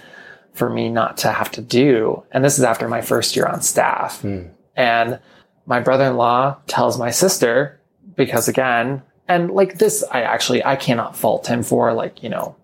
for 0.55 0.69
me 0.69 0.89
not 0.89 1.17
to 1.19 1.33
have 1.33 1.51
to 1.53 1.63
do. 1.63 2.23
And 2.31 2.45
this 2.45 2.59
is 2.59 2.65
after 2.65 2.89
my 2.89 3.01
first 3.01 3.35
year 3.35 3.47
on 3.47 3.63
staff. 3.63 4.23
Mm. 4.23 4.51
And 4.77 5.19
my 5.67 5.81
brother-in-law 5.81 6.59
tells 6.67 6.99
my 6.99 7.11
sister 7.11 7.81
because 8.15 8.49
again, 8.49 9.03
and 9.29 9.51
like 9.51 9.79
this, 9.79 10.05
I 10.11 10.23
actually, 10.23 10.65
I 10.65 10.77
cannot 10.77 11.17
fault 11.17 11.47
him 11.47 11.63
for 11.63 11.93
like, 11.95 12.23
you 12.23 12.29
know, 12.29 12.57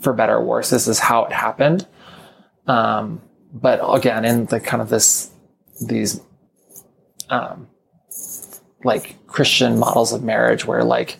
for 0.00 0.12
better 0.12 0.36
or 0.36 0.44
worse, 0.44 0.70
this 0.70 0.86
is 0.86 0.98
how 0.98 1.24
it 1.24 1.32
happened. 1.32 1.86
Um, 2.66 3.20
but 3.52 3.80
again, 3.82 4.24
in 4.24 4.46
the 4.46 4.60
kind 4.60 4.80
of 4.80 4.88
this, 4.88 5.30
these, 5.86 6.20
um, 7.30 7.68
like 8.82 9.16
Christian 9.26 9.78
models 9.78 10.12
of 10.12 10.22
marriage 10.22 10.64
where 10.66 10.84
like 10.84 11.18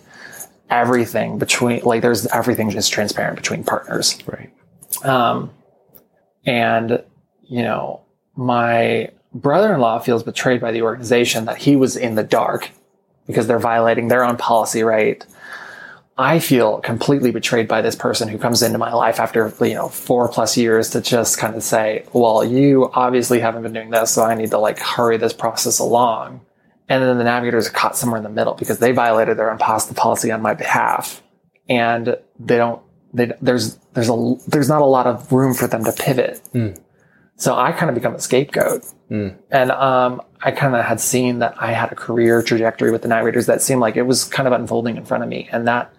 everything 0.69 1.37
between, 1.37 1.81
like 1.81 2.01
there's 2.01 2.25
everything 2.27 2.69
just 2.69 2.91
transparent 2.91 3.35
between 3.35 3.63
partners. 3.63 4.17
Right. 4.27 4.51
Um, 5.03 5.51
and, 6.45 7.03
you 7.43 7.63
know, 7.63 8.01
my 8.35 9.11
brother-in-law 9.33 9.99
feels 9.99 10.23
betrayed 10.23 10.61
by 10.61 10.71
the 10.71 10.81
organization 10.81 11.45
that 11.45 11.57
he 11.57 11.75
was 11.75 11.95
in 11.97 12.15
the 12.15 12.23
dark 12.23 12.69
because 13.27 13.47
they're 13.47 13.59
violating 13.59 14.07
their 14.07 14.23
own 14.23 14.37
policy, 14.37 14.83
right? 14.83 15.25
I 16.17 16.39
feel 16.39 16.79
completely 16.79 17.31
betrayed 17.31 17.67
by 17.67 17.81
this 17.81 17.95
person 17.95 18.29
who 18.29 18.37
comes 18.37 18.63
into 18.63 18.77
my 18.77 18.93
life 18.93 19.19
after, 19.19 19.53
you 19.59 19.73
know, 19.73 19.89
four 19.89 20.29
plus 20.29 20.55
years 20.55 20.91
to 20.91 21.01
just 21.01 21.37
kind 21.37 21.55
of 21.55 21.63
say, 21.63 22.05
well, 22.13 22.43
you 22.43 22.89
obviously 22.93 23.41
haven't 23.41 23.63
been 23.63 23.73
doing 23.73 23.89
this, 23.89 24.11
so 24.11 24.23
I 24.23 24.35
need 24.35 24.51
to 24.51 24.57
like 24.57 24.79
hurry 24.79 25.17
this 25.17 25.33
process 25.33 25.79
along. 25.79 26.41
And 26.87 27.03
then 27.03 27.17
the 27.17 27.25
navigators 27.25 27.67
are 27.67 27.71
caught 27.71 27.97
somewhere 27.97 28.17
in 28.17 28.23
the 28.23 28.29
middle 28.29 28.53
because 28.53 28.79
they 28.79 28.93
violated 28.93 29.37
their 29.37 29.51
own 29.51 29.57
policy 29.57 30.31
on 30.31 30.41
my 30.41 30.53
behalf. 30.53 31.21
And 31.67 32.15
they 32.39 32.57
don't, 32.57 32.81
they, 33.13 33.33
there's, 33.41 33.75
there's 33.93 34.09
a, 34.09 34.35
there's 34.47 34.69
not 34.69 34.81
a 34.81 34.85
lot 34.85 35.07
of 35.07 35.31
room 35.31 35.53
for 35.53 35.67
them 35.67 35.83
to 35.83 35.91
pivot. 35.91 36.41
Mm. 36.53 36.79
So 37.37 37.55
I 37.55 37.73
kind 37.73 37.89
of 37.89 37.95
become 37.95 38.15
a 38.15 38.19
scapegoat. 38.19 38.85
Mm. 39.11 39.35
And 39.51 39.71
um, 39.71 40.21
I 40.41 40.51
kind 40.51 40.75
of 40.75 40.85
had 40.85 41.01
seen 41.01 41.39
that 41.39 41.55
I 41.57 41.73
had 41.73 41.91
a 41.91 41.95
career 41.95 42.41
trajectory 42.41 42.91
with 42.91 43.01
the 43.01 43.07
Navigators 43.07 43.47
that 43.47 43.61
seemed 43.61 43.81
like 43.81 43.97
it 43.97 44.03
was 44.03 44.23
kind 44.23 44.47
of 44.47 44.53
unfolding 44.53 44.95
in 44.95 45.05
front 45.05 45.23
of 45.23 45.29
me. 45.29 45.49
And 45.51 45.67
that 45.67 45.91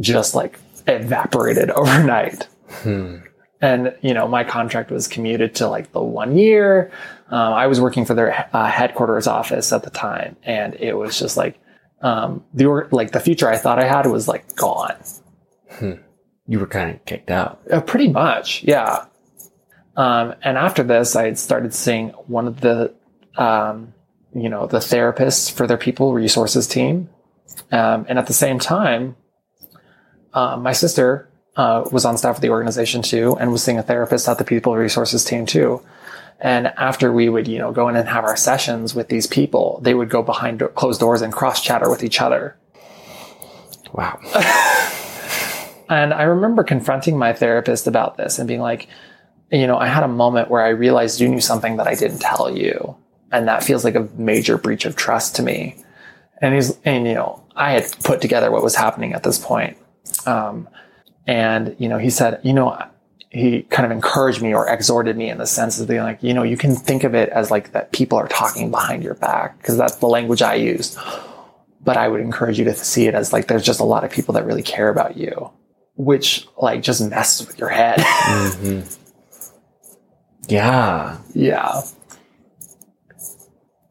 just 0.00 0.34
like 0.34 0.58
evaporated 0.86 1.70
overnight. 1.70 2.46
Hmm. 2.68 3.18
And, 3.62 3.94
you 4.00 4.14
know, 4.14 4.26
my 4.26 4.42
contract 4.42 4.90
was 4.90 5.06
commuted 5.06 5.54
to 5.56 5.68
like 5.68 5.92
the 5.92 6.02
one 6.02 6.36
year. 6.36 6.90
Um, 7.28 7.52
I 7.52 7.66
was 7.66 7.80
working 7.80 8.06
for 8.06 8.14
their 8.14 8.48
uh, 8.54 8.70
headquarters 8.70 9.26
office 9.26 9.72
at 9.72 9.82
the 9.82 9.90
time. 9.90 10.36
And 10.42 10.74
it 10.76 10.94
was 10.94 11.18
just 11.18 11.36
like, 11.36 11.60
um, 12.00 12.42
the, 12.54 12.88
like 12.90 13.12
the 13.12 13.20
future 13.20 13.48
I 13.48 13.58
thought 13.58 13.78
I 13.78 13.86
had 13.86 14.06
was 14.06 14.26
like 14.26 14.56
gone. 14.56 14.96
Hmm. 15.72 15.92
You 16.46 16.58
were 16.58 16.66
kind 16.66 16.94
of 16.94 17.04
kicked 17.04 17.30
out. 17.30 17.60
Uh, 17.70 17.82
pretty 17.82 18.08
much. 18.08 18.64
Yeah. 18.64 19.04
Um, 19.96 20.34
and 20.42 20.56
after 20.56 20.82
this, 20.82 21.14
I 21.14 21.24
had 21.24 21.38
started 21.38 21.74
seeing 21.74 22.08
one 22.26 22.46
of 22.46 22.60
the, 22.62 22.94
um, 23.36 23.92
you 24.34 24.48
know, 24.48 24.66
the 24.66 24.78
therapists 24.78 25.52
for 25.52 25.66
their 25.66 25.76
people 25.76 26.14
resources 26.14 26.66
team. 26.66 27.10
Um, 27.70 28.06
and 28.08 28.18
at 28.18 28.26
the 28.26 28.32
same 28.32 28.58
time, 28.58 29.16
uh, 30.32 30.56
my 30.56 30.72
sister 30.72 31.28
uh, 31.56 31.88
was 31.90 32.04
on 32.04 32.16
staff 32.16 32.36
of 32.36 32.42
the 32.42 32.50
organization 32.50 33.02
too, 33.02 33.36
and 33.38 33.52
was 33.52 33.62
seeing 33.62 33.78
a 33.78 33.82
therapist 33.82 34.28
at 34.28 34.38
the 34.38 34.44
people 34.44 34.76
resources 34.76 35.24
team 35.24 35.46
too. 35.46 35.82
And 36.40 36.68
after 36.68 37.12
we 37.12 37.28
would, 37.28 37.46
you 37.46 37.58
know, 37.58 37.70
go 37.70 37.88
in 37.88 37.96
and 37.96 38.08
have 38.08 38.24
our 38.24 38.36
sessions 38.36 38.94
with 38.94 39.08
these 39.08 39.26
people, 39.26 39.78
they 39.82 39.92
would 39.92 40.08
go 40.08 40.22
behind 40.22 40.62
closed 40.74 41.00
doors 41.00 41.20
and 41.20 41.32
cross 41.32 41.62
chatter 41.62 41.90
with 41.90 42.02
each 42.02 42.20
other. 42.20 42.56
Wow. 43.92 44.18
and 45.90 46.14
I 46.14 46.22
remember 46.22 46.64
confronting 46.64 47.18
my 47.18 47.34
therapist 47.34 47.86
about 47.86 48.16
this 48.16 48.38
and 48.38 48.48
being 48.48 48.60
like, 48.60 48.88
you 49.52 49.66
know, 49.66 49.76
I 49.76 49.88
had 49.88 50.04
a 50.04 50.08
moment 50.08 50.48
where 50.48 50.62
I 50.62 50.68
realized 50.68 51.20
you 51.20 51.28
knew 51.28 51.40
something 51.40 51.76
that 51.76 51.86
I 51.86 51.94
didn't 51.94 52.20
tell 52.20 52.56
you. 52.56 52.96
And 53.32 53.48
that 53.48 53.62
feels 53.62 53.84
like 53.84 53.94
a 53.94 54.08
major 54.16 54.56
breach 54.56 54.86
of 54.86 54.96
trust 54.96 55.36
to 55.36 55.42
me. 55.42 55.76
And 56.40 56.54
he's, 56.54 56.78
and, 56.84 57.06
you 57.06 57.14
know, 57.14 57.42
I 57.54 57.72
had 57.72 57.92
put 58.02 58.20
together 58.20 58.50
what 58.50 58.62
was 58.62 58.74
happening 58.74 59.12
at 59.12 59.24
this 59.24 59.38
point. 59.38 59.76
Um, 60.26 60.68
and, 61.26 61.76
you 61.78 61.88
know, 61.88 61.98
he 61.98 62.10
said, 62.10 62.40
you 62.42 62.52
know, 62.52 62.76
he 63.30 63.62
kind 63.62 63.86
of 63.86 63.92
encouraged 63.92 64.42
me 64.42 64.52
or 64.52 64.68
exhorted 64.68 65.16
me 65.16 65.30
in 65.30 65.38
the 65.38 65.46
sense 65.46 65.78
of 65.78 65.86
being 65.86 66.02
like, 66.02 66.22
you 66.22 66.34
know, 66.34 66.42
you 66.42 66.56
can 66.56 66.74
think 66.74 67.04
of 67.04 67.14
it 67.14 67.28
as 67.28 67.50
like 67.50 67.72
that 67.72 67.92
people 67.92 68.18
are 68.18 68.26
talking 68.26 68.70
behind 68.70 69.04
your 69.04 69.14
back 69.14 69.56
because 69.58 69.76
that's 69.76 69.96
the 69.96 70.06
language 70.06 70.42
I 70.42 70.54
used. 70.56 70.98
But 71.82 71.96
I 71.96 72.08
would 72.08 72.20
encourage 72.20 72.58
you 72.58 72.64
to 72.64 72.74
see 72.74 73.06
it 73.06 73.14
as 73.14 73.32
like 73.32 73.46
there's 73.46 73.64
just 73.64 73.80
a 73.80 73.84
lot 73.84 74.04
of 74.04 74.10
people 74.10 74.34
that 74.34 74.44
really 74.44 74.64
care 74.64 74.88
about 74.88 75.16
you, 75.16 75.50
which 75.96 76.46
like 76.60 76.82
just 76.82 77.00
messes 77.08 77.46
with 77.46 77.58
your 77.58 77.68
head. 77.68 77.98
mm-hmm. 78.00 78.80
Yeah. 80.48 81.18
Yeah. 81.32 81.82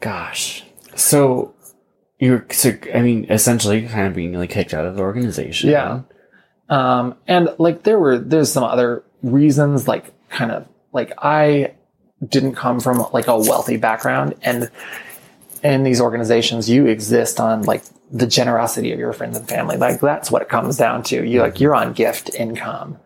Gosh. 0.02 0.66
So 0.96 1.56
you're 2.20 2.46
I 2.94 3.02
mean 3.02 3.26
essentially 3.30 3.88
kind 3.88 4.08
of 4.08 4.14
being 4.14 4.34
like 4.34 4.50
kicked 4.50 4.74
out 4.74 4.86
of 4.86 4.96
the 4.96 5.02
organization. 5.02 5.70
Yeah. 5.70 6.02
Um 6.70 7.16
and 7.28 7.50
like 7.58 7.84
there 7.84 7.98
were 7.98 8.18
there's 8.20 8.52
some 8.52 8.64
other 8.64 9.04
reasons 9.24 9.88
like 9.88 10.14
kind 10.30 10.52
of 10.52 10.68
like 10.92 11.14
I 11.18 11.74
didn't 12.28 12.56
come 12.56 12.82
from 12.82 13.06
like 13.14 13.28
a 13.28 13.38
wealthy 13.38 13.78
background 13.78 14.36
and 14.44 14.70
in 15.64 15.84
these 15.84 16.02
organizations 16.02 16.70
you 16.70 16.86
exist 16.86 17.40
on 17.40 17.64
like 17.64 17.84
the 18.12 18.28
generosity 18.28 18.92
of 18.92 19.00
your 19.00 19.14
friends 19.14 19.38
and 19.38 19.48
family. 19.48 19.78
Like 19.78 20.02
that's 20.02 20.30
what 20.30 20.42
it 20.42 20.50
comes 20.50 20.78
down 20.78 21.04
to. 21.04 21.24
You 21.24 21.42
like 21.42 21.60
you're 21.60 21.76
on 21.76 21.94
gift 21.94 22.34
income. 22.36 22.98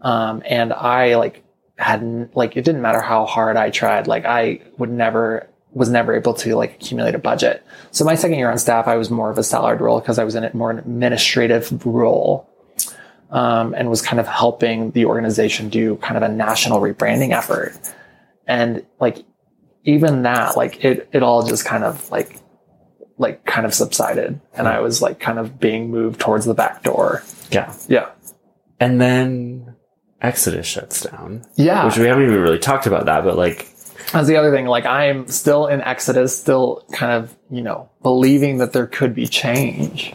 Um 0.00 0.42
and 0.44 0.72
I 0.72 1.14
like 1.14 1.44
hadn't 1.78 2.34
like 2.34 2.56
it 2.56 2.64
didn't 2.64 2.82
matter 2.82 3.00
how 3.00 3.26
hard 3.26 3.56
I 3.56 3.70
tried. 3.70 4.08
Like 4.08 4.24
I 4.24 4.60
would 4.76 4.90
never 4.90 5.48
was 5.76 5.90
never 5.90 6.16
able 6.16 6.34
to 6.34 6.56
like 6.56 6.74
accumulate 6.74 7.14
a 7.14 7.18
budget. 7.18 7.64
So 7.92 8.04
my 8.04 8.16
second 8.16 8.38
year 8.38 8.50
on 8.50 8.58
staff, 8.58 8.88
I 8.88 8.96
was 8.96 9.10
more 9.10 9.30
of 9.30 9.38
a 9.38 9.44
salaried 9.44 9.80
role 9.80 10.00
because 10.00 10.18
I 10.18 10.24
was 10.24 10.34
in 10.34 10.42
a 10.42 10.56
more 10.56 10.70
administrative 10.70 11.86
role. 11.86 12.50
Um, 13.28 13.74
and 13.74 13.90
was 13.90 14.02
kind 14.02 14.20
of 14.20 14.28
helping 14.28 14.92
the 14.92 15.06
organization 15.06 15.68
do 15.68 15.96
kind 15.96 16.16
of 16.16 16.22
a 16.22 16.28
national 16.28 16.80
rebranding 16.80 17.32
effort. 17.32 17.76
And 18.46 18.86
like, 19.00 19.24
even 19.82 20.22
that, 20.22 20.56
like 20.56 20.84
it, 20.84 21.08
it 21.12 21.24
all 21.24 21.44
just 21.44 21.64
kind 21.64 21.82
of 21.82 22.08
like, 22.12 22.38
like 23.18 23.44
kind 23.44 23.66
of 23.66 23.74
subsided. 23.74 24.40
And 24.54 24.68
I 24.68 24.78
was 24.78 25.02
like 25.02 25.18
kind 25.18 25.40
of 25.40 25.58
being 25.58 25.90
moved 25.90 26.20
towards 26.20 26.44
the 26.44 26.54
back 26.54 26.84
door. 26.84 27.24
Yeah. 27.50 27.74
Yeah. 27.88 28.10
And 28.78 29.00
then 29.00 29.74
Exodus 30.22 30.66
shuts 30.66 31.02
down. 31.02 31.44
Yeah. 31.56 31.84
Which 31.84 31.98
we 31.98 32.06
haven't 32.06 32.26
even 32.26 32.40
really 32.40 32.60
talked 32.60 32.86
about 32.86 33.06
that, 33.06 33.24
but 33.24 33.36
like. 33.36 33.68
That's 34.12 34.28
the 34.28 34.36
other 34.36 34.52
thing. 34.52 34.66
Like 34.66 34.86
I'm 34.86 35.26
still 35.28 35.66
in 35.66 35.80
Exodus, 35.80 36.38
still 36.38 36.84
kind 36.92 37.12
of, 37.12 37.36
you 37.50 37.62
know, 37.62 37.90
believing 38.02 38.58
that 38.58 38.72
there 38.72 38.86
could 38.86 39.14
be 39.14 39.26
change. 39.26 40.14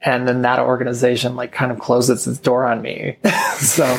And 0.00 0.28
then 0.28 0.42
that 0.42 0.60
organization 0.60 1.34
like 1.36 1.52
kind 1.52 1.72
of 1.72 1.78
closes 1.78 2.26
its 2.26 2.38
door 2.38 2.64
on 2.64 2.80
me. 2.80 3.18
so 3.56 3.98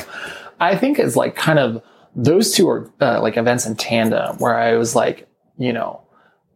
I 0.59 0.75
think 0.75 0.99
it's 0.99 1.15
like 1.15 1.35
kind 1.35 1.59
of 1.59 1.83
those 2.15 2.53
two 2.53 2.67
are 2.69 2.91
uh, 3.01 3.21
like 3.21 3.37
events 3.37 3.65
in 3.65 3.75
tandem 3.75 4.37
where 4.37 4.57
I 4.57 4.75
was 4.75 4.95
like, 4.95 5.27
you 5.57 5.73
know, 5.73 6.01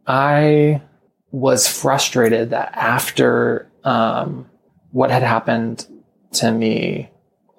I 0.06 0.82
was 1.30 1.68
frustrated 1.68 2.50
that 2.50 2.72
after 2.74 3.70
um, 3.84 4.48
what 4.90 5.10
had 5.10 5.22
happened 5.22 5.86
to 6.32 6.50
me 6.50 7.10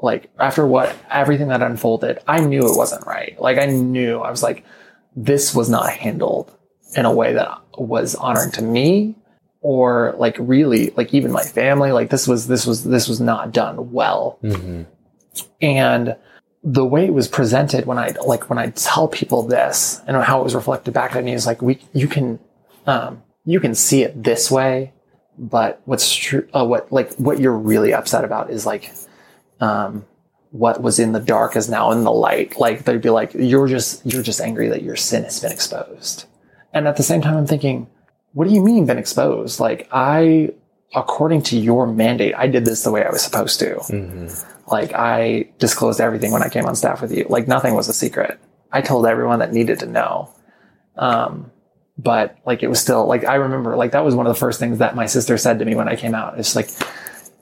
like 0.01 0.29
after 0.39 0.65
what 0.65 0.95
everything 1.09 1.47
that 1.49 1.61
unfolded, 1.61 2.19
I 2.27 2.39
knew 2.39 2.69
it 2.69 2.77
wasn't 2.77 3.05
right. 3.05 3.39
Like 3.39 3.57
I 3.57 3.65
knew 3.65 4.19
I 4.19 4.29
was 4.29 4.43
like, 4.43 4.63
this 5.15 5.55
was 5.55 5.69
not 5.69 5.89
handled 5.91 6.55
in 6.95 7.05
a 7.05 7.11
way 7.11 7.33
that 7.33 7.61
was 7.77 8.15
honoring 8.15 8.51
to 8.51 8.61
me 8.61 9.15
or 9.61 10.13
like 10.17 10.35
really 10.39 10.91
like 10.91 11.13
even 11.13 11.31
my 11.31 11.43
family. 11.43 11.91
Like 11.91 12.09
this 12.09 12.27
was 12.27 12.47
this 12.47 12.65
was 12.65 12.83
this 12.83 13.07
was 13.07 13.19
not 13.19 13.51
done 13.51 13.91
well. 13.91 14.37
Mm-hmm. 14.43 14.83
And 15.61 16.15
the 16.63 16.85
way 16.85 17.05
it 17.05 17.13
was 17.13 17.27
presented 17.27 17.85
when 17.85 17.97
I 17.97 18.13
like 18.25 18.49
when 18.49 18.59
I 18.59 18.69
tell 18.71 19.07
people 19.07 19.43
this 19.43 20.01
and 20.07 20.17
how 20.17 20.41
it 20.41 20.43
was 20.43 20.55
reflected 20.55 20.93
back 20.93 21.15
at 21.15 21.23
me 21.23 21.33
is 21.33 21.45
like 21.45 21.61
we 21.61 21.79
you 21.93 22.07
can 22.07 22.39
um, 22.85 23.23
you 23.45 23.59
can 23.59 23.75
see 23.75 24.03
it 24.03 24.23
this 24.23 24.51
way, 24.51 24.93
but 25.37 25.81
what's 25.85 26.13
true 26.13 26.47
uh, 26.53 26.65
what 26.65 26.91
like 26.91 27.13
what 27.15 27.39
you're 27.39 27.57
really 27.57 27.93
upset 27.93 28.25
about 28.25 28.49
is 28.49 28.65
like 28.65 28.93
um, 29.59 30.05
what 30.55 30.81
was 30.81 30.99
in 30.99 31.11
the 31.11 31.19
dark 31.19 31.57
is 31.57 31.69
now 31.69 31.91
in 31.91 32.03
the 32.03 32.11
light. 32.11 32.57
Like 32.57 32.85
they'd 32.85 33.01
be 33.01 33.09
like 33.09 33.33
you're 33.33 33.67
just 33.67 34.05
you're 34.05 34.23
just 34.23 34.39
angry 34.39 34.69
that 34.69 34.83
your 34.83 34.95
sin 34.95 35.23
has 35.23 35.39
been 35.39 35.51
exposed, 35.51 36.25
and 36.73 36.87
at 36.87 36.95
the 36.95 37.03
same 37.03 37.21
time 37.21 37.35
I'm 37.35 37.47
thinking, 37.47 37.87
what 38.33 38.47
do 38.47 38.53
you 38.53 38.63
mean 38.63 38.85
been 38.85 38.97
exposed? 38.97 39.59
Like 39.59 39.89
I 39.91 40.53
according 40.95 41.41
to 41.41 41.57
your 41.57 41.85
mandate, 41.87 42.33
I 42.37 42.47
did 42.47 42.63
this 42.63 42.83
the 42.83 42.91
way 42.91 43.03
I 43.03 43.09
was 43.09 43.21
supposed 43.21 43.59
to. 43.59 43.75
Mm-hmm. 43.75 44.71
Like 44.71 44.93
I 44.93 45.49
disclosed 45.59 45.99
everything 45.99 46.31
when 46.31 46.41
I 46.41 46.47
came 46.47 46.65
on 46.65 46.75
staff 46.75 47.01
with 47.01 47.11
you. 47.11 47.25
Like 47.29 47.47
nothing 47.47 47.75
was 47.75 47.89
a 47.89 47.93
secret. 47.93 48.39
I 48.71 48.81
told 48.81 49.05
everyone 49.05 49.39
that 49.39 49.51
needed 49.51 49.79
to 49.79 49.85
know. 49.85 50.33
Um, 50.95 51.51
but 51.97 52.37
like 52.45 52.63
it 52.63 52.67
was 52.67 52.79
still 52.79 53.05
like 53.07 53.25
I 53.25 53.35
remember 53.35 53.75
like 53.75 53.91
that 53.91 54.05
was 54.05 54.15
one 54.15 54.25
of 54.25 54.33
the 54.33 54.39
first 54.39 54.59
things 54.59 54.79
that 54.79 54.95
my 54.95 55.05
sister 55.05 55.37
said 55.37 55.59
to 55.59 55.65
me 55.65 55.75
when 55.75 55.89
I 55.89 55.97
came 55.97 56.15
out. 56.15 56.39
It's 56.39 56.55
like 56.55 56.69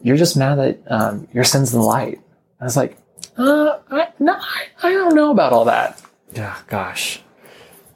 you're 0.02 0.18
just 0.18 0.36
mad 0.36 0.56
that 0.56 0.92
um, 0.92 1.28
your 1.32 1.44
sin's 1.44 1.74
in 1.74 1.80
the 1.80 1.86
light. 1.86 2.20
I 2.60 2.64
was 2.64 2.78
like, 2.78 2.98
uh, 3.38 3.80
I, 3.90 4.08
no, 4.20 4.34
I, 4.34 4.66
I 4.84 4.92
don't 4.92 5.16
know 5.16 5.32
about 5.32 5.54
all 5.54 5.66
that. 5.66 6.02
Yeah, 6.34 6.58
gosh. 6.68 7.22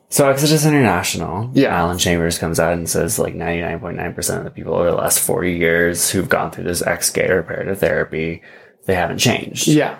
So 0.10 0.30
Exodus 0.30 0.66
International, 0.66 1.50
Yeah. 1.54 1.76
Alan 1.76 1.98
Chambers 1.98 2.38
comes 2.38 2.60
out 2.60 2.74
and 2.74 2.90
says 2.90 3.20
like 3.20 3.34
99.9% 3.36 4.38
of 4.38 4.44
the 4.46 4.52
people 4.52 4.74
over 4.74 4.90
the 4.92 4.96
last 4.96 5.20
40 5.20 5.54
years 5.54 6.10
who've 6.10 6.30
gone 6.30 6.52
through 6.52 6.64
this 6.64 6.82
ex-gay 6.82 7.30
reparative 7.30 7.80
therapy, 7.80 8.42
they 8.86 8.96
haven't 8.96 9.18
changed. 9.18 9.68
Yeah, 9.68 9.98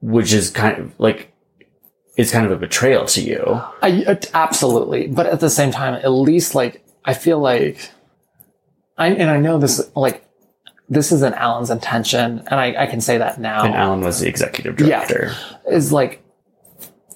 Which 0.00 0.32
is 0.32 0.50
kind 0.50 0.78
of 0.78 0.98
like, 0.98 1.32
it's 2.16 2.32
kind 2.32 2.44
of 2.44 2.50
a 2.52 2.56
betrayal 2.56 3.06
to 3.06 3.20
you. 3.20 3.42
I, 3.82 4.18
absolutely. 4.34 5.06
But 5.06 5.26
at 5.26 5.38
the 5.40 5.50
same 5.50 5.70
time, 5.70 5.94
at 5.94 6.08
least 6.08 6.54
like 6.56 6.84
I 7.04 7.14
feel 7.14 7.38
like 7.38 7.90
I 8.96 9.08
and 9.08 9.30
I 9.30 9.38
know 9.38 9.58
this 9.58 9.80
like 9.96 10.24
this 10.88 11.12
isn't 11.12 11.34
Alan's 11.34 11.70
intention, 11.70 12.40
and 12.50 12.60
I, 12.60 12.84
I 12.84 12.86
can 12.86 13.00
say 13.00 13.18
that 13.18 13.40
now. 13.40 13.64
And 13.64 13.74
Alan 13.74 14.00
was 14.02 14.20
the 14.20 14.28
executive 14.28 14.78
Yeah. 14.80 15.06
director. 15.06 15.34
is 15.70 15.92
like 15.92 16.22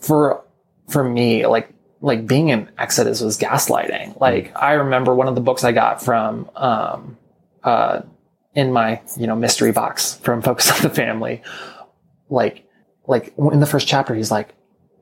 for 0.00 0.42
for 0.88 1.04
me 1.04 1.46
like 1.46 1.68
like 2.00 2.26
being 2.26 2.48
in 2.48 2.70
exodus 2.78 3.20
was 3.20 3.36
gaslighting 3.36 4.18
like 4.20 4.52
i 4.56 4.72
remember 4.74 5.12
one 5.14 5.26
of 5.28 5.34
the 5.34 5.40
books 5.40 5.64
i 5.64 5.72
got 5.72 6.00
from 6.02 6.48
um 6.54 7.16
uh 7.64 8.00
in 8.54 8.72
my 8.72 9.02
you 9.18 9.26
know 9.26 9.34
mystery 9.34 9.72
box 9.72 10.14
from 10.22 10.40
focus 10.40 10.70
on 10.70 10.80
the 10.82 10.88
family 10.88 11.42
like 12.30 12.64
like 13.06 13.34
in 13.36 13.58
the 13.60 13.66
first 13.66 13.88
chapter 13.88 14.14
he's 14.14 14.30
like 14.30 14.54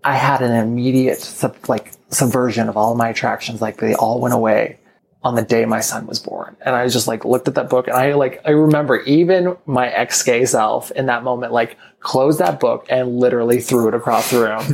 i 0.02 0.14
had 0.16 0.40
an 0.42 0.52
immediate 0.52 1.18
sub, 1.20 1.54
like 1.68 1.92
subversion 2.08 2.68
of 2.68 2.76
all 2.76 2.92
of 2.92 2.98
my 2.98 3.10
attractions 3.10 3.60
like 3.60 3.76
they 3.76 3.94
all 3.94 4.18
went 4.20 4.34
away 4.34 4.78
on 5.26 5.34
the 5.34 5.42
day 5.42 5.64
my 5.64 5.80
son 5.80 6.06
was 6.06 6.20
born. 6.20 6.56
And 6.64 6.76
i 6.76 6.86
just 6.86 7.08
like 7.08 7.24
looked 7.24 7.48
at 7.48 7.56
that 7.56 7.68
book 7.68 7.88
and 7.88 7.96
i 7.96 8.14
like 8.14 8.40
i 8.44 8.50
remember 8.50 9.00
even 9.02 9.56
my 9.66 9.88
ex-gay 9.88 10.44
self 10.46 10.92
in 10.92 11.06
that 11.06 11.24
moment 11.24 11.52
like 11.52 11.76
closed 11.98 12.38
that 12.38 12.60
book 12.60 12.86
and 12.88 13.18
literally 13.18 13.60
threw 13.60 13.88
it 13.88 13.94
across 13.94 14.30
the 14.30 14.38
room. 14.46 14.64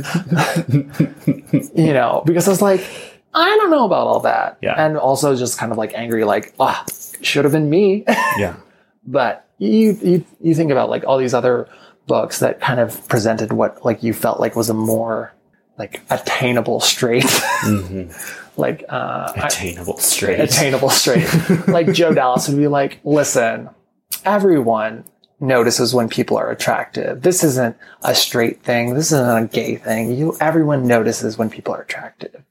You 1.75 1.93
know 1.93 2.21
because 2.25 2.47
i 2.47 2.51
was 2.51 2.61
like 2.61 2.81
i 3.33 3.45
don't 3.57 3.71
know 3.71 3.85
about 3.85 4.05
all 4.07 4.19
that. 4.21 4.57
Yeah. 4.61 4.75
and 4.77 4.95
also 4.97 5.35
just 5.35 5.57
kind 5.57 5.71
of 5.71 5.77
like 5.77 5.93
angry 5.95 6.23
like 6.23 6.53
ah 6.59 6.85
should 7.21 7.45
have 7.45 7.53
been 7.53 7.69
me. 7.69 8.03
Yeah. 8.37 8.55
but 9.07 9.47
you, 9.57 9.97
you 10.01 10.25
you 10.41 10.53
think 10.55 10.71
about 10.71 10.89
like 10.89 11.03
all 11.07 11.17
these 11.17 11.33
other 11.33 11.67
books 12.05 12.39
that 12.39 12.59
kind 12.59 12.79
of 12.79 13.07
presented 13.07 13.53
what 13.53 13.83
like 13.85 14.03
you 14.03 14.13
felt 14.13 14.39
like 14.39 14.55
was 14.55 14.69
a 14.69 14.73
more 14.73 15.33
like 15.79 16.01
attainable 16.11 16.79
straight 16.79 17.25
hmm 17.65 18.03
like 18.57 18.83
uh 18.89 19.31
Attainable 19.35 19.97
straight. 19.97 20.39
attainable 20.39 20.89
straight. 20.89 21.27
like 21.67 21.91
Joe 21.93 22.13
Dallas 22.13 22.47
would 22.47 22.57
be 22.57 22.67
like, 22.67 22.99
listen, 23.03 23.69
everyone 24.25 25.05
notices 25.39 25.93
when 25.93 26.07
people 26.09 26.37
are 26.37 26.49
attractive. 26.51 27.21
This 27.21 27.43
isn't 27.43 27.75
a 28.03 28.15
straight 28.15 28.61
thing. 28.63 28.93
This 28.93 29.11
isn't 29.11 29.43
a 29.43 29.47
gay 29.47 29.75
thing. 29.75 30.11
You, 30.15 30.37
everyone 30.39 30.87
notices 30.87 31.37
when 31.37 31.49
people 31.49 31.73
are 31.73 31.81
attractive. 31.81 32.43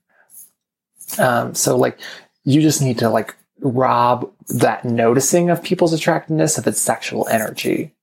Um, 1.18 1.54
so 1.54 1.76
like, 1.76 1.98
you 2.44 2.60
just 2.60 2.82
need 2.82 2.98
to 2.98 3.08
like 3.08 3.34
rob 3.60 4.30
that 4.48 4.84
noticing 4.84 5.48
of 5.50 5.62
people's 5.62 5.92
attractiveness 5.92 6.58
of 6.58 6.66
its 6.66 6.80
sexual 6.80 7.26
energy. 7.28 7.94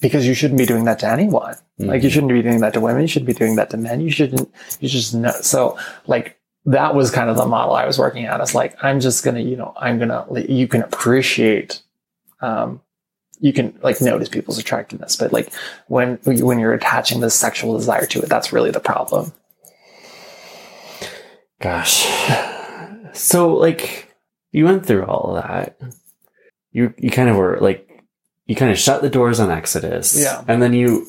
Because 0.00 0.26
you 0.26 0.32
shouldn't 0.32 0.58
be 0.58 0.64
doing 0.66 0.84
that 0.84 0.98
to 1.00 1.08
anyone. 1.08 1.56
Like 1.78 2.02
you 2.02 2.08
shouldn't 2.10 2.32
be 2.32 2.40
doing 2.42 2.60
that 2.60 2.72
to 2.72 2.80
women. 2.80 3.02
You 3.02 3.08
shouldn't 3.08 3.26
be 3.26 3.34
doing 3.34 3.56
that 3.56 3.68
to 3.70 3.76
men. 3.76 4.00
You 4.00 4.10
shouldn't, 4.10 4.50
you 4.80 4.88
just 4.88 5.14
know. 5.14 5.32
So 5.42 5.78
like, 6.06 6.38
that 6.66 6.94
was 6.94 7.10
kind 7.10 7.30
of 7.30 7.36
the 7.36 7.46
model 7.46 7.74
I 7.74 7.86
was 7.86 7.98
working 7.98 8.26
at. 8.26 8.40
It's 8.40 8.54
like, 8.54 8.76
I'm 8.82 9.00
just 9.00 9.24
going 9.24 9.36
to, 9.36 9.42
you 9.42 9.56
know, 9.56 9.72
I'm 9.76 9.98
going 9.98 10.10
to, 10.10 10.52
you 10.52 10.68
can 10.68 10.82
appreciate, 10.82 11.82
um, 12.40 12.80
you 13.40 13.52
can 13.52 13.78
like 13.82 14.00
notice 14.00 14.28
people's 14.28 14.58
attractiveness, 14.58 15.16
but 15.16 15.32
like 15.32 15.52
when, 15.88 16.18
when 16.24 16.58
you're 16.58 16.74
attaching 16.74 17.20
this 17.20 17.34
sexual 17.34 17.76
desire 17.76 18.06
to 18.06 18.20
it, 18.20 18.28
that's 18.28 18.52
really 18.52 18.70
the 18.70 18.80
problem. 18.80 19.32
Gosh. 21.60 22.06
So 23.12 23.54
like 23.54 24.14
you 24.52 24.64
went 24.64 24.86
through 24.86 25.04
all 25.04 25.36
of 25.36 25.42
that. 25.42 25.78
You 26.72 26.94
you 26.98 27.10
kind 27.10 27.28
of 27.28 27.36
were 27.36 27.58
like 27.60 27.86
you 28.46 28.54
kind 28.54 28.70
of 28.70 28.78
shut 28.78 29.02
the 29.02 29.10
doors 29.10 29.40
on 29.40 29.50
Exodus. 29.50 30.18
Yeah. 30.18 30.42
And 30.48 30.62
then 30.62 30.72
you 30.72 31.06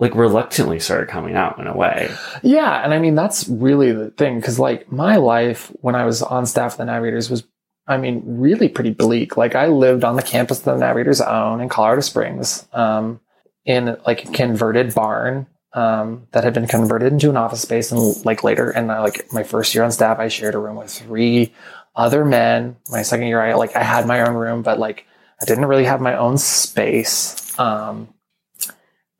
like 0.00 0.14
reluctantly 0.14 0.80
started 0.80 1.08
coming 1.08 1.36
out 1.36 1.58
in 1.58 1.66
a 1.66 1.76
way. 1.76 2.10
Yeah. 2.42 2.82
And 2.82 2.94
I 2.94 2.98
mean, 2.98 3.14
that's 3.14 3.46
really 3.48 3.92
the 3.92 4.10
thing. 4.10 4.40
Cause 4.40 4.58
like 4.58 4.90
my 4.90 5.16
life 5.16 5.70
when 5.82 5.94
I 5.94 6.06
was 6.06 6.22
on 6.22 6.46
staff 6.46 6.72
of 6.72 6.78
the 6.78 6.86
Navigators 6.86 7.30
was, 7.30 7.44
I 7.86 7.98
mean, 7.98 8.22
really 8.24 8.68
pretty 8.68 8.90
bleak. 8.90 9.36
Like 9.36 9.54
I 9.54 9.66
lived 9.66 10.02
on 10.02 10.16
the 10.16 10.22
campus 10.22 10.60
that 10.60 10.72
the 10.72 10.78
Navigators 10.78 11.20
own 11.20 11.60
in 11.60 11.68
Colorado 11.68 12.00
Springs, 12.00 12.66
um, 12.72 13.20
in 13.66 13.98
like 14.06 14.24
a 14.24 14.32
converted 14.32 14.94
barn, 14.94 15.46
um, 15.74 16.26
that 16.32 16.44
had 16.44 16.54
been 16.54 16.66
converted 16.66 17.12
into 17.12 17.28
an 17.28 17.36
office 17.36 17.60
space. 17.60 17.92
And 17.92 18.24
like 18.24 18.42
later, 18.42 18.70
and 18.70 18.90
I, 18.90 19.00
like 19.00 19.30
my 19.32 19.42
first 19.42 19.74
year 19.74 19.84
on 19.84 19.92
staff, 19.92 20.18
I 20.18 20.28
shared 20.28 20.54
a 20.54 20.58
room 20.58 20.76
with 20.76 20.90
three 20.90 21.52
other 21.94 22.24
men. 22.24 22.76
My 22.90 23.02
second 23.02 23.26
year, 23.26 23.40
I 23.40 23.52
like, 23.52 23.76
I 23.76 23.82
had 23.82 24.06
my 24.06 24.22
own 24.22 24.34
room, 24.34 24.62
but 24.62 24.78
like 24.78 25.04
I 25.42 25.44
didn't 25.44 25.66
really 25.66 25.84
have 25.84 26.00
my 26.00 26.16
own 26.16 26.38
space. 26.38 27.58
Um, 27.58 28.08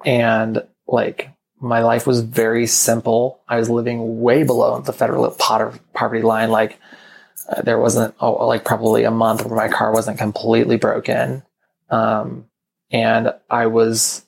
and 0.04 0.62
like 0.86 1.30
my 1.60 1.82
life 1.82 2.06
was 2.06 2.22
very 2.22 2.66
simple. 2.66 3.40
I 3.48 3.58
was 3.58 3.68
living 3.68 4.20
way 4.20 4.42
below 4.42 4.80
the 4.80 4.92
federal 4.92 5.30
poverty 5.30 6.22
line. 6.22 6.50
Like 6.50 6.78
uh, 7.48 7.62
there 7.62 7.78
wasn't 7.78 8.14
oh, 8.20 8.46
like 8.46 8.64
probably 8.64 9.04
a 9.04 9.10
month 9.10 9.44
where 9.44 9.56
my 9.56 9.68
car 9.68 9.92
wasn't 9.92 10.18
completely 10.18 10.76
broken. 10.76 11.42
Um, 11.90 12.46
and 12.90 13.34
I 13.50 13.66
was 13.66 14.24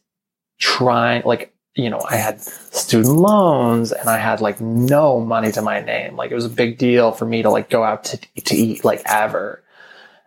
trying 0.58 1.22
like, 1.24 1.54
you 1.74 1.88
know, 1.88 2.02
I 2.08 2.16
had 2.16 2.40
student 2.40 3.16
loans 3.16 3.92
and 3.92 4.10
I 4.10 4.18
had 4.18 4.42
like 4.42 4.60
no 4.60 5.18
money 5.18 5.52
to 5.52 5.62
my 5.62 5.80
name. 5.80 6.16
Like 6.16 6.30
it 6.30 6.34
was 6.34 6.44
a 6.44 6.50
big 6.50 6.76
deal 6.76 7.12
for 7.12 7.24
me 7.24 7.42
to 7.42 7.50
like 7.50 7.70
go 7.70 7.82
out 7.82 8.04
to, 8.04 8.18
to 8.44 8.54
eat 8.54 8.84
like 8.84 9.02
ever. 9.06 9.61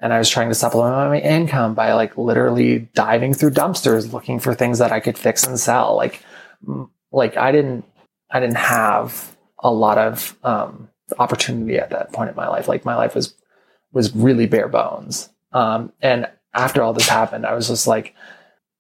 And 0.06 0.14
I 0.14 0.20
was 0.20 0.30
trying 0.30 0.50
to 0.50 0.56
supplement 0.56 1.10
my 1.10 1.20
income 1.20 1.74
by 1.74 1.94
like 1.94 2.16
literally 2.16 2.88
diving 2.94 3.34
through 3.34 3.50
dumpsters 3.50 4.14
looking 4.14 4.40
for 4.40 4.54
things 4.54 4.78
that 4.78 4.92
I 4.92 5.00
could 5.00 5.18
fix 5.18 5.48
and 5.48 5.60
sell. 5.60 5.96
Like, 5.96 6.22
like 7.12 7.38
I 7.38 7.52
didn't, 7.52 7.86
I 8.30 8.40
didn't 8.40 8.58
have 8.58 9.36
a 9.58 9.72
lot 9.72 9.98
of 9.98 10.38
um, 10.44 10.90
opportunity 11.18 11.80
at 11.80 11.90
that 11.90 12.14
point 12.14 12.30
in 12.30 12.36
my 12.36 12.48
life. 12.48 12.68
Like 12.68 12.86
my 12.86 12.96
life 12.96 13.16
was 13.16 13.34
was 13.94 14.16
really 14.16 14.46
bare 14.46 14.68
bones. 14.68 15.28
Um, 15.54 15.92
and 16.04 16.30
after 16.54 16.84
all 16.84 16.94
this 16.94 17.10
happened, 17.10 17.48
I 17.48 17.56
was 17.56 17.68
just 17.68 17.88
like, 17.88 18.14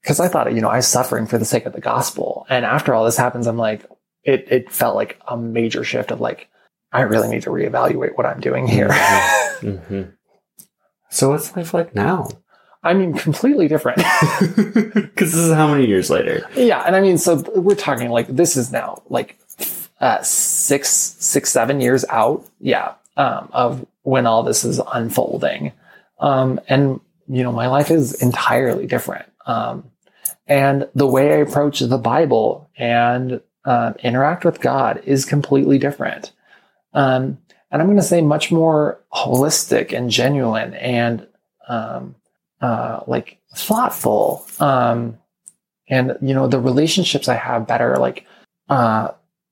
because 0.03 0.19
I 0.19 0.28
thought, 0.28 0.53
you 0.53 0.61
know, 0.61 0.69
I 0.69 0.76
was 0.76 0.88
suffering 0.88 1.26
for 1.26 1.39
the 1.39 1.43
sake 1.45 1.65
of 1.65 1.73
the 1.73 1.82
gospel. 1.82 2.45
And 2.49 2.65
after 2.65 2.93
all 2.93 3.03
this 3.03 3.17
happens, 3.17 3.47
I'm 3.47 3.57
like, 3.57 3.84
it 4.23 4.45
it 4.51 4.71
felt 4.71 4.95
like 4.95 5.19
a 5.28 5.36
major 5.36 5.84
shift 5.84 6.11
of 6.11 6.21
like, 6.21 6.49
I 6.91 7.01
really 7.01 7.30
need 7.30 7.41
to 7.41 7.49
reevaluate 7.49 8.15
what 8.15 8.28
I'm 8.28 8.41
doing 8.41 8.67
here. 8.67 8.93
hmm 9.61 10.03
So 11.10 11.30
what's 11.30 11.56
life 11.56 11.74
like 11.74 11.95
now? 11.95 12.30
I 12.84 12.93
mean, 12.93 13.14
completely 13.14 13.68
different. 13.68 14.01
Because 15.16 15.32
this 15.32 15.41
is 15.41 15.53
how 15.53 15.68
many 15.68 15.88
years 15.88 16.10
later? 16.10 16.47
yeah, 16.56 16.84
and 16.86 16.95
I 16.95 17.01
mean, 17.01 17.18
so 17.18 17.36
we're 17.56 17.76
talking 17.76 18.10
like 18.10 18.28
this 18.28 18.58
is 18.58 18.72
now 18.72 19.01
like 19.10 19.38
uh, 19.99 20.22
six, 20.22 20.89
six, 20.89 21.51
seven 21.51 21.82
years 21.82 22.06
out. 22.10 22.45
Yeah, 22.60 22.93
um, 23.18 23.49
of 23.53 23.86
when 24.03 24.28
all 24.28 24.43
this 24.43 24.64
is 24.66 24.82
unfolding, 24.93 25.72
um, 26.20 26.60
and 26.68 26.99
you 27.28 27.43
know, 27.43 27.51
my 27.51 27.68
life 27.68 27.91
is 27.91 28.22
entirely 28.22 28.86
different. 28.88 29.26
Um, 29.45 29.89
and 30.47 30.88
the 30.93 31.08
way 31.08 31.34
I 31.34 31.38
approach 31.38 31.80
the 31.80 31.97
Bible 31.97 32.70
and 32.78 33.41
uh, 33.64 33.93
interact 34.03 34.45
with 34.45 34.62
God 34.62 35.01
is 35.06 35.26
completely 35.26 35.80
different. 35.80 36.34
Um, 36.93 37.39
and 37.72 37.82
I'm 37.82 37.88
going 37.88 37.97
to 37.97 38.03
say 38.03 38.22
much 38.22 38.51
more 38.51 38.99
holistic 39.13 39.91
and 39.91 40.09
genuine 40.09 40.74
and 40.76 41.28
um, 41.68 42.16
uh, 42.61 43.01
like 43.07 43.39
thoughtful. 43.55 44.45
Um, 44.59 45.18
and 45.88 46.18
you 46.22 46.34
know 46.34 46.47
the 46.47 46.59
relationships 46.59 47.28
I 47.28 47.36
have 47.36 47.68
better 47.68 47.97
like 47.97 48.26
uh, 48.70 49.09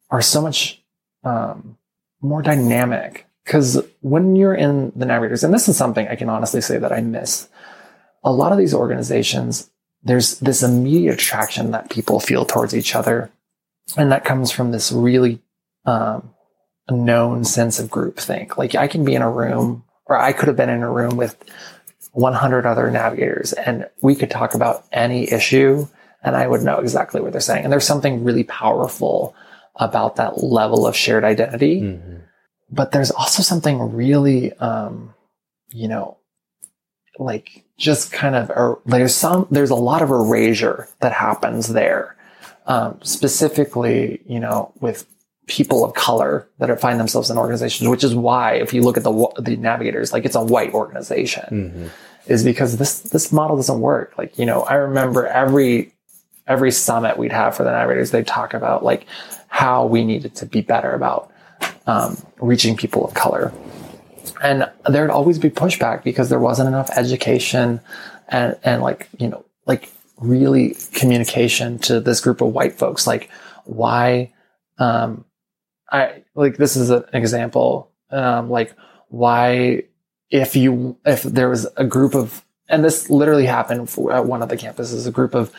are 0.09 0.21
so 0.21 0.41
much 0.41 0.81
um, 1.23 1.77
more 2.21 2.41
dynamic 2.41 3.27
because 3.43 3.83
when 4.01 4.35
you're 4.35 4.55
in 4.55 4.91
the 4.95 5.05
navigators, 5.05 5.43
and 5.43 5.53
this 5.53 5.67
is 5.67 5.77
something 5.77 6.07
I 6.07 6.15
can 6.15 6.29
honestly 6.29 6.61
say 6.61 6.77
that 6.77 6.91
I 6.91 7.01
miss. 7.01 7.49
A 8.23 8.31
lot 8.31 8.53
of 8.53 8.57
these 8.57 8.73
organizations, 8.73 9.69
there's 10.01 10.39
this 10.39 10.63
immediate 10.63 11.15
attraction 11.15 11.71
that 11.71 11.89
people 11.89 12.21
feel 12.21 12.45
towards 12.45 12.73
each 12.73 12.95
other, 12.95 13.31
and 13.97 14.11
that 14.11 14.23
comes 14.23 14.49
from 14.49 14.71
this 14.71 14.91
really 14.91 15.41
um, 15.85 16.33
known 16.89 17.43
sense 17.43 17.79
of 17.79 17.89
groupthink. 17.89 18.57
Like 18.57 18.75
I 18.75 18.87
can 18.87 19.05
be 19.05 19.15
in 19.15 19.21
a 19.21 19.31
room, 19.31 19.83
or 20.05 20.17
I 20.17 20.33
could 20.33 20.47
have 20.47 20.57
been 20.57 20.69
in 20.69 20.83
a 20.83 20.91
room 20.91 21.17
with 21.17 21.37
100 22.11 22.65
other 22.65 22.91
navigators, 22.91 23.53
and 23.53 23.87
we 24.01 24.15
could 24.15 24.29
talk 24.29 24.53
about 24.53 24.85
any 24.91 25.31
issue 25.31 25.87
and 26.23 26.35
I 26.35 26.47
would 26.47 26.63
know 26.63 26.79
exactly 26.79 27.21
what 27.21 27.33
they're 27.33 27.41
saying. 27.41 27.65
And 27.65 27.71
there's 27.71 27.85
something 27.85 28.23
really 28.23 28.45
powerful 28.45 29.35
about 29.75 30.15
that 30.15 30.41
level 30.41 30.87
of 30.87 30.95
shared 30.95 31.23
identity. 31.23 31.81
Mm-hmm. 31.81 32.17
But 32.71 32.91
there's 32.91 33.11
also 33.11 33.43
something 33.43 33.93
really, 33.93 34.53
um, 34.53 35.13
you 35.69 35.87
know, 35.87 36.17
like 37.19 37.65
just 37.77 38.11
kind 38.11 38.35
of, 38.35 38.49
er, 38.51 38.79
there's 38.85 39.13
some, 39.13 39.47
there's 39.51 39.69
a 39.69 39.75
lot 39.75 40.01
of 40.01 40.09
erasure 40.09 40.87
that 41.01 41.11
happens 41.11 41.67
there. 41.67 42.15
Um, 42.65 42.99
specifically, 43.03 44.21
you 44.25 44.39
know, 44.39 44.71
with 44.79 45.05
people 45.47 45.83
of 45.83 45.93
color 45.93 46.47
that 46.59 46.69
are, 46.69 46.77
find 46.77 46.99
themselves 46.99 47.29
in 47.29 47.37
organizations, 47.37 47.87
which 47.89 48.03
is 48.03 48.15
why 48.15 48.53
if 48.53 48.73
you 48.73 48.81
look 48.81 48.97
at 48.97 49.03
the, 49.03 49.27
the 49.39 49.55
navigators, 49.57 50.13
like 50.13 50.25
it's 50.25 50.35
a 50.35 50.43
white 50.43 50.73
organization. 50.73 51.43
Mm-hmm 51.43 51.87
is 52.25 52.41
because 52.41 52.77
this 52.77 53.01
this 53.01 53.33
model 53.33 53.57
doesn't 53.57 53.81
work. 53.81 54.13
Like, 54.17 54.39
you 54.39 54.45
know, 54.45 54.61
I 54.61 54.75
remember 54.75 55.27
every 55.27 55.93
every 56.47 56.71
summit 56.71 57.17
we'd 57.17 57.31
have 57.31 57.55
for 57.55 57.63
the 57.63 57.71
navigators, 57.71 58.11
they'd 58.11 58.27
talk 58.27 58.53
about 58.53 58.83
like 58.83 59.05
how 59.47 59.85
we 59.85 60.03
needed 60.03 60.35
to 60.35 60.45
be 60.45 60.61
better 60.61 60.91
about 60.91 61.31
um, 61.87 62.17
reaching 62.39 62.75
people 62.75 63.05
of 63.05 63.13
color. 63.13 63.53
And 64.41 64.69
there'd 64.89 65.09
always 65.09 65.39
be 65.39 65.49
pushback 65.49 66.03
because 66.03 66.29
there 66.29 66.39
wasn't 66.39 66.67
enough 66.67 66.89
education 66.97 67.79
and, 68.27 68.57
and 68.63 68.81
like, 68.81 69.07
you 69.17 69.29
know, 69.29 69.45
like 69.65 69.89
really 70.17 70.75
communication 70.93 71.79
to 71.79 71.99
this 71.99 72.19
group 72.19 72.41
of 72.41 72.49
white 72.49 72.73
folks. 72.73 73.07
Like 73.07 73.29
why, 73.63 74.33
um, 74.79 75.23
I 75.93 76.23
like, 76.35 76.57
this 76.57 76.75
is 76.75 76.89
an 76.89 77.05
example, 77.13 77.91
um, 78.09 78.49
like 78.49 78.75
why 79.09 79.83
if 80.29 80.55
you, 80.55 80.97
if 81.05 81.23
there 81.23 81.49
was 81.49 81.67
a 81.77 81.85
group 81.85 82.15
of, 82.15 82.43
and 82.67 82.83
this 82.83 83.09
literally 83.09 83.45
happened 83.45 83.89
at 84.11 84.25
one 84.25 84.41
of 84.41 84.49
the 84.49 84.57
campuses, 84.57 85.05
a 85.05 85.11
group 85.11 85.35
of 85.35 85.53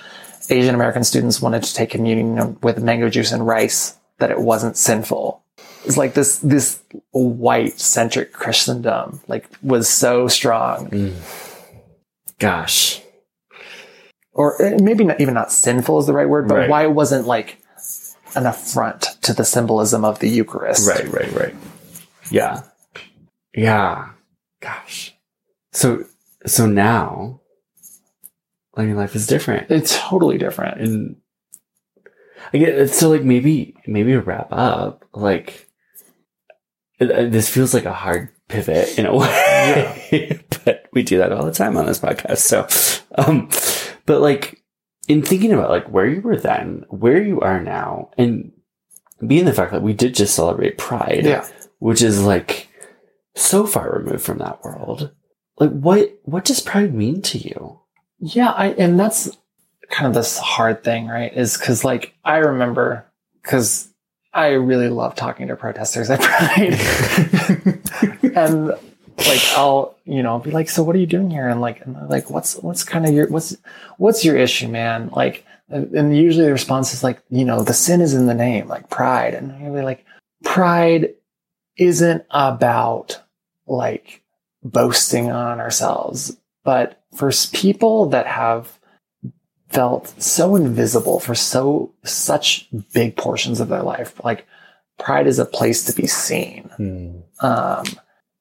Asian 0.51 0.75
American 0.75 1.05
students 1.05 1.41
wanted 1.41 1.63
to 1.63 1.73
take 1.73 1.91
communion 1.91 2.59
with 2.63 2.83
mango 2.83 3.09
juice 3.09 3.33
and 3.33 3.47
rice, 3.47 3.97
that 4.19 4.31
it 4.31 4.41
wasn't 4.41 4.77
sinful. 4.77 5.43
It's 5.85 5.97
like 5.97 6.15
this 6.15 6.39
this 6.39 6.83
white 7.11 7.79
centric 7.79 8.33
Christendom 8.33 9.21
like 9.29 9.49
was 9.63 9.89
so 9.89 10.29
strong. 10.29 10.89
Mm. 10.91 11.15
Gosh. 12.39 13.03
Or 14.33 14.61
eh, 14.61 14.79
maybe 14.81 15.05
not 15.05 15.21
even 15.21 15.35
not 15.35 15.53
sinful 15.53 15.99
is 15.99 16.07
the 16.07 16.13
right 16.13 16.29
word, 16.29 16.49
but 16.49 16.55
right. 16.55 16.71
why 16.71 16.83
it 16.85 16.93
wasn't 16.93 17.27
like 17.27 17.59
an 18.37 18.47
affront 18.47 19.03
to 19.23 19.33
the 19.33 19.45
symbolism 19.45 20.05
of 20.05 20.19
the 20.19 20.29
Eucharist. 20.29 20.89
Right, 20.89 21.09
right, 21.13 21.33
right. 21.33 21.55
Yeah. 22.31 22.63
Yeah. 23.55 24.11
Gosh. 24.61 25.15
So 25.73 26.05
so 26.47 26.67
now 26.67 27.41
learning 28.77 28.97
life 28.97 29.15
is 29.15 29.27
different. 29.27 29.71
It's 29.71 29.99
totally 29.99 30.39
different. 30.39 30.81
And 30.81 31.17
I 32.53 32.59
get 32.59 32.75
it's 32.75 32.99
so 32.99 33.11
like 33.11 33.23
maybe 33.23 33.77
maybe 33.87 34.13
to 34.13 34.21
wrap 34.21 34.49
up, 34.51 35.05
like 35.13 35.69
this 36.99 37.49
feels 37.49 37.75
like 37.75 37.85
a 37.85 37.93
hard 37.93 38.31
pivot 38.49 38.99
in 38.99 39.07
a 39.07 39.17
way, 39.17 40.07
yeah. 40.13 40.39
but 40.65 40.87
we 40.93 41.03
do 41.03 41.19
that 41.19 41.33
all 41.33 41.45
the 41.45 41.53
time 41.53 41.77
on 41.77 41.87
this 41.87 41.99
podcast. 41.99 42.39
So, 42.39 42.67
um, 43.17 43.49
but 44.07 44.21
like 44.21 44.63
in 45.09 45.23
thinking 45.23 45.53
about 45.53 45.71
like 45.71 45.87
where 45.89 46.07
you 46.07 46.21
were 46.21 46.37
then, 46.37 46.85
where 46.89 47.23
you 47.23 47.41
are 47.41 47.61
now, 47.61 48.11
and 48.17 48.53
being 49.27 49.45
the 49.45 49.53
fact 49.53 49.73
that 49.73 49.83
we 49.83 49.93
did 49.93 50.15
just 50.15 50.35
celebrate 50.35 50.79
Pride, 50.79 51.25
yeah. 51.25 51.47
which 51.79 52.03
is 52.03 52.23
like 52.23 52.69
so 53.35 53.67
far 53.67 53.93
removed 53.93 54.23
from 54.23 54.39
that 54.39 54.63
world. 54.63 55.11
Like 55.59 55.71
what 55.71 56.19
what 56.25 56.45
does 56.45 56.61
Pride 56.61 56.95
mean 56.95 57.23
to 57.23 57.39
you? 57.39 57.81
Yeah, 58.19 58.51
I 58.51 58.69
and 58.69 58.99
that's 58.99 59.37
kind 59.91 60.07
of 60.07 60.15
this 60.15 60.39
hard 60.39 60.83
thing, 60.83 61.07
right? 61.07 61.33
Is 61.33 61.57
because 61.57 61.85
like 61.85 62.15
I 62.25 62.39
remember 62.39 63.07
because 63.43 63.89
I 64.33 64.49
really 64.49 64.89
love 64.89 65.15
talking 65.15 65.49
to 65.49 65.57
protesters 65.57 66.11
at 66.11 66.21
Pride, 66.23 66.75
and 68.37 68.73
like 69.19 69.43
I'll 69.57 69.97
you 70.05 70.23
know 70.23 70.39
be 70.39 70.51
like, 70.51 70.69
so 70.69 70.83
what 70.83 70.97
are 70.97 71.01
you 71.01 71.07
doing 71.07 71.31
here? 71.31 71.49
And 71.49 71.61
like 71.61 71.85
and 71.85 72.09
like 72.09 72.31
what's 72.31 72.57
what's 72.57 72.85
kind 72.85 73.07
of 73.07 73.15
your 73.15 73.29
what's 73.29 73.57
what's 73.99 74.25
your 74.25 74.37
issue, 74.37 74.69
man? 74.69 75.11
Like 75.13 75.45
and 75.69 76.17
usually 76.17 76.47
the 76.47 76.53
response 76.53 76.93
is 76.93 77.03
like 77.03 77.23
you 77.31 77.45
know 77.45 77.63
the 77.63 77.75
sin 77.75 78.01
is 78.01 78.15
in 78.15 78.27
the 78.27 78.35
name, 78.35 78.69
like 78.69 78.91
pride, 78.91 79.35
and 79.35 79.53
I'll 79.53 79.75
be 79.75 79.83
like 79.83 80.05
pride 80.45 81.15
isn't 81.77 82.25
about 82.31 83.21
like 83.67 84.23
boasting 84.63 85.31
on 85.31 85.61
ourselves, 85.61 86.37
but 86.65 87.03
for 87.15 87.31
people 87.53 88.07
that 88.07 88.27
have 88.27 88.79
felt 89.69 90.15
so 90.23 90.55
invisible 90.55 91.19
for 91.19 91.35
so 91.35 91.93
such 92.05 92.69
big 92.93 93.17
portions 93.17 93.61
of 93.61 93.69
their 93.69 93.83
life, 93.83 94.23
like 94.25 94.47
pride 94.99 95.27
is 95.27 95.39
a 95.39 95.45
place 95.45 95.85
to 95.85 95.93
be 95.93 96.07
seen. 96.07 96.71
Mm. 96.79 97.23
Um, 97.43 97.85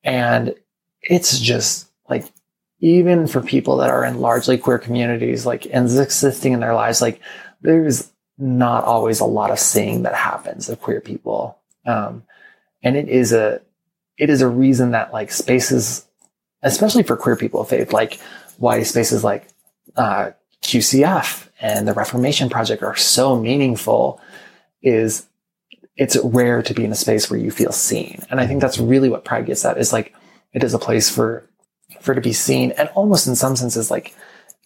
and 0.03 0.55
it's 1.03 1.39
just 1.39 1.87
like 2.09 2.25
even 2.79 3.27
for 3.27 3.41
people 3.41 3.77
that 3.77 3.89
are 3.89 4.03
in 4.03 4.19
largely 4.19 4.57
queer 4.57 4.79
communities, 4.79 5.45
like 5.45 5.65
and 5.71 5.85
existing 5.85 6.53
in 6.53 6.59
their 6.59 6.75
lives, 6.75 7.01
like 7.01 7.19
there's 7.61 8.11
not 8.37 8.83
always 8.83 9.19
a 9.19 9.25
lot 9.25 9.51
of 9.51 9.59
seeing 9.59 10.03
that 10.03 10.15
happens 10.15 10.69
of 10.69 10.81
queer 10.81 11.01
people. 11.01 11.57
Um, 11.85 12.23
and 12.81 12.95
it 12.97 13.07
is 13.07 13.31
a 13.31 13.61
it 14.17 14.29
is 14.29 14.41
a 14.41 14.47
reason 14.47 14.91
that 14.91 15.13
like 15.13 15.31
spaces, 15.31 16.05
especially 16.61 17.03
for 17.03 17.15
queer 17.15 17.35
people 17.35 17.61
of 17.61 17.69
faith, 17.69 17.93
like 17.93 18.19
why 18.57 18.83
spaces 18.83 19.23
like 19.23 19.47
uh, 19.95 20.31
QCF 20.61 21.49
and 21.59 21.87
the 21.87 21.93
Reformation 21.93 22.49
Project 22.49 22.83
are 22.83 22.95
so 22.95 23.39
meaningful 23.39 24.19
is 24.81 25.25
it's 25.95 26.17
rare 26.23 26.61
to 26.61 26.73
be 26.73 26.83
in 26.83 26.91
a 26.91 26.95
space 26.95 27.29
where 27.29 27.39
you 27.39 27.51
feel 27.51 27.71
seen. 27.71 28.21
And 28.29 28.39
I 28.39 28.47
think 28.47 28.61
that's 28.61 28.79
really 28.79 29.09
what 29.09 29.25
Pride 29.25 29.45
gets 29.45 29.63
at 29.65 29.77
is 29.77 29.93
like, 29.93 30.13
it 30.53 30.63
is 30.63 30.73
a 30.73 30.79
place 30.79 31.09
for, 31.09 31.49
for 32.01 32.15
to 32.15 32.21
be 32.21 32.33
seen 32.33 32.71
and 32.71 32.89
almost 32.89 33.27
in 33.27 33.35
some 33.35 33.55
senses 33.55 33.91
like, 33.91 34.15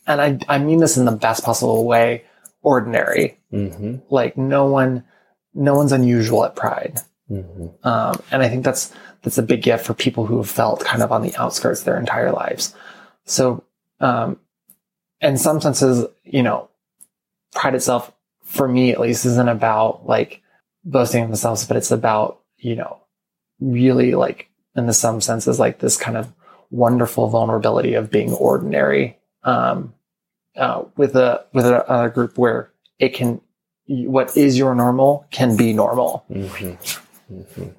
and 0.06 0.22
I, 0.22 0.40
I 0.48 0.58
mean 0.60 0.80
this 0.80 0.98
in 0.98 1.06
the 1.06 1.12
best 1.12 1.44
possible 1.44 1.86
way, 1.86 2.24
ordinary. 2.62 3.40
Mm-hmm. 3.52 3.98
Like 4.10 4.38
no 4.38 4.66
one, 4.66 5.04
no 5.54 5.76
one's 5.76 5.92
unusual 5.92 6.46
at 6.46 6.56
Pride. 6.56 7.00
Mm-hmm. 7.30 7.88
Um, 7.88 8.22
and 8.32 8.42
I 8.42 8.50
think 8.50 8.64
that's, 8.64 8.94
that's 9.22 9.38
a 9.38 9.44
big 9.44 9.62
gift 9.64 9.86
for 9.86 9.94
people 9.94 10.26
who 10.26 10.38
have 10.38 10.50
felt 10.50 10.86
kind 10.86 11.04
of 11.04 11.12
on 11.12 11.22
the 11.22 11.36
outskirts 11.36 11.84
their 11.84 12.00
entire 12.00 12.32
lives. 12.32 12.74
So 13.26 13.64
um, 14.00 14.40
in 15.20 15.38
some 15.38 15.60
senses, 15.60 16.06
you 16.24 16.44
know, 16.44 16.70
pride 17.54 17.76
itself, 17.76 18.14
for 18.44 18.68
me 18.68 18.92
at 18.92 19.00
least, 19.00 19.26
isn't 19.26 19.50
about 19.50 20.06
like 20.06 20.42
boasting 20.86 21.24
of 21.24 21.30
themselves, 21.30 21.66
but 21.66 21.76
it's 21.76 21.92
about, 21.92 22.40
you 22.58 22.76
know, 22.76 23.02
really 23.60 24.14
like 24.16 24.47
in 24.78 24.86
the 24.86 24.94
some 24.94 25.20
senses, 25.20 25.60
like 25.60 25.80
this 25.80 25.98
kind 25.98 26.16
of 26.16 26.32
wonderful 26.70 27.28
vulnerability 27.28 27.94
of 27.94 28.12
being 28.12 28.32
ordinary, 28.34 29.18
um, 29.44 29.94
uh, 30.56 30.84
with 30.96 31.16
a, 31.16 31.46
with 31.54 31.66
a, 31.66 32.04
a, 32.06 32.10
group 32.10 32.38
where 32.38 32.72
it 33.00 33.10
can, 33.10 33.42
what 33.88 34.36
is 34.38 34.58
your 34.58 34.74
normal 34.76 35.26
can 35.32 35.58
be 35.58 35.74
normal. 35.74 36.26
Mm-hmm. 36.30 37.34
Mm-hmm 37.34 37.70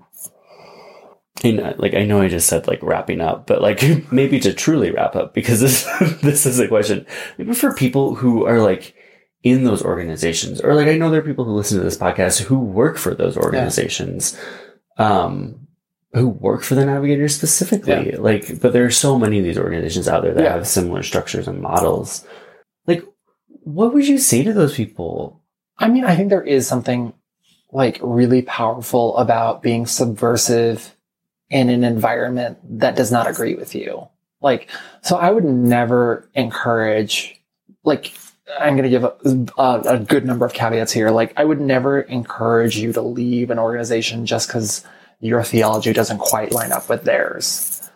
and 1.45 1.79
like 1.79 1.95
I 1.95 2.05
know 2.05 2.21
I 2.21 2.29
just 2.29 2.49
said 2.49 2.67
like 2.67 2.83
wrapping 2.83 3.21
up, 3.21 3.47
but 3.47 3.63
like 3.63 3.83
maybe 4.13 4.41
to 4.41 4.53
truly 4.53 4.91
wrap 4.91 5.17
up 5.17 5.35
because 5.35 5.61
this 5.61 5.85
this 6.23 6.47
is 6.47 6.59
a 6.59 6.69
question 6.69 7.07
maybe 7.37 7.55
for 7.55 7.75
people 7.75 8.15
who 8.15 8.47
are 8.47 8.61
like 8.61 8.95
in 9.43 9.65
those 9.65 9.83
organizations 9.85 10.61
or 10.61 10.75
like 10.75 10.89
I 10.89 10.97
know 10.97 11.11
there 11.11 11.21
are 11.21 11.25
people 11.25 11.45
who 11.45 11.53
listen 11.53 11.79
to 11.79 11.85
this 11.85 11.97
podcast 11.97 12.43
who 12.43 12.59
work 12.59 12.97
for 12.97 13.15
those 13.15 13.37
organizations, 13.37 14.39
yeah. 14.99 15.25
um, 15.25 15.68
who 16.13 16.29
work 16.29 16.63
for 16.63 16.75
the 16.75 16.87
navigators 16.87 17.37
specifically. 17.37 18.11
Yeah. 18.13 18.17
Like, 18.19 18.61
but 18.61 18.73
there 18.73 18.85
are 18.85 18.91
so 18.91 19.19
many 19.19 19.39
of 19.39 19.45
these 19.45 19.59
organizations 19.59 20.09
out 20.09 20.23
there 20.23 20.35
that 20.35 20.43
yeah. 20.43 20.55
have 20.55 20.67
similar 20.67 21.03
structures 21.03 21.47
and 21.47 21.61
models. 21.61 22.27
Like, 22.87 23.05
what 23.63 23.93
would 23.93 24.09
you 24.09 24.19
say 24.19 24.43
to 24.43 24.53
those 24.53 24.75
people? 24.75 25.43
I 25.79 25.89
mean, 25.89 26.05
I 26.05 26.17
think 26.17 26.31
there 26.31 26.43
is 26.43 26.67
something 26.67 27.13
like 27.71 27.99
really 28.03 28.43
powerful 28.43 29.17
about 29.19 29.63
being 29.63 29.87
subversive 29.87 30.97
in 31.51 31.69
an 31.69 31.85
environment 31.85 32.59
that 32.81 32.97
does 32.97 33.13
not 33.13 33.27
agree 33.27 33.55
with 33.55 33.75
you. 33.75 34.09
Like, 34.41 34.71
so 35.03 35.17
I 35.17 35.31
would 35.31 35.45
never 35.45 36.29
encourage, 36.35 37.41
like, 37.85 38.13
I'm 38.59 38.77
going 38.77 38.85
to 38.85 38.89
give 38.89 39.05
a, 39.05 39.15
a, 39.59 39.81
a, 39.95 39.99
good 39.99 40.25
number 40.25 40.47
of 40.47 40.55
caveats 40.55 40.93
here. 40.93 41.11
Like, 41.11 41.35
I 41.37 41.45
would 41.45 41.61
never 41.61 42.01
encourage 42.01 42.79
you 42.79 42.93
to 42.95 43.03
leave 43.03 43.51
an 43.51 43.59
organization 43.59 44.25
just 44.25 44.49
because 44.49 44.85
your 45.21 45.43
theology 45.43 45.93
doesn't 45.93 46.19
quite 46.19 46.53
line 46.53 46.73
up 46.73 46.89
with 46.89 47.05
theirs. 47.05 47.91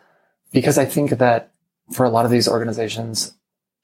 Because 0.53 0.79
I 0.79 0.85
think 0.85 1.11
that 1.11 1.51
for 1.93 2.05
a 2.05 2.11
lot 2.11 2.25
of 2.25 2.31
these 2.31 2.49
organizations, 2.49 3.35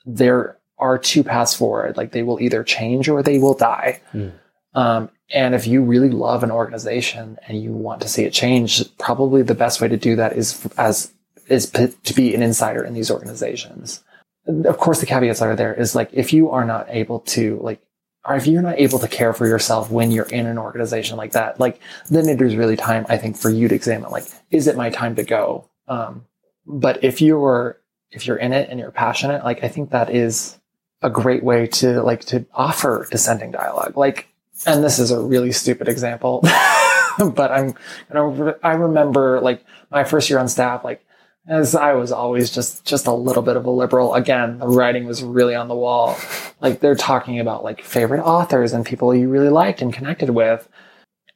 there 0.05 0.59
are 0.79 0.99
two 0.99 1.25
paths 1.25 1.55
forward. 1.55 1.97
Like, 1.97 2.13
they 2.13 2.23
will 2.23 2.41
either 2.41 2.63
change 2.63 3.09
or 3.09 3.23
they 3.23 3.39
will 3.39 3.55
die. 3.55 4.01
Mm. 4.13 4.33
Um, 4.75 5.11
and 5.31 5.55
if 5.55 5.67
you 5.67 5.83
really 5.83 6.11
love 6.11 6.43
an 6.43 6.51
organization 6.51 7.39
and 7.47 7.61
you 7.61 7.73
want 7.73 8.01
to 8.03 8.09
see 8.09 8.25
it 8.25 8.33
change, 8.33 8.97
probably 8.99 9.43
the 9.43 9.55
best 9.55 9.81
way 9.81 9.89
to 9.89 9.97
do 9.97 10.17
that 10.17 10.35
is 10.35 10.67
as 10.77 11.13
is 11.49 11.67
p- 11.67 11.95
to 12.05 12.15
be 12.15 12.35
an 12.35 12.43
insider 12.43 12.85
in 12.85 12.95
these 12.95 13.11
organizations. 13.11 14.03
Of 14.47 14.79
course, 14.79 15.01
the 15.01 15.07
caveats 15.07 15.43
are 15.43 15.57
there 15.57 15.75
is 15.75 15.95
like 15.95 16.11
if 16.13 16.33
you 16.33 16.51
are 16.51 16.65
not 16.65 16.87
able 16.89 17.21
to 17.21 17.59
like, 17.63 17.81
or 18.27 18.37
if 18.37 18.47
you're 18.47 18.63
not 18.63 18.79
able 18.79 18.99
to 18.99 19.09
care 19.09 19.33
for 19.33 19.47
yourself 19.47 19.91
when 19.91 20.11
you're 20.11 20.27
in 20.27 20.47
an 20.47 20.59
organization 20.59 21.17
like 21.17 21.33
that, 21.33 21.59
like 21.59 21.81
then 22.11 22.29
it 22.29 22.41
is 22.41 22.57
really 22.57 22.77
time 22.77 23.07
I 23.09 23.17
think 23.17 23.37
for 23.37 23.51
you 23.51 23.69
to 23.69 23.75
examine 23.75 24.11
like, 24.11 24.27
is 24.51 24.67
it 24.67 24.77
my 24.77 24.91
time 24.91 25.17
to 25.17 25.23
go? 25.23 25.69
Um, 25.87 26.25
but 26.67 27.03
if 27.03 27.21
you're 27.21 27.81
if 28.11 28.27
you're 28.27 28.37
in 28.37 28.53
it 28.53 28.71
and 28.71 28.79
you're 28.81 28.91
passionate, 28.91 29.45
like 29.45 29.65
I 29.65 29.69
think 29.69 29.91
that 29.91 30.11
is 30.15 30.59
a 31.03 31.11
great 31.11 31.43
way 31.43 31.67
to 31.67 32.03
like 32.03 32.21
to 32.27 32.45
offer 32.55 33.07
dissenting 33.11 33.53
dialogue. 33.53 33.97
Like 33.97 34.29
and 34.67 34.83
this 34.83 34.99
is 34.99 35.11
a 35.11 35.21
really 35.21 35.53
stupid 35.53 35.89
example, 35.89 36.41
but 37.33 37.53
I'm, 37.53 37.69
you 37.69 37.75
know, 38.15 38.57
I 38.63 38.73
remember 38.73 39.41
like 39.41 39.65
my 39.91 40.05
first 40.05 40.29
year 40.29 40.39
on 40.39 40.49
staff, 40.49 40.85
like 40.85 41.05
as 41.49 41.75
I 41.75 41.95
was 41.95 42.13
always 42.13 42.51
just, 42.51 42.85
just 42.85 43.07
a 43.07 43.13
little 43.13 43.43
bit 43.43 43.57
of 43.57 43.65
a 43.65 43.71
liberal. 43.71 44.15
Again, 44.15 44.59
the 44.59 44.69
writing 44.69 45.07
was 45.07 45.23
really 45.23 45.55
on 45.55 45.69
the 45.69 45.75
wall. 45.75 46.17
Like 46.61 46.81
they're 46.81 46.95
talking 46.95 47.41
about 47.41 47.65
like 47.65 47.83
favorite 47.83 48.23
authors 48.23 48.73
and 48.73 48.85
people 48.85 49.15
you 49.15 49.29
really 49.31 49.49
liked 49.49 49.81
and 49.81 49.93
connected 49.93 50.31
with. 50.31 50.69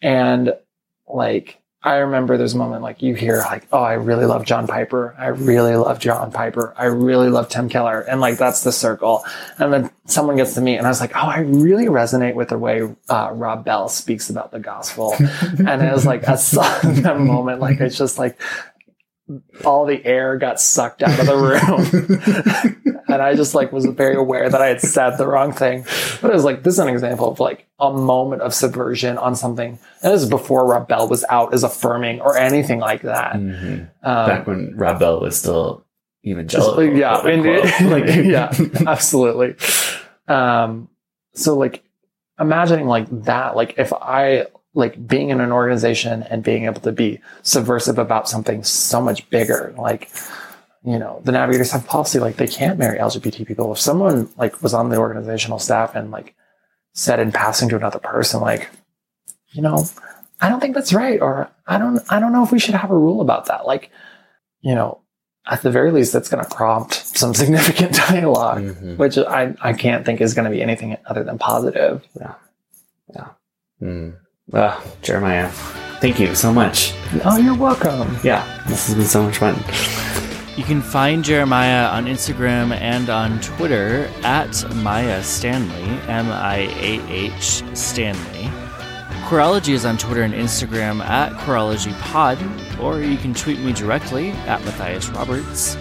And 0.03 0.55
like, 1.09 1.63
I 1.85 1.97
remember 1.97 2.37
there's 2.37 2.55
a 2.55 2.59
moment 2.59 2.83
like 2.83 3.03
you 3.03 3.15
hear 3.15 3.39
like, 3.39 3.67
oh, 3.73 3.83
I 3.83 3.95
really 3.95 4.25
love 4.25 4.45
John 4.45 4.69
Piper. 4.69 5.17
I 5.19 5.29
really 5.29 5.75
love 5.75 5.99
John 5.99 6.31
Piper. 6.31 6.73
I 6.77 6.85
really 6.85 7.29
love 7.29 7.49
Tim 7.49 7.69
Keller. 7.69 8.03
And 8.03 8.21
like, 8.21 8.39
that's 8.39 8.63
the 8.63 8.71
circle. 8.71 9.25
And 9.59 9.73
then 9.73 9.91
someone 10.07 10.37
gets 10.37 10.55
to 10.55 10.61
me 10.61 10.77
and 10.77 10.87
I 10.87 10.91
was 10.91 11.01
like, 11.01 11.17
oh, 11.17 11.27
I 11.27 11.41
really 11.41 11.87
resonate 11.87 12.35
with 12.35 12.51
the 12.51 12.59
way 12.59 12.83
uh, 13.09 13.31
Rob 13.33 13.65
Bell 13.65 13.89
speaks 13.89 14.31
about 14.31 14.53
the 14.53 14.61
gospel. 14.61 15.15
and 15.19 15.83
it 15.83 15.93
was 15.93 16.07
like 16.07 16.23
a 16.23 16.37
that 17.03 17.17
moment, 17.19 17.59
like, 17.59 17.81
it's 17.81 17.99
just 17.99 18.17
like, 18.17 18.41
all 19.65 19.87
the 19.87 20.05
air 20.05 20.37
got 20.37 20.61
sucked 20.61 21.03
out 21.03 21.19
of 21.19 21.27
the 21.27 21.37
room. 21.37 23.05
and 23.09 23.23
I 23.23 23.35
just 23.35 23.55
like 23.55 23.73
was 23.73 23.85
very 23.87 24.15
aware 24.15 24.49
that 24.49 24.61
I 24.61 24.69
had 24.69 24.81
said 24.81 25.17
the 25.17 25.27
wrong 25.27 25.53
thing. 25.53 25.85
But 26.21 26.31
it 26.31 26.35
was 26.35 26.45
like, 26.45 26.63
this 26.63 26.75
is 26.75 26.79
an 26.79 26.89
example 26.89 27.31
of 27.31 27.41
like 27.41 27.67
a 27.79 27.93
moment 27.93 28.43
of 28.43 28.55
subversion 28.55 29.19
on 29.19 29.35
something. 29.37 29.79
And 30.03 30.13
this 30.13 30.23
is 30.23 30.29
before 30.29 30.67
Rob 30.67 30.89
Bell 30.89 31.09
was 31.09 31.25
out 31.29 31.53
as 31.55 31.63
affirming 31.63 32.21
or 32.21 32.37
anything 32.37 32.81
like 32.81 33.03
that. 33.03 33.35
Mm-hmm. 33.35 33.85
Um, 34.03 34.27
Back 34.27 34.47
when 34.47 34.77
Rob 34.77 34.99
Bell 34.99 35.21
was 35.21 35.37
still 35.37 35.85
evangelical. 36.25 36.85
Just, 36.85 36.97
yeah. 36.97 37.27
And, 37.27 37.91
like, 37.91 38.07
yeah, 38.25 38.53
absolutely. 38.87 39.57
Um, 40.29 40.89
so 41.35 41.57
like 41.57 41.83
imagining 42.39 42.87
like 42.87 43.09
that, 43.25 43.57
like 43.57 43.75
if 43.79 43.93
I 43.93 44.47
like 44.75 45.07
being 45.07 45.31
in 45.31 45.41
an 45.41 45.53
organization 45.53 46.23
and 46.25 46.43
being 46.43 46.65
able 46.65 46.81
to 46.81 46.93
be 46.93 47.21
subversive 47.43 47.99
about 47.99 48.29
something 48.29 48.65
so 48.65 49.01
much 49.01 49.29
bigger. 49.29 49.75
Like, 49.77 50.11
you 50.85 50.99
know, 50.99 51.21
the 51.25 51.33
navigators 51.33 51.73
have 51.73 51.87
policy 51.87 52.19
like 52.19 52.37
they 52.37 52.47
can't 52.47 52.79
marry 52.79 52.99
LGBT 52.99 53.47
people. 53.47 53.73
If 53.73 53.79
someone 53.79 54.31
like 54.37 54.63
was 54.63 54.75
on 54.75 54.89
the 54.89 54.97
organizational 54.97 55.59
staff 55.59 55.95
and 55.95 56.11
like 56.11 56.35
said 56.95 57.21
in 57.21 57.33
passing 57.33 57.69
to 57.69 57.77
another 57.77 57.99
person, 57.99 58.41
like, 58.41 58.71
you 59.51 59.63
know, 59.63 59.85
I 60.41 60.49
don't 60.49 60.61
think 60.61 60.75
that's 60.75 60.93
right, 60.93 61.21
or 61.21 61.51
I 61.67 61.79
don't, 61.79 62.01
I 62.11 62.19
don't 62.19 62.33
know 62.33 62.43
if 62.43 62.51
we 62.51 62.59
should 62.59 62.75
have 62.75 62.91
a 62.91 62.97
rule 62.97 63.21
about 63.21 63.47
that. 63.47 63.67
Like, 63.67 63.91
you 64.61 64.75
know, 64.75 65.03
at 65.47 65.63
the 65.63 65.71
very 65.71 65.91
least, 65.91 66.13
that's 66.13 66.29
going 66.29 66.43
to 66.43 66.51
prompt 66.51 66.95
some 66.95 67.35
significant 67.43 67.95
dialog 67.95 68.63
mm-hmm. 68.63 68.97
which 68.97 69.19
I, 69.19 69.55
I 69.61 69.75
can't 69.75 70.07
think 70.07 70.21
is 70.21 70.35
going 70.35 70.47
to 70.47 70.51
be 70.51 70.63
anything 70.63 70.97
other 71.07 71.25
than 71.25 71.39
positive. 71.39 72.03
Yeah. 72.19 72.35
Yeah. 73.15 73.29
Mm. 73.83 74.17
Uh, 74.53 74.79
Jeremiah, 75.01 75.49
thank 76.01 76.21
you 76.21 76.35
so 76.35 76.53
much. 76.53 76.93
Oh, 77.25 77.39
you're 77.39 77.57
welcome. 77.57 78.19
Yeah, 78.23 78.45
this 78.69 78.87
has 78.87 78.95
been 78.95 79.07
so 79.07 79.23
much 79.23 79.39
fun. 79.39 79.57
You 80.59 80.65
can 80.65 80.83
find 80.83 81.25
Jeremiah 81.25 81.87
on 81.87 82.05
Instagram 82.05 82.73
and 82.73 83.09
on 83.09 83.41
Twitter 83.41 84.11
at 84.23 84.63
Miah 84.77 85.23
Stanley, 85.23 85.83
M 86.09 86.31
I 86.31 86.69
A 86.79 87.01
H 87.11 87.63
Stanley. 87.75 88.51
Queerology 89.27 89.73
is 89.73 89.87
on 89.87 89.97
Twitter 89.97 90.23
and 90.23 90.35
Instagram 90.35 91.01
at 91.01 91.33
QueerologyPod, 91.33 92.79
or 92.81 93.01
you 93.01 93.17
can 93.17 93.33
tweet 93.33 93.61
me 93.61 93.73
directly 93.73 94.33
at 94.33 94.63
Matthias 94.67 95.09
Roberts. 95.09 95.77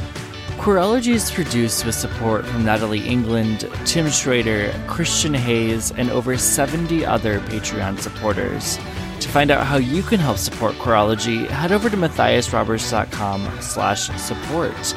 Queerology 0.62 1.16
is 1.16 1.32
produced 1.32 1.88
with 1.88 1.96
support 1.96 2.46
from 2.46 2.64
Natalie 2.64 3.04
England, 3.08 3.68
Tim 3.84 4.08
Schrader, 4.12 4.72
Christian 4.86 5.34
Hayes, 5.34 5.90
and 5.90 6.12
over 6.12 6.38
70 6.38 7.04
other 7.04 7.40
Patreon 7.40 7.98
supporters. 7.98 8.78
To 9.22 9.28
find 9.28 9.50
out 9.50 9.66
how 9.66 9.78
you 9.78 10.04
can 10.04 10.20
help 10.20 10.38
support 10.38 10.76
Queerology, 10.76 11.48
head 11.48 11.72
over 11.72 11.90
to 11.90 11.98
matthiasroberts.com 11.98 13.60
slash 13.60 14.12
support. 14.22 14.96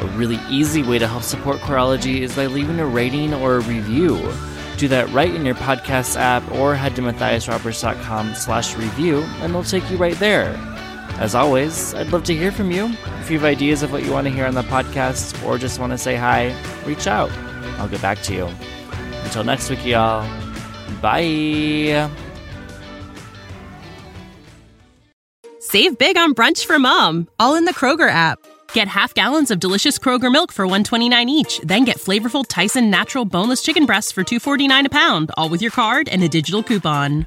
A 0.00 0.06
really 0.16 0.40
easy 0.48 0.82
way 0.82 0.98
to 0.98 1.06
help 1.06 1.22
support 1.22 1.58
Queerology 1.58 2.20
is 2.20 2.34
by 2.34 2.46
leaving 2.46 2.80
a 2.80 2.86
rating 2.86 3.34
or 3.34 3.56
a 3.56 3.60
review. 3.60 4.16
Do 4.78 4.88
that 4.88 5.10
right 5.10 5.34
in 5.34 5.44
your 5.44 5.56
podcast 5.56 6.16
app 6.16 6.50
or 6.52 6.74
head 6.74 6.96
to 6.96 7.02
matthiasroberts.com 7.02 8.34
slash 8.34 8.74
review 8.74 9.18
and 9.18 9.50
it'll 9.50 9.64
take 9.64 9.90
you 9.90 9.98
right 9.98 10.16
there. 10.16 10.75
As 11.18 11.34
always, 11.34 11.94
I'd 11.94 12.12
love 12.12 12.24
to 12.24 12.34
hear 12.34 12.52
from 12.52 12.70
you. 12.70 12.86
If 13.20 13.30
you 13.30 13.38
have 13.38 13.44
ideas 13.44 13.82
of 13.82 13.90
what 13.90 14.04
you 14.04 14.12
want 14.12 14.26
to 14.26 14.32
hear 14.32 14.44
on 14.44 14.54
the 14.54 14.62
podcast 14.62 15.42
or 15.46 15.56
just 15.56 15.78
want 15.78 15.92
to 15.92 15.98
say 15.98 16.14
hi, 16.14 16.54
reach 16.84 17.06
out. 17.06 17.30
I'll 17.78 17.88
get 17.88 18.02
back 18.02 18.22
to 18.24 18.34
you. 18.34 18.50
Until 19.24 19.42
next 19.42 19.70
week, 19.70 19.84
y'all. 19.84 20.28
Bye. 21.00 22.10
Save 25.58 25.98
big 25.98 26.16
on 26.16 26.34
brunch 26.34 26.64
for 26.64 26.78
mom, 26.78 27.28
all 27.40 27.54
in 27.54 27.64
the 27.64 27.74
Kroger 27.74 28.08
app. 28.08 28.38
Get 28.72 28.86
half 28.86 29.14
gallons 29.14 29.50
of 29.50 29.58
delicious 29.58 29.98
Kroger 29.98 30.30
milk 30.30 30.52
for 30.52 30.66
129 30.66 31.28
each, 31.28 31.60
then 31.64 31.84
get 31.84 31.96
flavorful 31.96 32.44
Tyson 32.46 32.90
natural 32.90 33.24
boneless 33.24 33.62
chicken 33.62 33.86
breasts 33.86 34.12
for 34.12 34.22
249 34.22 34.86
a 34.86 34.90
pound, 34.90 35.30
all 35.36 35.48
with 35.48 35.62
your 35.62 35.70
card 35.70 36.08
and 36.08 36.22
a 36.22 36.28
digital 36.28 36.62
coupon. 36.62 37.26